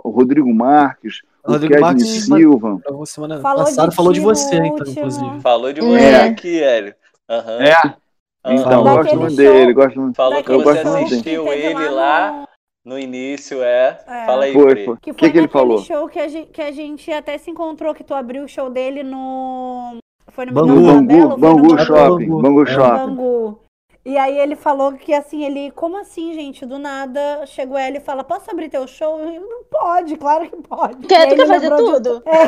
Rodrigo 0.05 0.53
Marques, 0.53 1.21
Rodrigo 1.43 1.77
o 1.77 1.81
Marques 1.81 2.07
Silva. 2.25 2.79
Semana 3.05 3.41
falou 3.41 3.65
passada 3.65 3.91
falou 3.91 4.13
de 4.13 4.19
você, 4.19 4.55
então, 4.55 4.87
inclusive. 4.87 5.41
Falou 5.41 5.73
de 5.73 5.81
você 5.81 6.05
é. 6.05 6.21
aqui, 6.23 6.63
Hélio. 6.63 6.95
Uhum. 7.29 7.61
É. 7.61 7.95
Então, 8.45 8.71
eu 8.71 8.83
gosto 8.83 9.17
muito 9.17 9.35
dele, 9.35 9.73
gosto 9.73 9.99
muito. 9.99 10.15
Falou 10.15 10.43
que 10.43 10.57
você 10.57 10.79
assistiu 10.79 11.51
ele 11.51 11.89
lá 11.89 12.45
no 12.85 12.97
início, 12.97 13.61
é. 13.61 13.99
é. 14.07 14.25
Fala 14.25 14.45
aí, 14.45 14.53
foi, 14.53 14.85
foi. 14.85 14.97
Que 14.97 15.11
foi 15.11 15.13
que, 15.13 15.31
que 15.31 15.37
ele 15.37 15.47
falou? 15.47 15.79
show 15.79 16.07
que 16.07 16.19
a, 16.19 16.27
gente, 16.27 16.49
que 16.49 16.61
a 16.61 16.71
gente 16.71 17.11
até 17.11 17.37
se 17.37 17.51
encontrou, 17.51 17.93
que 17.93 18.03
tu 18.03 18.13
abriu 18.13 18.43
o 18.43 18.47
show 18.47 18.69
dele 18.69 19.03
no... 19.03 19.97
Foi 20.29 20.45
no 20.45 20.53
Bangu, 20.53 20.81
Bangu, 20.81 21.37
Bangu 21.37 21.79
Shopping, 21.79 22.27
Bangu 22.27 22.65
Shopping. 22.65 23.15
Bangu. 23.15 23.59
E 24.09 24.17
aí 24.17 24.39
ele 24.39 24.55
falou 24.55 24.93
que 24.93 25.13
assim, 25.13 25.45
ele, 25.45 25.69
como 25.75 25.95
assim, 25.95 26.33
gente? 26.33 26.65
Do 26.65 26.79
nada 26.79 27.45
chegou 27.45 27.77
ele 27.77 27.99
e 27.99 28.01
fala: 28.01 28.23
Posso 28.23 28.49
abrir 28.49 28.67
teu 28.67 28.87
show? 28.87 29.19
Eu, 29.19 29.39
não 29.39 29.63
pode, 29.69 30.15
claro 30.17 30.49
que 30.49 30.55
pode. 30.63 31.05
Quer, 31.05 31.29
tu 31.29 31.35
quer 31.35 31.45
fazer 31.45 31.69
tudo? 31.69 32.19
De... 32.19 32.23
É, 32.25 32.45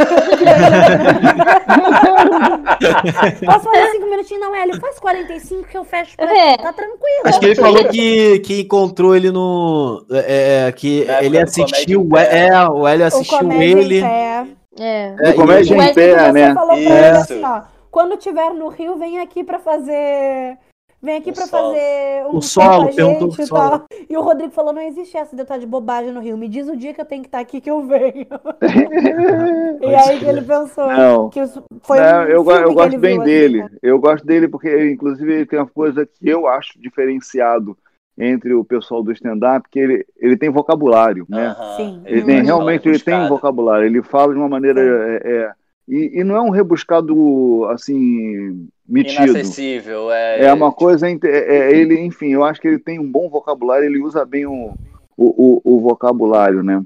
Posso 3.46 3.66
fazer 3.66 3.92
cinco 3.92 4.10
minutinhos? 4.10 4.42
Não, 4.42 4.56
Hélio, 4.56 4.82
faz 4.82 5.00
45 5.00 5.68
que 5.68 5.78
eu 5.78 5.84
fecho 5.84 6.18
pra 6.18 6.36
é. 6.36 6.58
tá 6.58 6.74
tranquilo. 6.74 7.22
Acho 7.26 7.40
que 7.40 7.46
ele 7.46 7.56
falou 7.56 7.86
que, 7.94 8.40
que 8.40 8.62
encontrou 8.62 9.16
ele 9.16 9.30
no. 9.30 10.04
É, 10.10 10.66
é 10.68 10.72
que 10.72 11.08
é, 11.08 11.24
ele 11.24 11.38
assistiu. 11.38 12.10
É, 12.18 12.68
o 12.70 12.88
Hélio 12.88 13.06
assistiu 13.06 13.48
o 13.48 13.54
ele. 13.54 14.02
É. 14.04 14.48
É. 14.80 15.16
é. 15.20 15.34
Comédia 15.34 15.76
em 15.76 15.94
pé, 15.94 16.32
né? 16.32 16.56
Falou 16.56 16.76
pra 16.76 16.80
ele 16.80 17.06
assim, 17.18 17.44
ó. 17.44 17.62
Quando 17.92 18.18
tiver 18.18 18.50
no 18.52 18.68
Rio, 18.70 18.98
vem 18.98 19.20
aqui 19.20 19.44
pra 19.44 19.60
fazer 19.60 20.58
Vem 21.04 21.18
aqui 21.18 21.32
para 21.32 21.48
fazer 21.48 22.26
um 22.28 22.38
o 22.38 22.42
solo, 22.42 22.94
perguntou 22.94 23.34
e 23.44 23.48
tal. 23.48 23.86
E 24.08 24.16
o 24.16 24.22
Rodrigo 24.22 24.52
falou: 24.52 24.72
não 24.72 24.82
existe 24.82 25.18
essa 25.18 25.36
de 25.36 25.42
estar 25.42 25.58
de 25.58 25.66
bobagem 25.66 26.12
no 26.12 26.20
Rio. 26.20 26.38
Me 26.38 26.48
diz 26.48 26.68
o 26.68 26.78
dia 26.78 26.94
que 26.94 27.02
eu 27.02 27.06
tenho 27.06 27.24
que 27.24 27.28
estar 27.28 27.40
aqui 27.40 27.60
que 27.60 27.72
eu 27.72 27.82
venho. 27.88 28.28
e 29.82 29.96
aí 29.96 30.20
que 30.20 30.26
ele 30.26 30.44
pensou 30.44 30.88
não, 30.88 31.30
que 31.30 31.40
foi 31.82 32.00
não, 32.00 32.20
um 32.20 32.24
eu, 32.26 32.52
eu 32.52 32.74
gosto 32.74 33.00
bem 33.00 33.16
viu, 33.16 33.24
dele. 33.24 33.62
Assim, 33.64 33.76
eu 33.82 34.00
gosto 34.00 34.26
dele 34.26 34.48
porque, 34.48 34.92
inclusive, 34.92 35.34
ele 35.34 35.46
tem 35.48 35.58
uma 35.58 35.68
coisa 35.68 36.06
que 36.06 36.30
eu 36.30 36.48
acho 36.48 36.80
diferenciado 36.80 37.76
entre 38.16 38.54
o 38.54 38.64
pessoal 38.64 39.02
do 39.02 39.12
stand-up, 39.12 39.68
que 39.72 39.80
ele, 39.80 40.06
ele 40.18 40.38
tem 40.38 40.52
vocabulário, 40.52 41.26
né? 41.28 41.56
Sim. 41.78 42.02
Ele 42.06 42.22
tem, 42.24 42.44
realmente 42.44 42.88
ele 42.88 43.00
tem 43.00 43.28
vocabulário. 43.28 43.88
Ele 43.88 44.04
fala 44.04 44.34
de 44.34 44.40
uma 44.40 44.50
maneira 44.50 44.80
é, 44.80 45.22
é, 45.24 45.52
e, 45.88 46.20
e, 46.20 46.24
não 46.24 46.36
é 46.36 46.42
um 46.42 46.52
rebuscado 46.52 47.66
assim 47.70 48.68
metido. 48.92 49.24
Inacessível, 49.24 50.12
é. 50.12 50.46
É 50.46 50.54
uma 50.54 50.72
coisa. 50.72 51.10
É, 51.10 51.16
é, 51.24 51.76
ele, 51.76 52.00
enfim, 52.00 52.34
eu 52.34 52.44
acho 52.44 52.60
que 52.60 52.68
ele 52.68 52.80
tem 52.80 53.00
um 53.00 53.10
bom 53.10 53.30
vocabulário, 53.30 53.86
ele 53.86 54.00
usa 54.00 54.26
bem 54.26 54.46
o, 54.46 54.74
o, 55.18 55.62
o, 55.62 55.62
o 55.64 55.80
vocabulário, 55.80 56.62
né? 56.62 56.84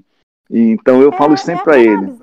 E, 0.49 0.71
então 0.71 1.01
eu 1.01 1.11
falo 1.11 1.33
é, 1.33 1.37
sempre 1.37 1.63
para 1.63 1.79
ele. 1.79 2.13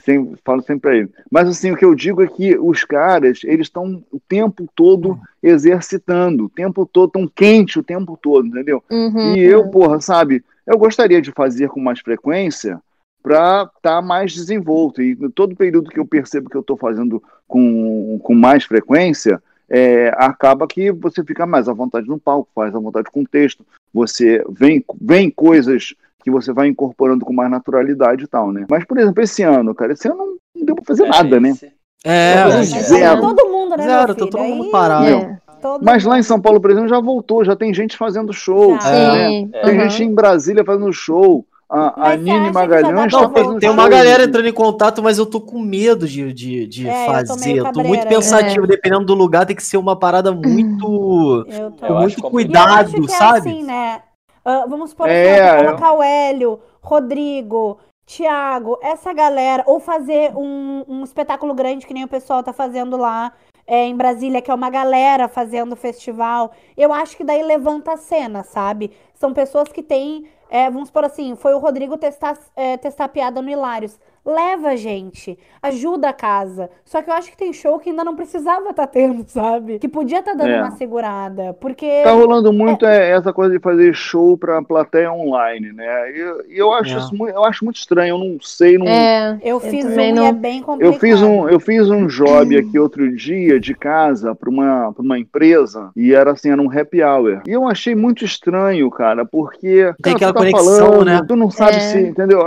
Sempre, 0.00 0.38
falo 0.44 0.60
sempre 0.62 0.80
para 0.80 0.96
ele. 0.96 1.10
Mas 1.30 1.48
assim, 1.48 1.70
o 1.70 1.76
que 1.76 1.84
eu 1.84 1.94
digo 1.94 2.22
é 2.22 2.26
que 2.26 2.58
os 2.58 2.84
caras, 2.84 3.40
eles 3.44 3.68
estão 3.68 4.04
o 4.10 4.18
tempo 4.18 4.68
todo 4.74 5.18
exercitando, 5.42 6.46
o 6.46 6.48
tempo 6.48 6.84
todo, 6.84 7.12
tão 7.12 7.28
quente 7.28 7.78
o 7.78 7.82
tempo 7.82 8.18
todo, 8.20 8.46
entendeu? 8.46 8.82
Uhum. 8.90 9.36
E 9.36 9.40
eu, 9.40 9.68
porra, 9.70 10.00
sabe, 10.00 10.44
eu 10.66 10.76
gostaria 10.76 11.22
de 11.22 11.30
fazer 11.30 11.68
com 11.68 11.80
mais 11.80 12.00
frequência, 12.00 12.80
para 13.24 13.62
estar 13.62 13.70
tá 13.80 14.02
mais 14.02 14.34
desenvolto. 14.34 15.00
E 15.00 15.16
todo 15.30 15.56
período 15.56 15.88
que 15.88 15.98
eu 15.98 16.06
percebo 16.06 16.50
que 16.50 16.56
eu 16.56 16.60
estou 16.60 16.76
fazendo 16.76 17.22
com, 17.48 18.20
com 18.22 18.34
mais 18.34 18.64
frequência, 18.64 19.42
é, 19.66 20.12
acaba 20.18 20.68
que 20.68 20.92
você 20.92 21.24
fica 21.24 21.46
mais 21.46 21.66
à 21.66 21.72
vontade 21.72 22.06
no 22.06 22.18
palco, 22.18 22.50
faz 22.54 22.74
à 22.74 22.78
vontade 22.78 23.10
com 23.10 23.22
o 23.22 23.26
texto, 23.26 23.64
você 23.92 24.44
vem, 24.50 24.84
vem 25.00 25.30
coisas 25.30 25.94
que 26.22 26.30
você 26.30 26.52
vai 26.52 26.68
incorporando 26.68 27.24
com 27.24 27.32
mais 27.32 27.50
naturalidade 27.50 28.24
e 28.24 28.26
tal, 28.26 28.52
né? 28.52 28.66
Mas, 28.68 28.84
por 28.84 28.98
exemplo, 28.98 29.22
esse 29.22 29.42
ano, 29.42 29.74
cara, 29.74 29.94
esse 29.94 30.06
ano 30.06 30.38
não 30.54 30.64
deu 30.66 30.74
pra 30.74 30.84
fazer 30.84 31.04
é 31.04 31.08
nada, 31.08 31.40
né? 31.40 31.48
esse... 31.48 31.64
né? 31.64 31.72
É, 32.04 32.34
é, 32.60 32.62
zero. 32.62 33.22
Todo 33.22 33.48
mundo, 33.48 33.76
né? 33.78 33.84
Zero, 33.84 34.14
tá 34.14 34.26
todo 34.26 34.42
mundo 34.42 34.70
parado. 34.70 35.06
É. 35.06 35.40
Mas 35.82 36.04
lá 36.04 36.18
em 36.18 36.22
São 36.22 36.38
Paulo, 36.38 36.60
por 36.60 36.70
exemplo, 36.70 36.90
já 36.90 37.00
voltou, 37.00 37.42
já 37.42 37.56
tem 37.56 37.72
gente 37.72 37.96
fazendo 37.96 38.34
show. 38.34 38.72
Né? 38.72 39.48
Tem 39.64 39.78
uhum. 39.78 39.88
gente 39.88 40.04
em 40.04 40.14
Brasília 40.14 40.62
fazendo 40.62 40.92
show. 40.92 41.46
A, 41.68 42.10
a 42.10 42.16
Nini 42.16 42.52
Magalhães 42.52 43.12
tá 43.12 43.28
Tem 43.58 43.70
uma 43.70 43.88
galera 43.88 44.24
entrando 44.24 44.46
em 44.46 44.52
contato, 44.52 45.02
mas 45.02 45.18
eu 45.18 45.26
tô 45.26 45.40
com 45.40 45.58
medo 45.58 46.06
de, 46.06 46.32
de, 46.32 46.66
de 46.66 46.88
é, 46.88 47.06
fazer. 47.06 47.56
Eu 47.56 47.64
tô, 47.64 47.72
tô 47.72 47.82
muito 47.82 48.06
pensativo, 48.06 48.64
é. 48.64 48.68
dependendo 48.68 49.04
do 49.04 49.14
lugar, 49.14 49.46
tem 49.46 49.56
que 49.56 49.62
ser 49.62 49.76
uma 49.76 49.98
parada 49.98 50.30
muito. 50.30 51.46
com 51.80 51.94
muito 52.00 52.22
cuidado, 52.22 53.04
é 53.04 53.08
sabe? 53.08 53.50
assim, 53.50 53.62
né? 53.62 54.02
Uh, 54.44 54.68
vamos 54.68 54.90
supor 54.90 55.08
é, 55.08 55.40
assim, 55.40 55.64
colocar 55.64 55.92
o 55.94 56.02
Hélio, 56.02 56.60
Rodrigo, 56.82 57.78
Tiago, 58.04 58.78
essa 58.82 59.12
galera, 59.14 59.64
ou 59.66 59.80
fazer 59.80 60.36
um, 60.36 60.84
um 60.86 61.02
espetáculo 61.02 61.54
grande 61.54 61.86
que 61.86 61.94
nem 61.94 62.04
o 62.04 62.08
pessoal 62.08 62.42
tá 62.42 62.52
fazendo 62.52 62.98
lá 62.98 63.32
é, 63.66 63.86
em 63.86 63.96
Brasília, 63.96 64.42
que 64.42 64.50
é 64.50 64.54
uma 64.54 64.68
galera 64.68 65.28
fazendo 65.28 65.74
festival, 65.74 66.52
eu 66.76 66.92
acho 66.92 67.16
que 67.16 67.24
daí 67.24 67.42
levanta 67.42 67.92
a 67.92 67.96
cena, 67.96 68.42
sabe? 68.42 68.90
São 69.14 69.32
pessoas 69.32 69.70
que 69.72 69.82
têm, 69.82 70.26
é, 70.48 70.70
vamos 70.70 70.90
por 70.90 71.04
assim, 71.04 71.34
foi 71.36 71.54
o 71.54 71.58
Rodrigo 71.58 71.96
testar, 71.98 72.38
é, 72.54 72.76
testar 72.76 73.08
piada 73.08 73.40
no 73.40 73.50
Hilários 73.50 73.98
leva 74.24 74.68
a 74.68 74.76
gente, 74.76 75.38
ajuda 75.62 76.08
a 76.08 76.12
casa. 76.12 76.70
Só 76.84 77.02
que 77.02 77.10
eu 77.10 77.14
acho 77.14 77.30
que 77.30 77.36
tem 77.36 77.52
show 77.52 77.78
que 77.78 77.90
ainda 77.90 78.02
não 78.02 78.16
precisava 78.16 78.70
estar 78.70 78.86
tá 78.86 78.86
tendo, 78.86 79.24
sabe? 79.28 79.78
Que 79.78 79.88
podia 79.88 80.20
estar 80.20 80.32
tá 80.32 80.38
dando 80.38 80.50
é. 80.50 80.62
uma 80.62 80.70
segurada, 80.72 81.52
porque... 81.60 82.02
Tá 82.02 82.12
rolando 82.12 82.52
muito 82.52 82.86
é... 82.86 83.10
essa 83.10 83.32
coisa 83.32 83.52
de 83.54 83.60
fazer 83.60 83.94
show 83.94 84.36
pra 84.38 84.62
plateia 84.62 85.12
online, 85.12 85.72
né? 85.72 86.12
E 86.12 86.18
eu, 86.18 86.42
eu, 86.48 86.72
acho 86.72 86.94
é. 86.94 86.98
isso 86.98 87.14
muito, 87.14 87.34
eu 87.34 87.44
acho 87.44 87.64
muito 87.64 87.76
estranho, 87.76 88.14
eu 88.14 88.18
não 88.18 88.38
sei... 88.40 88.78
Não... 88.78 88.86
É, 88.86 89.38
eu 89.42 89.60
fiz 89.60 89.84
um 89.84 90.14
não... 90.14 90.24
e 90.24 90.26
é 90.26 90.32
bem 90.32 90.62
complicado. 90.62 90.94
Eu 90.94 90.98
fiz 90.98 91.20
um, 91.20 91.48
eu 91.48 91.60
fiz 91.60 91.90
um 91.90 92.06
job 92.06 92.56
aqui 92.56 92.78
outro 92.78 93.14
dia 93.14 93.60
de 93.60 93.74
casa 93.74 94.34
pra 94.34 94.48
uma, 94.48 94.92
pra 94.92 95.02
uma 95.02 95.18
empresa 95.18 95.90
e 95.94 96.14
era 96.14 96.32
assim, 96.32 96.50
era 96.50 96.62
um 96.62 96.70
happy 96.70 97.02
hour. 97.02 97.42
E 97.46 97.50
eu 97.50 97.68
achei 97.68 97.94
muito 97.94 98.24
estranho, 98.24 98.90
cara, 98.90 99.26
porque... 99.26 99.92
Tem 100.02 100.14
cara, 100.14 100.16
aquela 100.16 100.32
tá 100.32 100.40
conexão, 100.40 100.86
falando, 100.86 101.04
né? 101.04 101.20
Tu 101.26 101.36
não 101.36 101.50
sabe 101.50 101.76
é. 101.76 101.80
se, 101.80 102.00
entendeu? 102.00 102.40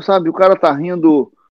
Sabe, 0.00 0.28
o 0.28 0.32
cara 0.32 0.56
tá 0.56 0.72
rindo 0.72 1.11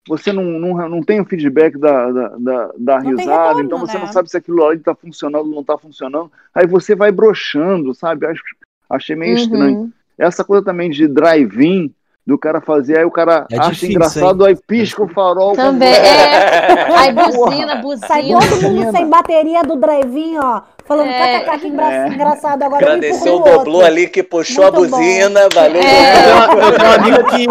você 0.07 0.33
não, 0.33 0.43
não, 0.43 0.89
não 0.89 1.01
tem 1.01 1.21
o 1.21 1.25
feedback 1.25 1.77
da, 1.77 2.11
da, 2.11 2.27
da, 2.37 2.71
da 2.77 2.99
risada, 2.99 3.47
retorno, 3.47 3.61
então 3.61 3.79
você 3.79 3.97
né? 3.97 4.05
não 4.05 4.11
sabe 4.11 4.29
se 4.29 4.37
aquilo 4.37 4.65
ali 4.65 4.79
está 4.79 4.93
funcionando 4.93 5.45
ou 5.45 5.51
não 5.51 5.61
está 5.61 5.77
funcionando. 5.77 6.31
Aí 6.53 6.67
você 6.67 6.93
vai 6.93 7.11
broxando, 7.11 7.93
sabe? 7.93 8.25
Acho, 8.25 8.43
achei 8.89 9.15
meio 9.15 9.35
uhum. 9.35 9.41
estranho. 9.41 9.93
Essa 10.17 10.43
coisa 10.43 10.63
também 10.63 10.89
de 10.89 11.07
drive-in, 11.07 11.93
do 12.25 12.37
cara 12.37 12.61
fazer, 12.61 12.99
aí 12.99 13.05
o 13.05 13.11
cara 13.11 13.45
é 13.51 13.57
acha 13.57 13.71
difícil, 13.71 13.89
engraçado, 13.89 14.47
hein? 14.47 14.49
aí 14.49 14.63
pisca 14.65 15.03
o 15.03 15.07
farol. 15.09 15.55
Também, 15.55 15.89
é. 15.89 16.83
Aí 16.95 17.11
buzina, 17.11 17.75
buzina. 17.77 18.07
Sai 18.07 18.29
todo 18.29 18.71
mundo 18.71 18.91
sem 18.91 19.09
bateria 19.09 19.61
do 19.63 19.75
drive-in, 19.75 20.37
ó. 20.37 20.61
Falando, 20.85 21.09
é. 21.09 21.39
kkk, 21.39 21.59
que 21.59 21.67
engra 21.67 21.91
é. 21.91 22.07
engraçado 22.07 22.63
agora. 22.63 22.85
Agradeceu 22.85 23.35
o 23.35 23.43
Doblô 23.43 23.81
ali 23.81 24.07
que 24.07 24.23
puxou 24.23 24.71
Muito 24.71 24.77
a 24.77 24.97
buzina, 24.97 25.41
bom. 25.43 25.55
valeu. 25.55 25.81
É. 25.81 26.63
Eu, 26.63 26.71
tenho, 26.71 26.87
uma 26.87 26.95
amiga 26.95 27.23
que, 27.23 27.47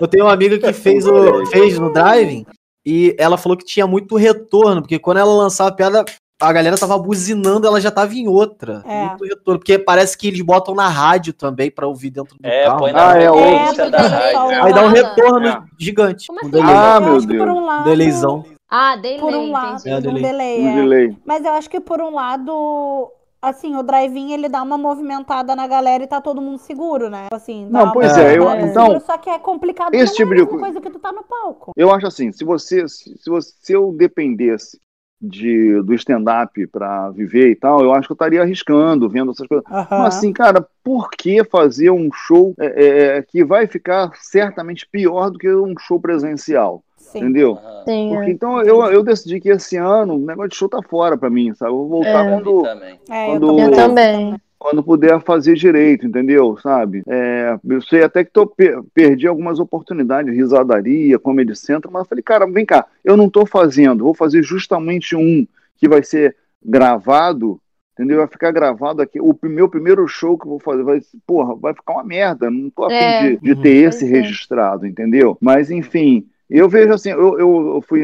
eu 0.00 0.08
tenho 0.08 0.24
uma 0.24 0.32
amiga 0.32 0.58
que 0.58 0.72
fez, 0.72 1.06
o, 1.06 1.46
fez 1.46 1.78
no 1.78 1.92
driving 1.92 2.44
e 2.84 3.14
ela 3.18 3.36
falou 3.36 3.56
que 3.56 3.64
tinha 3.64 3.86
muito 3.86 4.16
retorno, 4.16 4.82
porque 4.82 4.98
quando 4.98 5.18
ela 5.18 5.32
lançava 5.32 5.70
a 5.70 5.74
piada, 5.74 6.04
a 6.40 6.52
galera 6.52 6.78
tava 6.78 6.98
buzinando, 6.98 7.66
ela 7.66 7.80
já 7.80 7.90
tava 7.90 8.14
em 8.14 8.26
outra. 8.26 8.82
É. 8.86 9.06
Muito 9.08 9.24
retorno. 9.24 9.58
Porque 9.58 9.78
parece 9.78 10.16
que 10.16 10.28
eles 10.28 10.40
botam 10.40 10.74
na 10.74 10.88
rádio 10.88 11.32
também 11.32 11.70
pra 11.70 11.86
ouvir 11.86 12.10
dentro 12.10 12.36
do 12.36 12.46
é, 12.46 12.64
carro. 12.64 12.78
Põe 12.78 12.92
na 12.92 13.10
ah, 13.10 13.18
é, 13.20 13.24
é, 13.24 13.90
da 13.90 13.98
rádio. 13.98 14.64
Aí 14.64 14.72
dá 14.72 14.82
um 14.82 14.88
retorno 14.88 15.48
é. 15.48 15.62
gigante. 15.78 16.26
Como 16.28 16.40
assim? 16.40 16.56
Um 16.56 16.62
ah, 16.62 17.00
meu 17.00 17.20
Deus. 17.20 17.38
Por 17.38 17.48
um 17.48 17.66
lado, 17.66 17.84
Deleizão. 17.84 18.44
Ah, 18.68 18.96
delay. 18.96 19.18
Por 19.18 19.34
um 19.34 19.50
lado, 19.50 19.82
é, 19.86 20.00
delay. 20.00 20.22
Um 20.22 20.26
delay, 20.26 20.60
um 20.60 20.74
delay. 20.76 21.16
Mas 21.24 21.44
eu 21.44 21.50
acho 21.52 21.68
que 21.68 21.80
por 21.80 22.00
um 22.00 22.14
lado, 22.14 23.10
assim, 23.42 23.76
o 23.76 23.82
drive-in 23.82 24.32
ele 24.32 24.48
dá 24.48 24.62
uma 24.62 24.78
movimentada 24.78 25.54
na 25.56 25.66
galera 25.66 26.04
e 26.04 26.06
tá 26.06 26.20
todo 26.20 26.40
mundo 26.40 26.58
seguro, 26.58 27.10
né? 27.10 27.26
Assim, 27.32 27.66
não, 27.68 27.90
pois 27.90 28.16
é, 28.16 28.38
eu, 28.38 28.48
então, 28.60 28.86
seguro, 28.86 29.04
só 29.04 29.18
que 29.18 29.28
é 29.28 29.38
complicado 29.38 29.92
esse 29.92 30.14
tipo 30.14 30.34
de 30.34 30.46
coisa 30.46 30.80
que 30.80 30.88
tu 30.88 30.98
tá 30.98 31.10
no 31.12 31.24
palco. 31.24 31.72
Eu 31.76 31.92
acho 31.92 32.06
assim, 32.06 32.30
se 32.30 32.44
você 32.44 32.88
se, 32.88 33.12
você, 33.26 33.52
se 33.60 33.72
eu 33.72 33.92
dependesse 33.92 34.80
de, 35.20 35.82
do 35.82 35.92
stand-up 35.94 36.66
para 36.68 37.10
viver 37.10 37.50
e 37.50 37.54
tal, 37.54 37.82
eu 37.82 37.92
acho 37.92 38.08
que 38.08 38.12
eu 38.12 38.14
estaria 38.14 38.40
arriscando, 38.40 39.08
vendo 39.08 39.32
essas 39.32 39.46
coisas. 39.46 39.66
Uhum. 39.68 39.86
Mas 39.90 40.16
assim, 40.16 40.32
cara, 40.32 40.66
por 40.82 41.10
que 41.10 41.44
fazer 41.44 41.90
um 41.90 42.10
show 42.12 42.54
é, 42.58 42.66
é, 42.66 43.16
é, 43.18 43.22
que 43.22 43.44
vai 43.44 43.66
ficar 43.66 44.12
certamente 44.14 44.88
pior 44.90 45.30
do 45.30 45.38
que 45.38 45.52
um 45.52 45.74
show 45.78 46.00
presencial? 46.00 46.82
Sim. 46.96 47.18
Entendeu? 47.18 47.58
Sim, 47.84 48.10
Porque, 48.14 48.30
é. 48.30 48.32
então 48.32 48.62
eu, 48.62 48.82
eu 48.84 49.02
decidi 49.02 49.40
que 49.40 49.48
esse 49.48 49.76
ano 49.76 50.14
o 50.14 50.18
negócio 50.18 50.50
de 50.50 50.56
show 50.56 50.68
tá 50.68 50.80
fora 50.80 51.16
para 51.18 51.28
mim, 51.28 51.52
sabe? 51.54 51.72
Eu 51.72 51.76
vou 51.76 51.88
voltar 51.88 52.24
é. 52.24 52.30
quando. 52.30 52.66
É, 52.66 53.26
quando 53.26 53.60
eu 53.60 53.72
também 53.72 54.40
quando 54.60 54.82
puder 54.82 55.18
fazer 55.22 55.54
direito, 55.54 56.06
entendeu? 56.06 56.54
Sabe? 56.62 57.02
É, 57.08 57.58
eu 57.66 57.80
sei 57.80 58.04
até 58.04 58.22
que 58.22 58.30
tô, 58.30 58.46
perdi 58.92 59.26
algumas 59.26 59.58
oportunidades, 59.58 60.36
risadaria, 60.36 61.18
comedy 61.18 61.56
center, 61.56 61.90
mas 61.90 62.02
eu 62.02 62.08
falei, 62.08 62.22
cara, 62.22 62.46
vem 62.46 62.66
cá, 62.66 62.86
eu 63.02 63.16
não 63.16 63.26
estou 63.26 63.46
fazendo, 63.46 64.04
vou 64.04 64.12
fazer 64.12 64.42
justamente 64.42 65.16
um 65.16 65.46
que 65.78 65.88
vai 65.88 66.02
ser 66.02 66.36
gravado, 66.62 67.58
entendeu? 67.94 68.18
Vai 68.18 68.26
ficar 68.26 68.52
gravado 68.52 69.00
aqui. 69.00 69.18
O 69.18 69.34
meu 69.44 69.66
primeiro 69.66 70.06
show 70.06 70.36
que 70.36 70.44
eu 70.44 70.50
vou 70.50 70.60
fazer 70.60 70.82
vai, 70.82 71.00
porra, 71.26 71.56
vai 71.56 71.72
ficar 71.72 71.94
uma 71.94 72.04
merda. 72.04 72.50
Não 72.50 72.68
tô 72.68 72.84
afim 72.84 72.94
é. 72.94 73.30
de, 73.30 73.36
de, 73.38 73.56
ter 73.56 73.88
esse 73.88 74.04
registrado, 74.04 74.86
entendeu? 74.86 75.38
Mas 75.40 75.70
enfim, 75.70 76.26
eu 76.58 76.68
vejo 76.68 76.92
assim, 76.92 77.10
eu, 77.10 77.38
eu, 77.38 77.84
fui. 77.86 78.02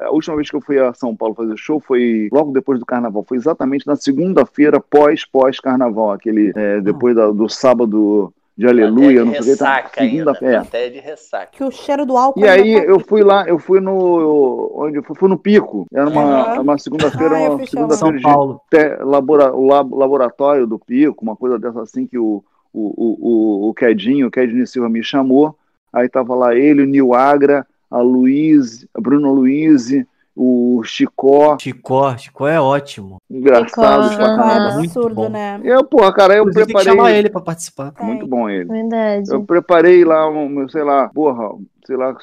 A 0.00 0.10
última 0.10 0.34
vez 0.34 0.50
que 0.50 0.56
eu 0.56 0.60
fui 0.60 0.78
a 0.80 0.92
São 0.92 1.14
Paulo 1.14 1.34
fazer 1.34 1.56
show 1.56 1.78
foi 1.78 2.28
logo 2.32 2.52
depois 2.52 2.80
do 2.80 2.86
carnaval. 2.86 3.24
Foi 3.26 3.36
exatamente 3.36 3.86
na 3.86 3.94
segunda-feira, 3.94 4.80
pós-pós-carnaval, 4.80 6.10
aquele. 6.10 6.52
É, 6.56 6.80
depois 6.80 7.14
da, 7.14 7.30
do 7.30 7.48
sábado 7.48 8.32
de 8.56 8.66
aleluia, 8.66 9.20
de 9.20 9.26
não 9.26 9.42
sei 9.42 9.54
o 9.54 9.56
que. 9.56 9.62
Tá, 9.62 9.90
segunda-feira. 9.96 10.60
Até 10.62 10.88
de 10.88 10.98
ressaca. 10.98 11.48
Que 11.52 11.62
o 11.62 11.70
cheiro 11.70 12.04
do 12.04 12.16
álcool. 12.16 12.40
E 12.40 12.48
aí 12.48 12.74
tá 12.74 12.84
eu 12.84 12.98
fui 12.98 13.22
lá, 13.22 13.46
eu 13.46 13.60
fui 13.60 13.80
no. 13.80 14.72
Onde 14.74 14.98
eu 14.98 15.02
fui? 15.04 15.16
Fui 15.16 15.28
no 15.28 15.38
Pico. 15.38 15.86
Era 15.92 16.08
uma, 16.08 16.54
uhum. 16.54 16.62
uma 16.62 16.78
segunda-feira, 16.78 17.36
ah, 17.36 17.50
uma 17.50 17.66
segunda-feira 17.66 18.18
de 18.18 19.04
labora, 19.04 19.54
o 19.54 19.66
laboratório 19.66 20.66
do 20.66 20.80
Pico, 20.80 21.24
uma 21.24 21.36
coisa 21.36 21.60
dessa 21.60 21.82
assim 21.82 22.06
que 22.06 22.18
o, 22.18 22.42
o, 22.72 22.80
o, 22.80 23.18
o, 23.20 23.68
o 23.70 23.74
Quedinho, 23.74 24.26
o 24.26 24.30
Quedinho 24.32 24.66
Silva 24.66 24.88
me 24.88 25.02
chamou. 25.02 25.56
Aí 25.92 26.08
tava 26.08 26.34
lá 26.34 26.56
ele, 26.56 26.82
o 26.82 26.86
Nil 26.86 27.14
Agra 27.14 27.64
a 27.90 28.00
Luiz, 28.00 28.86
a 28.94 29.00
Bruna 29.00 29.30
Luiz, 29.30 29.90
o 30.36 30.82
Chicó. 30.84 31.56
Chicó, 31.60 32.16
Chicó 32.16 32.48
é 32.48 32.60
ótimo. 32.60 33.18
Engraçado 33.30 34.10
Chicó, 34.10 34.24
pra 34.24 34.36
caramba. 34.36 34.74
É 34.74 34.78
absurdo, 34.78 35.28
né? 35.28 35.60
Eu, 35.62 35.84
porra, 35.84 36.12
cara, 36.12 36.34
eu 36.34 36.42
Inclusive, 36.42 36.64
preparei. 36.64 36.84
Tem 36.84 36.92
que 36.92 36.98
chamar 36.98 37.12
ele 37.12 37.30
pra 37.30 37.40
participar. 37.40 37.92
Muito 38.00 38.26
bom 38.26 38.48
ele. 38.48 38.64
Verdade. 38.64 39.30
Eu 39.30 39.44
preparei 39.44 40.04
lá, 40.04 40.28
um, 40.28 40.68
sei 40.68 40.82
lá, 40.82 41.08
porra, 41.14 41.50
sei 41.86 41.96
lá, 41.96 42.16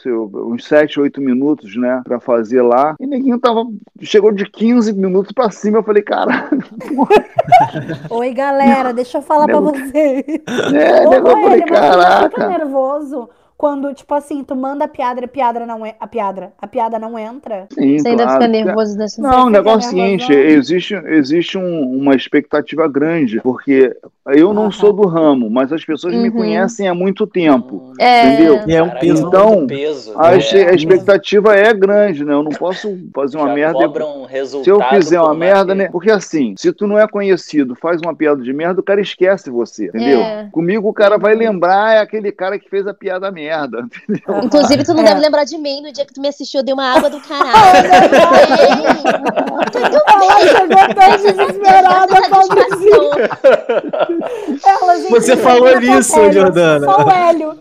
uns 0.45 0.65
7, 0.65 0.99
8 0.99 1.21
minutos, 1.21 1.77
né, 1.77 2.01
pra 2.03 2.19
fazer 2.19 2.61
lá. 2.61 2.95
E 2.99 3.07
neguinho 3.07 3.39
tava, 3.39 3.65
chegou 4.01 4.33
de 4.33 4.45
15 4.45 4.91
minutos 4.91 5.31
pra 5.31 5.49
cima. 5.49 5.77
Eu 5.77 5.83
falei, 5.83 6.03
caralho. 6.03 6.49
Oi, 8.09 8.33
galera, 8.33 8.91
deixa 8.91 9.19
eu 9.19 9.21
falar 9.21 9.47
nego... 9.47 9.71
pra 9.71 9.79
vocês. 9.79 10.25
É, 10.73 11.07
Ô, 11.07 11.13
eu 11.13 11.23
falei, 11.23 11.61
caraca. 11.61 12.29
Fica 12.29 12.47
nervoso 12.49 13.29
quando, 13.61 13.93
tipo 13.93 14.11
assim, 14.15 14.43
tu 14.43 14.55
manda 14.55 14.85
a 14.85 14.87
piada, 14.87 15.23
a 15.23 15.27
piada 15.27 15.63
não 15.67 15.85
é. 15.85 15.93
A 15.99 16.07
piada, 16.07 16.51
a 16.59 16.65
piada 16.65 16.97
não 16.97 17.19
entra. 17.19 17.67
Sim, 17.71 17.99
Você 17.99 18.07
ainda 18.07 18.27
fica 18.27 18.47
nervoso 18.47 18.97
dessa 18.97 19.21
Não, 19.21 19.45
o 19.45 19.49
negócio 19.51 19.85
é 19.85 19.87
o 19.87 19.89
seguinte, 19.91 20.33
existe, 20.33 20.95
existe 20.95 21.59
um, 21.59 21.95
uma 21.95 22.15
expectativa 22.15 22.87
grande, 22.87 23.39
porque 23.39 23.95
eu 24.25 24.51
não 24.51 24.71
sou 24.71 24.91
do 24.91 25.05
ramo, 25.05 25.47
mas 25.47 25.71
as 25.71 25.85
pessoas 25.85 26.15
uhum. 26.15 26.23
me 26.23 26.31
conhecem 26.31 26.87
há 26.87 26.95
muito 26.95 27.27
tempo. 27.27 27.93
É, 27.99 28.33
entendeu? 28.33 28.61
E 28.65 28.73
é 28.73 28.81
um 28.81 28.89
peso. 28.89 29.27
Então, 29.27 29.67
peso, 29.67 30.13
a, 30.15 30.31
né? 30.31 30.37
a, 30.37 30.73
expectativa 30.73 31.55
é 31.55 31.71
grande, 31.71 32.25
né? 32.25 32.33
Eu 32.33 32.41
não 32.41 32.51
posso 32.51 32.97
fazer 33.13 33.37
uma 33.37 33.49
Já 33.49 33.53
merda. 33.53 33.77
Um 33.77 34.27
se 34.63 34.69
eu 34.71 34.81
fizer 34.89 35.21
uma 35.21 35.35
merda, 35.35 35.75
né? 35.75 35.87
Porque 35.91 36.09
assim, 36.09 36.55
se 36.57 36.73
tu 36.73 36.87
não 36.87 36.97
é 36.97 37.07
conhecido, 37.07 37.75
faz 37.75 38.01
uma 38.01 38.15
piada 38.15 38.41
de 38.41 38.51
merda, 38.51 38.81
o 38.81 38.83
cara 38.83 39.01
esquece 39.01 39.51
você, 39.51 39.85
entendeu? 39.85 40.21
É. 40.21 40.49
Comigo 40.51 40.89
o 40.89 40.93
cara 40.93 41.19
vai 41.19 41.35
lembrar, 41.35 41.97
é 41.97 41.99
aquele 41.99 42.31
cara 42.31 42.57
que 42.57 42.67
fez 42.67 42.87
a 42.87 42.93
piada 42.93 43.29
merda 43.29 43.50
merda. 43.51 43.85
Entendeu? 44.07 44.43
Inclusive, 44.43 44.83
tu 44.83 44.93
não 44.93 45.01
é. 45.01 45.07
deve 45.07 45.19
lembrar 45.19 45.43
de 45.43 45.57
mim 45.57 45.81
no 45.81 45.91
dia 45.91 46.05
que 46.05 46.13
tu 46.13 46.21
me 46.21 46.29
assistiu, 46.29 46.61
eu 46.61 46.63
dei 46.63 46.73
uma 46.73 46.95
água 46.95 47.09
do 47.09 47.19
caralho. 47.27 47.89
Tudo 49.71 50.01
Ela 50.07 50.39
chegou 50.39 50.67
tão 50.95 51.17
desesperada, 51.17 52.15
gente, 54.97 55.09
Você 55.09 55.37
falou 55.37 55.79
nisso, 55.79 56.31
Jordana. 56.31 56.85
Só 56.85 57.05
o 57.05 57.09
Hélio. 57.09 57.59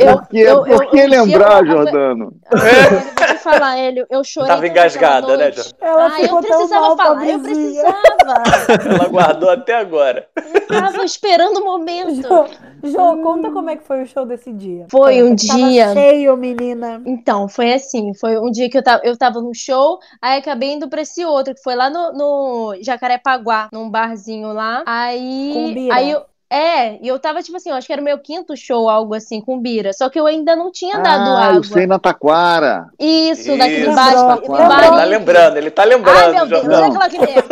Eu, 0.00 0.18
por 0.18 0.28
que, 0.28 0.40
eu, 0.40 0.64
por 0.64 0.90
que 0.90 0.98
eu, 0.98 1.08
lembrar, 1.08 1.60
eu, 1.60 1.66
Jordano? 1.66 2.32
Eu, 2.50 2.58
vou 2.58 3.26
te 3.26 3.38
falar, 3.38 3.78
Hélio, 3.78 4.04
eu 4.10 4.24
chorei. 4.24 4.48
Tava 4.48 4.66
engasgada, 4.66 5.36
né, 5.36 5.52
Jordano? 5.52 5.76
Ela 5.80 6.06
ah, 6.06 6.22
eu 6.22 6.36
precisava 6.38 6.96
falar, 6.96 7.28
eu 7.28 7.38
precisava. 7.38 7.96
Ela 8.88 9.08
guardou 9.08 9.50
até 9.50 9.74
agora. 9.74 10.28
Eu 10.36 10.66
tava 10.66 11.04
esperando 11.04 11.58
o 11.58 11.64
momento. 11.64 12.22
Jô, 12.22 12.46
Jô, 12.82 13.22
conta 13.22 13.50
como 13.50 13.70
é 13.70 13.76
que 13.76 13.84
foi 13.84 14.02
o 14.02 14.06
show 14.06 14.26
desse 14.26 14.52
dia. 14.52 14.86
Foi 14.90 15.22
um 15.22 15.34
dia. 15.34 15.92
cheio, 15.92 16.36
menina. 16.36 17.02
Então, 17.06 17.48
foi 17.48 17.72
assim: 17.72 18.12
foi 18.14 18.38
um 18.38 18.50
dia 18.50 18.68
que 18.68 18.76
eu 18.76 18.82
tava, 18.82 19.02
eu 19.04 19.16
tava 19.16 19.40
no 19.40 19.54
show, 19.54 19.98
aí 20.20 20.38
acabei 20.38 20.72
indo 20.72 20.88
pra 20.88 21.02
esse 21.02 21.24
outro, 21.24 21.54
que 21.54 21.62
foi 21.62 21.74
lá 21.74 21.88
no, 21.88 22.12
no 22.12 22.76
Jacarepaguá, 22.80 23.68
num 23.72 23.90
barzinho 23.90 24.52
lá. 24.52 24.82
Aí. 24.86 25.88
Aí 25.92 26.10
eu. 26.10 26.22
É, 26.50 27.02
e 27.02 27.08
eu 27.08 27.18
tava, 27.18 27.42
tipo 27.42 27.56
assim, 27.56 27.70
eu 27.70 27.74
acho 27.74 27.84
que 27.84 27.92
era 27.92 28.00
o 28.00 28.04
meu 28.04 28.16
quinto 28.16 28.56
show, 28.56 28.88
algo 28.88 29.12
assim, 29.12 29.40
com 29.40 29.58
Bira. 29.58 29.92
Só 29.92 30.08
que 30.08 30.20
eu 30.20 30.24
ainda 30.24 30.54
não 30.54 30.70
tinha 30.70 30.98
dado 30.98 31.30
ah, 31.30 31.46
água. 31.46 31.56
eu 31.56 31.64
sei 31.64 31.84
na 31.84 31.98
Taquara. 31.98 32.90
Isso, 32.96 33.50
Isso. 33.50 33.58
daquele 33.58 33.92
bar. 33.92 34.38
Ele 34.38 34.88
tá 34.88 35.04
lembrando, 35.04 35.56
ele 35.56 35.70
tá 35.70 35.84
lembrando. 35.84 36.16
Ai, 36.16 36.30
meu 36.30 36.46
Deus, 36.46 36.64
olha 36.64 36.86
aquela 36.86 37.08
que 37.08 37.18
mesmo. 37.18 37.42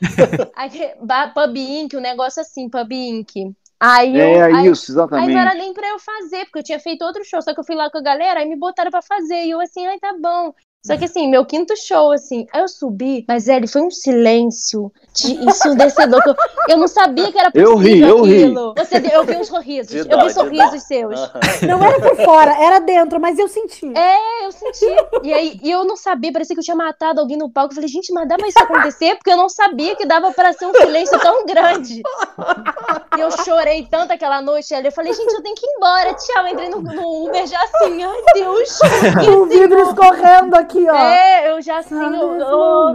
Pub 1.34 1.56
Inc, 1.56 1.96
um 1.96 2.00
negócio 2.00 2.40
assim, 2.40 2.68
Pub 2.68 2.92
Inc. 2.92 3.54
Aí 3.78 4.16
eu, 4.16 4.26
é, 4.26 4.42
aí, 4.42 4.66
isso, 4.68 4.90
exatamente. 4.90 5.28
Aí 5.28 5.34
não 5.34 5.40
era 5.40 5.54
nem 5.54 5.74
pra 5.74 5.86
eu 5.88 5.98
fazer, 5.98 6.46
porque 6.46 6.60
eu 6.60 6.64
tinha 6.64 6.80
feito 6.80 7.04
outro 7.04 7.22
show, 7.24 7.42
só 7.42 7.52
que 7.52 7.60
eu 7.60 7.64
fui 7.64 7.74
lá 7.74 7.90
com 7.90 7.98
a 7.98 8.02
galera, 8.02 8.40
aí 8.40 8.48
me 8.48 8.56
botaram 8.56 8.90
pra 8.90 9.02
fazer, 9.02 9.44
e 9.44 9.50
eu 9.50 9.60
assim, 9.60 9.86
ai, 9.86 9.98
tá 9.98 10.14
bom. 10.18 10.54
Só 10.86 10.96
que 10.96 11.04
assim, 11.04 11.28
meu 11.28 11.44
quinto 11.44 11.74
show, 11.76 12.12
assim, 12.12 12.46
aí 12.52 12.60
eu 12.60 12.68
subi, 12.68 13.24
mas 13.26 13.48
ele 13.48 13.66
foi 13.66 13.82
um 13.82 13.90
silêncio 13.90 14.92
de 15.12 15.32
ensurdecedor. 15.32 16.22
Eu, 16.24 16.36
eu 16.68 16.76
não 16.76 16.86
sabia 16.86 17.32
que 17.32 17.38
era 17.38 17.50
possível 17.50 17.72
eu 17.72 17.76
ri, 17.76 18.00
eu 18.00 18.18
aquilo. 18.18 18.74
Ri. 18.76 18.84
Você, 18.84 19.02
eu 19.12 19.24
vi 19.24 19.36
uns 19.36 19.48
sorrisos. 19.48 20.04
De 20.04 20.12
eu 20.12 20.20
vi 20.20 20.30
sorrisos 20.32 20.82
seus. 20.84 21.18
Não 21.62 21.82
era 21.82 22.00
por 22.00 22.16
fora, 22.24 22.52
era 22.62 22.78
dentro, 22.78 23.20
mas 23.20 23.36
eu 23.38 23.48
senti. 23.48 23.86
É, 23.96 24.46
eu 24.46 24.52
senti. 24.52 24.86
E 25.24 25.32
aí 25.32 25.60
e 25.62 25.70
eu 25.70 25.84
não 25.84 25.96
sabia, 25.96 26.32
parecia 26.32 26.54
que 26.54 26.60
eu 26.60 26.64
tinha 26.64 26.76
matado 26.76 27.20
alguém 27.20 27.36
no 27.36 27.50
palco. 27.50 27.72
Eu 27.72 27.76
falei, 27.76 27.88
gente, 27.88 28.12
mas 28.12 28.28
dá 28.28 28.36
pra 28.36 28.46
isso 28.46 28.58
acontecer? 28.58 29.16
Porque 29.16 29.30
eu 29.30 29.36
não 29.36 29.48
sabia 29.48 29.96
que 29.96 30.06
dava 30.06 30.32
pra 30.32 30.52
ser 30.52 30.66
um 30.66 30.72
silêncio 30.72 31.18
tão 31.18 31.44
grande. 31.44 32.02
E 33.16 33.20
eu 33.20 33.30
chorei 33.30 33.86
tanto 33.90 34.12
aquela 34.12 34.40
noite 34.40 34.72
ali. 34.74 34.86
Eu 34.86 34.92
falei, 34.92 35.12
gente, 35.12 35.32
eu 35.32 35.42
tenho 35.42 35.54
que 35.56 35.66
ir 35.66 35.70
embora. 35.76 36.14
Tchau. 36.14 36.46
Entrei 36.46 36.68
no, 36.68 36.80
no 36.80 37.24
Uber 37.26 37.46
já 37.46 37.60
assim, 37.62 38.04
ai 38.04 38.22
Deus. 38.34 38.78
O 39.36 39.46
vidro 39.46 39.80
escorrendo 39.80 40.56
aqui 40.56 40.75
aqui, 40.76 40.90
ó. 40.90 40.96
É, 40.96 41.50
eu 41.50 41.62
já 41.62 41.78
assim, 41.78 41.94
eu, 41.94 42.30
oh, 42.30 42.92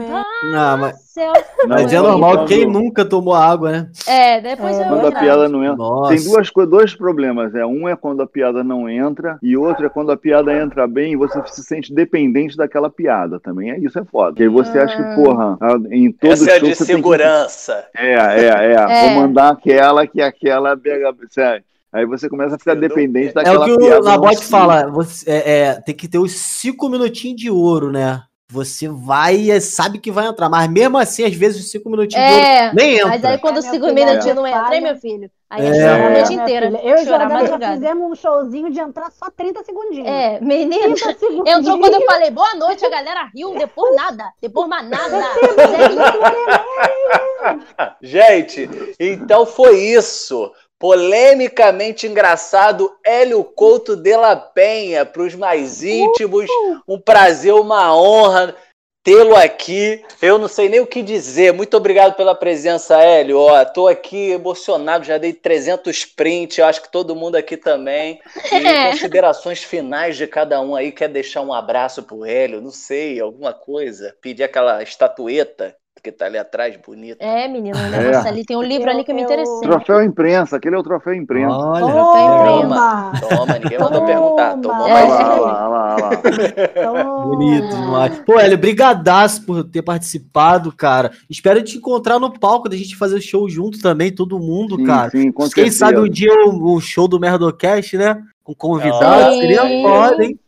não, 0.52 0.78
mas, 0.78 1.02
céu. 1.02 1.34
mas 1.68 1.92
é 1.92 2.00
normal, 2.00 2.46
quem 2.46 2.66
nunca 2.66 3.04
tomou 3.04 3.34
água, 3.34 3.72
né? 3.72 3.90
É, 4.08 4.42
depois 4.42 4.78
é. 4.78 4.84
eu 4.84 4.88
Quando 4.88 5.08
a 5.08 5.12
piada 5.12 5.50
não 5.50 5.64
entra. 5.64 5.78
Nossa. 5.78 6.16
Tem 6.16 6.24
duas, 6.24 6.50
dois 6.70 6.96
problemas. 6.96 7.56
É, 7.56 7.66
um 7.66 7.88
é 7.88 7.96
quando 7.96 8.22
a 8.22 8.28
piada 8.28 8.64
não 8.64 8.90
entra, 8.90 9.38
e 9.42 9.58
outro 9.58 9.86
é 9.86 9.90
quando 9.90 10.12
a 10.12 10.18
piada 10.18 10.54
entra 10.54 10.88
bem 10.88 11.14
e 11.14 11.16
você 11.16 11.42
se 11.48 11.64
sente 11.64 11.94
dependente 11.94 12.56
daquela 12.56 12.90
piada 12.90 13.40
também. 13.40 13.72
É 13.72 13.80
isso, 13.80 13.98
é 13.98 14.04
foda. 14.06 14.30
Porque 14.30 14.44
aí 14.44 14.50
você 14.50 14.78
acha 14.80 14.96
que, 14.96 15.04
ah. 15.04 15.16
porra, 15.16 15.58
em 15.90 16.12
todo 16.12 16.32
Essa 16.32 16.52
é 16.52 16.60
de 16.60 16.76
segurança. 16.76 17.86
Que... 17.96 18.02
É, 18.02 18.14
é, 18.14 18.46
é, 18.46 18.74
é. 18.74 19.02
Vou 19.02 19.22
mandar 19.22 19.50
aquela 19.50 20.06
que 20.08 20.22
aquela 20.22 20.78
pega. 20.78 21.14
Aí 21.94 22.06
você 22.06 22.30
começa 22.30 22.56
a 22.56 22.60
ficar 22.60 22.76
dependente 22.76 23.34
daquela 23.34 23.68
É 23.68 23.74
o 23.74 23.78
que 23.78 23.84
o 23.84 24.02
Labote 24.02 24.46
fala, 24.46 24.88
você, 24.90 25.30
é, 25.30 25.60
é, 25.60 25.74
tem 25.82 25.94
que 25.94 26.08
ter 26.08 26.20
os 26.20 26.32
cinco 26.32 26.88
minutinhos 26.88 27.40
de 27.40 27.50
ouro, 27.50 27.92
né? 27.92 28.24
Você 28.50 28.88
vai 28.88 29.36
e 29.36 29.62
sabe 29.62 29.98
que 29.98 30.12
vai 30.12 30.28
entrar, 30.28 30.50
mas 30.50 30.70
mesmo 30.70 30.98
assim, 30.98 31.24
às 31.24 31.34
vezes, 31.34 31.64
os 31.64 31.72
cinco 31.72 31.90
minutinhos 31.90 32.26
é, 32.26 32.32
de 32.32 32.64
ouro 32.64 32.76
nem 32.76 32.96
entra. 32.96 33.08
Mas 33.08 33.26
aí 33.26 33.38
quando 33.38 33.58
é, 33.58 33.60
os 33.60 33.66
cinco 33.66 33.86
minutinhos 33.88 34.26
é. 34.26 34.34
não 34.34 34.48
entra, 34.48 34.76
hein, 34.76 34.82
meu 34.82 34.96
filho? 34.98 35.32
Aí 35.50 35.66
é, 35.66 35.90
a 35.90 36.10
noite 36.10 36.34
inteira. 36.34 36.68
Eu 36.82 36.96
e 36.96 37.06
Jordana 37.06 37.46
já 37.46 37.74
fizemos 37.74 38.12
um 38.12 38.16
showzinho 38.16 38.72
de 38.72 38.80
entrar 38.80 39.12
só 39.12 39.30
30 39.30 39.64
segundinhos. 39.64 40.08
É, 40.08 40.40
menina, 40.40 40.96
entrou 41.46 41.78
quando 41.78 41.94
eu 41.94 42.06
falei 42.06 42.32
boa 42.32 42.56
noite, 42.56 42.86
a 42.86 42.90
galera 42.90 43.30
riu, 43.36 43.54
depois 43.58 43.96
nada, 43.96 44.32
depois 44.42 44.70
mais 44.70 44.90
nada. 44.90 45.24
Gente, 48.02 48.70
então 48.98 49.46
foi 49.46 49.78
isso 49.78 50.52
polemicamente 50.82 52.08
engraçado 52.08 52.92
Hélio 53.06 53.44
Couto 53.44 53.96
de 53.96 54.18
la 54.18 54.36
Penha, 54.36 55.06
para 55.06 55.22
os 55.22 55.36
mais 55.36 55.84
íntimos, 55.84 56.48
um 56.88 57.00
prazer, 57.00 57.54
uma 57.54 57.96
honra 57.96 58.56
tê-lo 59.04 59.36
aqui. 59.36 60.04
Eu 60.20 60.40
não 60.40 60.48
sei 60.48 60.70
nem 60.70 60.80
o 60.80 60.88
que 60.88 61.04
dizer. 61.04 61.54
Muito 61.54 61.78
obrigado 61.78 62.16
pela 62.16 62.34
presença, 62.34 63.00
Hélio. 63.00 63.38
Ó, 63.38 63.64
tô 63.64 63.88
aqui 63.88 64.32
emocionado, 64.32 65.06
já 65.06 65.20
dei 65.20 65.34
300 65.34 66.04
prints, 66.06 66.58
eu 66.58 66.66
acho 66.66 66.82
que 66.82 66.92
todo 66.92 67.16
mundo 67.16 67.36
aqui 67.36 67.58
também. 67.58 68.20
E 68.52 68.90
considerações 68.90 69.64
finais 69.64 70.18
de 70.18 70.26
cada 70.26 70.60
um 70.62 70.76
aí, 70.76 70.92
quer 70.92 71.10
deixar 71.10 71.42
um 71.42 71.54
abraço 71.54 72.02
pro 72.02 72.26
Hélio, 72.26 72.60
não 72.60 72.72
sei, 72.72 73.20
alguma 73.20 73.54
coisa, 73.54 74.16
pedir 74.20 74.44
aquela 74.44 74.82
estatueta 74.82 75.76
que 76.02 76.12
tá 76.12 76.26
ali 76.26 76.38
atrás, 76.38 76.76
bonito. 76.86 77.22
É, 77.22 77.48
menino, 77.48 77.78
o 77.78 77.90
negócio 77.90 78.28
é. 78.28 78.30
ali 78.30 78.44
tem 78.44 78.58
um 78.58 78.62
livro 78.62 78.90
ali 78.90 79.04
que 79.04 79.14
me 79.14 79.22
interessou. 79.22 79.62
Troféu 79.62 80.04
imprensa, 80.04 80.58
aquele 80.58 80.76
é 80.76 80.80
o 80.80 80.84
troféu 80.84 81.14
imprensa. 81.14 81.56
Olha, 81.56 81.86
troféu 81.86 82.58
imprensa. 82.58 82.72
Toma, 82.72 83.12
toma, 83.30 83.60
ninguém 83.60 83.80
mandou 83.80 84.06
perguntar. 84.06 84.58
Tomou 84.58 84.88
é. 84.88 84.94
mais 84.94 85.10
lá, 85.10 85.36
lá, 85.36 85.68
lá, 85.68 85.96
lá. 85.96 87.24
Bonito 87.26 87.68
demais. 87.70 88.20
Pô, 88.26 88.40
Hélio, 88.40 88.58
brigadaço 88.58 89.46
por 89.46 89.64
ter 89.64 89.84
participado, 89.84 90.72
cara. 90.72 91.12
Espero 91.30 91.62
te 91.62 91.78
encontrar 91.78 92.20
no 92.20 92.32
palco, 92.32 92.68
da 92.68 92.76
gente 92.76 92.96
fazer 92.96 93.16
o 93.16 93.22
show 93.22 93.48
junto 93.48 93.80
também, 93.80 94.12
todo 94.12 94.40
mundo, 94.40 94.78
sim, 94.78 94.86
cara. 94.86 95.12
Sim, 95.12 95.32
com 95.32 95.44
Quem 95.44 95.66
certeza. 95.66 95.78
sabe 95.78 96.00
um 96.00 96.10
dia 96.10 96.34
o, 96.46 96.76
o 96.76 96.82
show 96.82 97.08
do 97.08 97.20
Merdocast, 97.20 97.96
né? 97.96 98.22
Com 98.44 98.56
convidados, 98.56 99.38
seria 99.38 99.62
foda, 99.62 100.24
hein? 100.24 100.40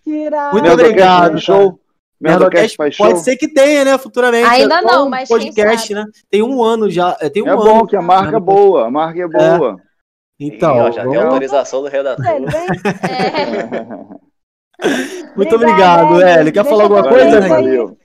Muito 0.51 0.71
obrigado. 0.71 1.39
Show. 1.39 1.79
Nerdocast 2.23 2.77
pode 2.77 2.95
show? 2.95 3.15
ser 3.17 3.35
que 3.35 3.47
tenha, 3.49 3.83
né, 3.83 3.97
futuramente. 3.97 4.47
Ainda 4.47 4.79
é 4.79 4.81
não, 4.81 5.09
mas 5.09 5.27
podcast, 5.27 5.93
né? 5.93 6.05
Tem 6.29 6.41
um 6.41 6.63
ano 6.63 6.89
já. 6.89 7.17
É, 7.19 7.29
tem 7.29 7.43
um 7.43 7.47
é 7.47 7.51
ano, 7.51 7.63
bom 7.63 7.85
que 7.85 7.97
a 7.97 8.01
marca 8.01 8.37
é 8.37 8.39
boa, 8.39 8.87
a 8.87 8.91
marca 8.91 9.21
é 9.21 9.27
boa. 9.27 9.77
É. 9.79 9.83
Então, 10.39 10.77
ó, 10.77 10.91
já 10.91 11.03
vamos... 11.03 11.17
tem 11.17 11.25
autorização 11.25 11.81
do 11.81 11.89
redator. 11.89 12.25
É. 12.25 12.39
Muito 15.35 15.55
obrigado, 15.55 16.21
Hélio. 16.21 16.53
Quer 16.53 16.65
falar 16.65 16.83
alguma 16.83 17.07
coisa? 17.07 17.41
Valeu. 17.41 17.97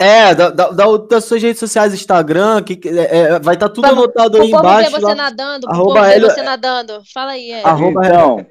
É, 0.00 0.34
da, 0.34 0.50
da, 0.50 0.96
das 0.98 1.24
suas 1.24 1.42
redes 1.42 1.60
sociais, 1.60 1.94
Instagram, 1.94 2.62
que, 2.62 2.80
é, 2.88 3.18
é 3.18 3.38
vai 3.38 3.54
estar 3.54 3.68
tá 3.68 3.74
tudo 3.74 3.86
anotado 3.86 4.40
aí 4.40 4.48
embaixo. 4.48 4.90
Ver 4.90 5.00
você 5.00 5.06
lá. 5.06 5.14
nadando, 5.14 5.70
arroba 5.70 6.02
ver 6.02 6.20
você 6.20 6.42
nadando. 6.42 7.02
Fala 7.12 7.32
aí, 7.32 7.52
Hélio. 7.52 7.66
Arroba 7.66 8.06
então, 8.06 8.46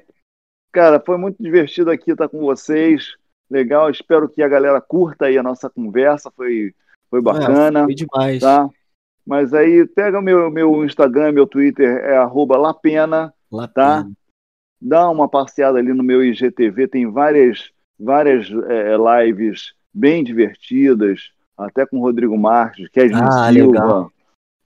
cara, 0.72 1.00
foi 1.04 1.18
muito 1.18 1.42
divertido 1.42 1.90
aqui 1.90 2.12
estar 2.12 2.28
com 2.28 2.40
vocês 2.40 3.16
legal. 3.52 3.90
Espero 3.90 4.28
que 4.28 4.42
a 4.42 4.48
galera 4.48 4.80
curta 4.80 5.26
aí 5.26 5.36
a 5.36 5.42
nossa 5.42 5.68
conversa. 5.68 6.30
Foi, 6.34 6.74
foi 7.10 7.18
é, 7.20 7.22
bacana. 7.22 7.80
É, 7.80 7.84
foi 7.84 7.94
demais. 7.94 8.40
Tá? 8.40 8.68
Mas 9.26 9.54
aí 9.54 9.86
pega 9.86 10.20
meu, 10.20 10.50
meu 10.50 10.84
Instagram, 10.84 11.32
meu 11.32 11.46
Twitter, 11.46 11.98
é 11.98 12.16
arroba 12.16 12.56
Lapena, 12.56 13.32
tá? 13.72 14.04
Dá 14.80 15.08
uma 15.08 15.28
passeada 15.28 15.78
ali 15.78 15.92
no 15.92 16.02
meu 16.02 16.24
IGTV, 16.24 16.88
tem 16.88 17.08
várias, 17.08 17.70
várias 17.98 18.50
é, 18.50 18.96
lives 18.96 19.74
bem 19.94 20.24
divertidas, 20.24 21.30
até 21.56 21.86
com 21.86 21.98
o 21.98 22.00
Rodrigo 22.00 22.36
Marques, 22.36 22.88
Kevin 22.88 23.14
ah, 23.14 23.52
Silva, 23.52 24.10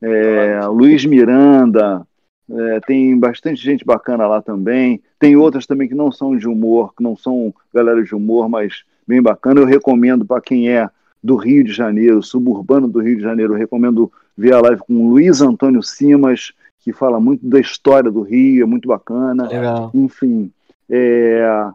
é, 0.01 0.66
Luiz 0.68 1.05
Miranda, 1.05 2.06
é, 2.51 2.80
tem 2.80 3.18
bastante 3.18 3.62
gente 3.62 3.84
bacana 3.84 4.26
lá 4.26 4.40
também. 4.40 5.01
Tem 5.18 5.36
outras 5.36 5.66
também 5.66 5.88
que 5.88 5.94
não 5.94 6.12
são 6.12 6.36
de 6.36 6.47
humor, 6.49 6.94
que 6.94 7.03
não 7.03 7.16
são 7.16 7.53
galera 7.74 8.03
de 8.03 8.14
humor, 8.14 8.49
mas 8.49 8.84
bem 9.07 9.20
bacana. 9.20 9.61
Eu 9.61 9.66
recomendo 9.66 10.24
para 10.24 10.40
quem 10.40 10.70
é 10.70 10.88
do 11.22 11.36
Rio 11.36 11.64
de 11.64 11.72
Janeiro, 11.72 12.22
suburbano 12.22 12.86
do 12.86 13.01
Rio 13.01 13.16
de 13.16 13.22
Janeiro, 13.22 13.55
eu 13.55 13.59
recomendo 13.59 14.11
ver 14.36 14.55
a 14.55 14.61
live 14.61 14.80
com 14.82 14.94
o 14.94 15.11
Luiz 15.11 15.40
Antônio 15.40 15.82
Simas, 15.82 16.53
que 16.80 16.92
fala 16.92 17.18
muito 17.18 17.44
da 17.44 17.59
história 17.59 18.11
do 18.11 18.22
Rio, 18.22 18.62
é 18.62 18.66
muito 18.66 18.86
bacana. 18.86 19.49
Legal. 19.49 19.90
Enfim. 19.92 20.53
É... 20.88 21.68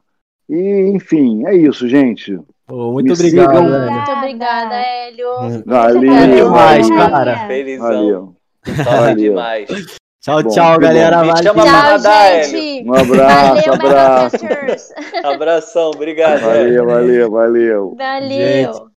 E, 0.47 0.91
enfim, 0.93 1.45
é 1.45 1.55
isso, 1.55 1.87
gente. 1.87 2.39
Pô, 2.65 2.93
muito 2.93 3.07
Me 3.07 3.13
obrigado. 3.13 3.57
Sigam. 3.57 3.91
Muito 3.91 4.11
obrigada, 4.11 4.75
Hélio. 4.75 5.63
Valeu. 5.65 6.11
Valeu 6.11 6.45
demais, 6.45 6.89
cara. 6.89 7.47
Felizão. 7.47 7.87
Valeu. 7.87 8.35
Valeu. 8.85 9.15
demais. 9.15 10.00
Tchau, 10.21 10.43
bom, 10.43 10.49
tchau, 10.49 10.77
galera. 10.77 11.23
Me 11.23 11.35
chama 11.41 11.63
tchau, 11.63 11.71
nadar, 11.71 12.43
gente. 12.43 12.87
Um 12.87 12.93
abraço, 12.93 13.55
valeu, 13.55 13.73
abraço. 13.73 14.37
Abração, 15.23 15.89
obrigado. 15.89 16.41
Valeu, 16.41 16.85
valeu, 16.85 17.31
valeu. 17.31 17.95
Valeu. 17.97 18.89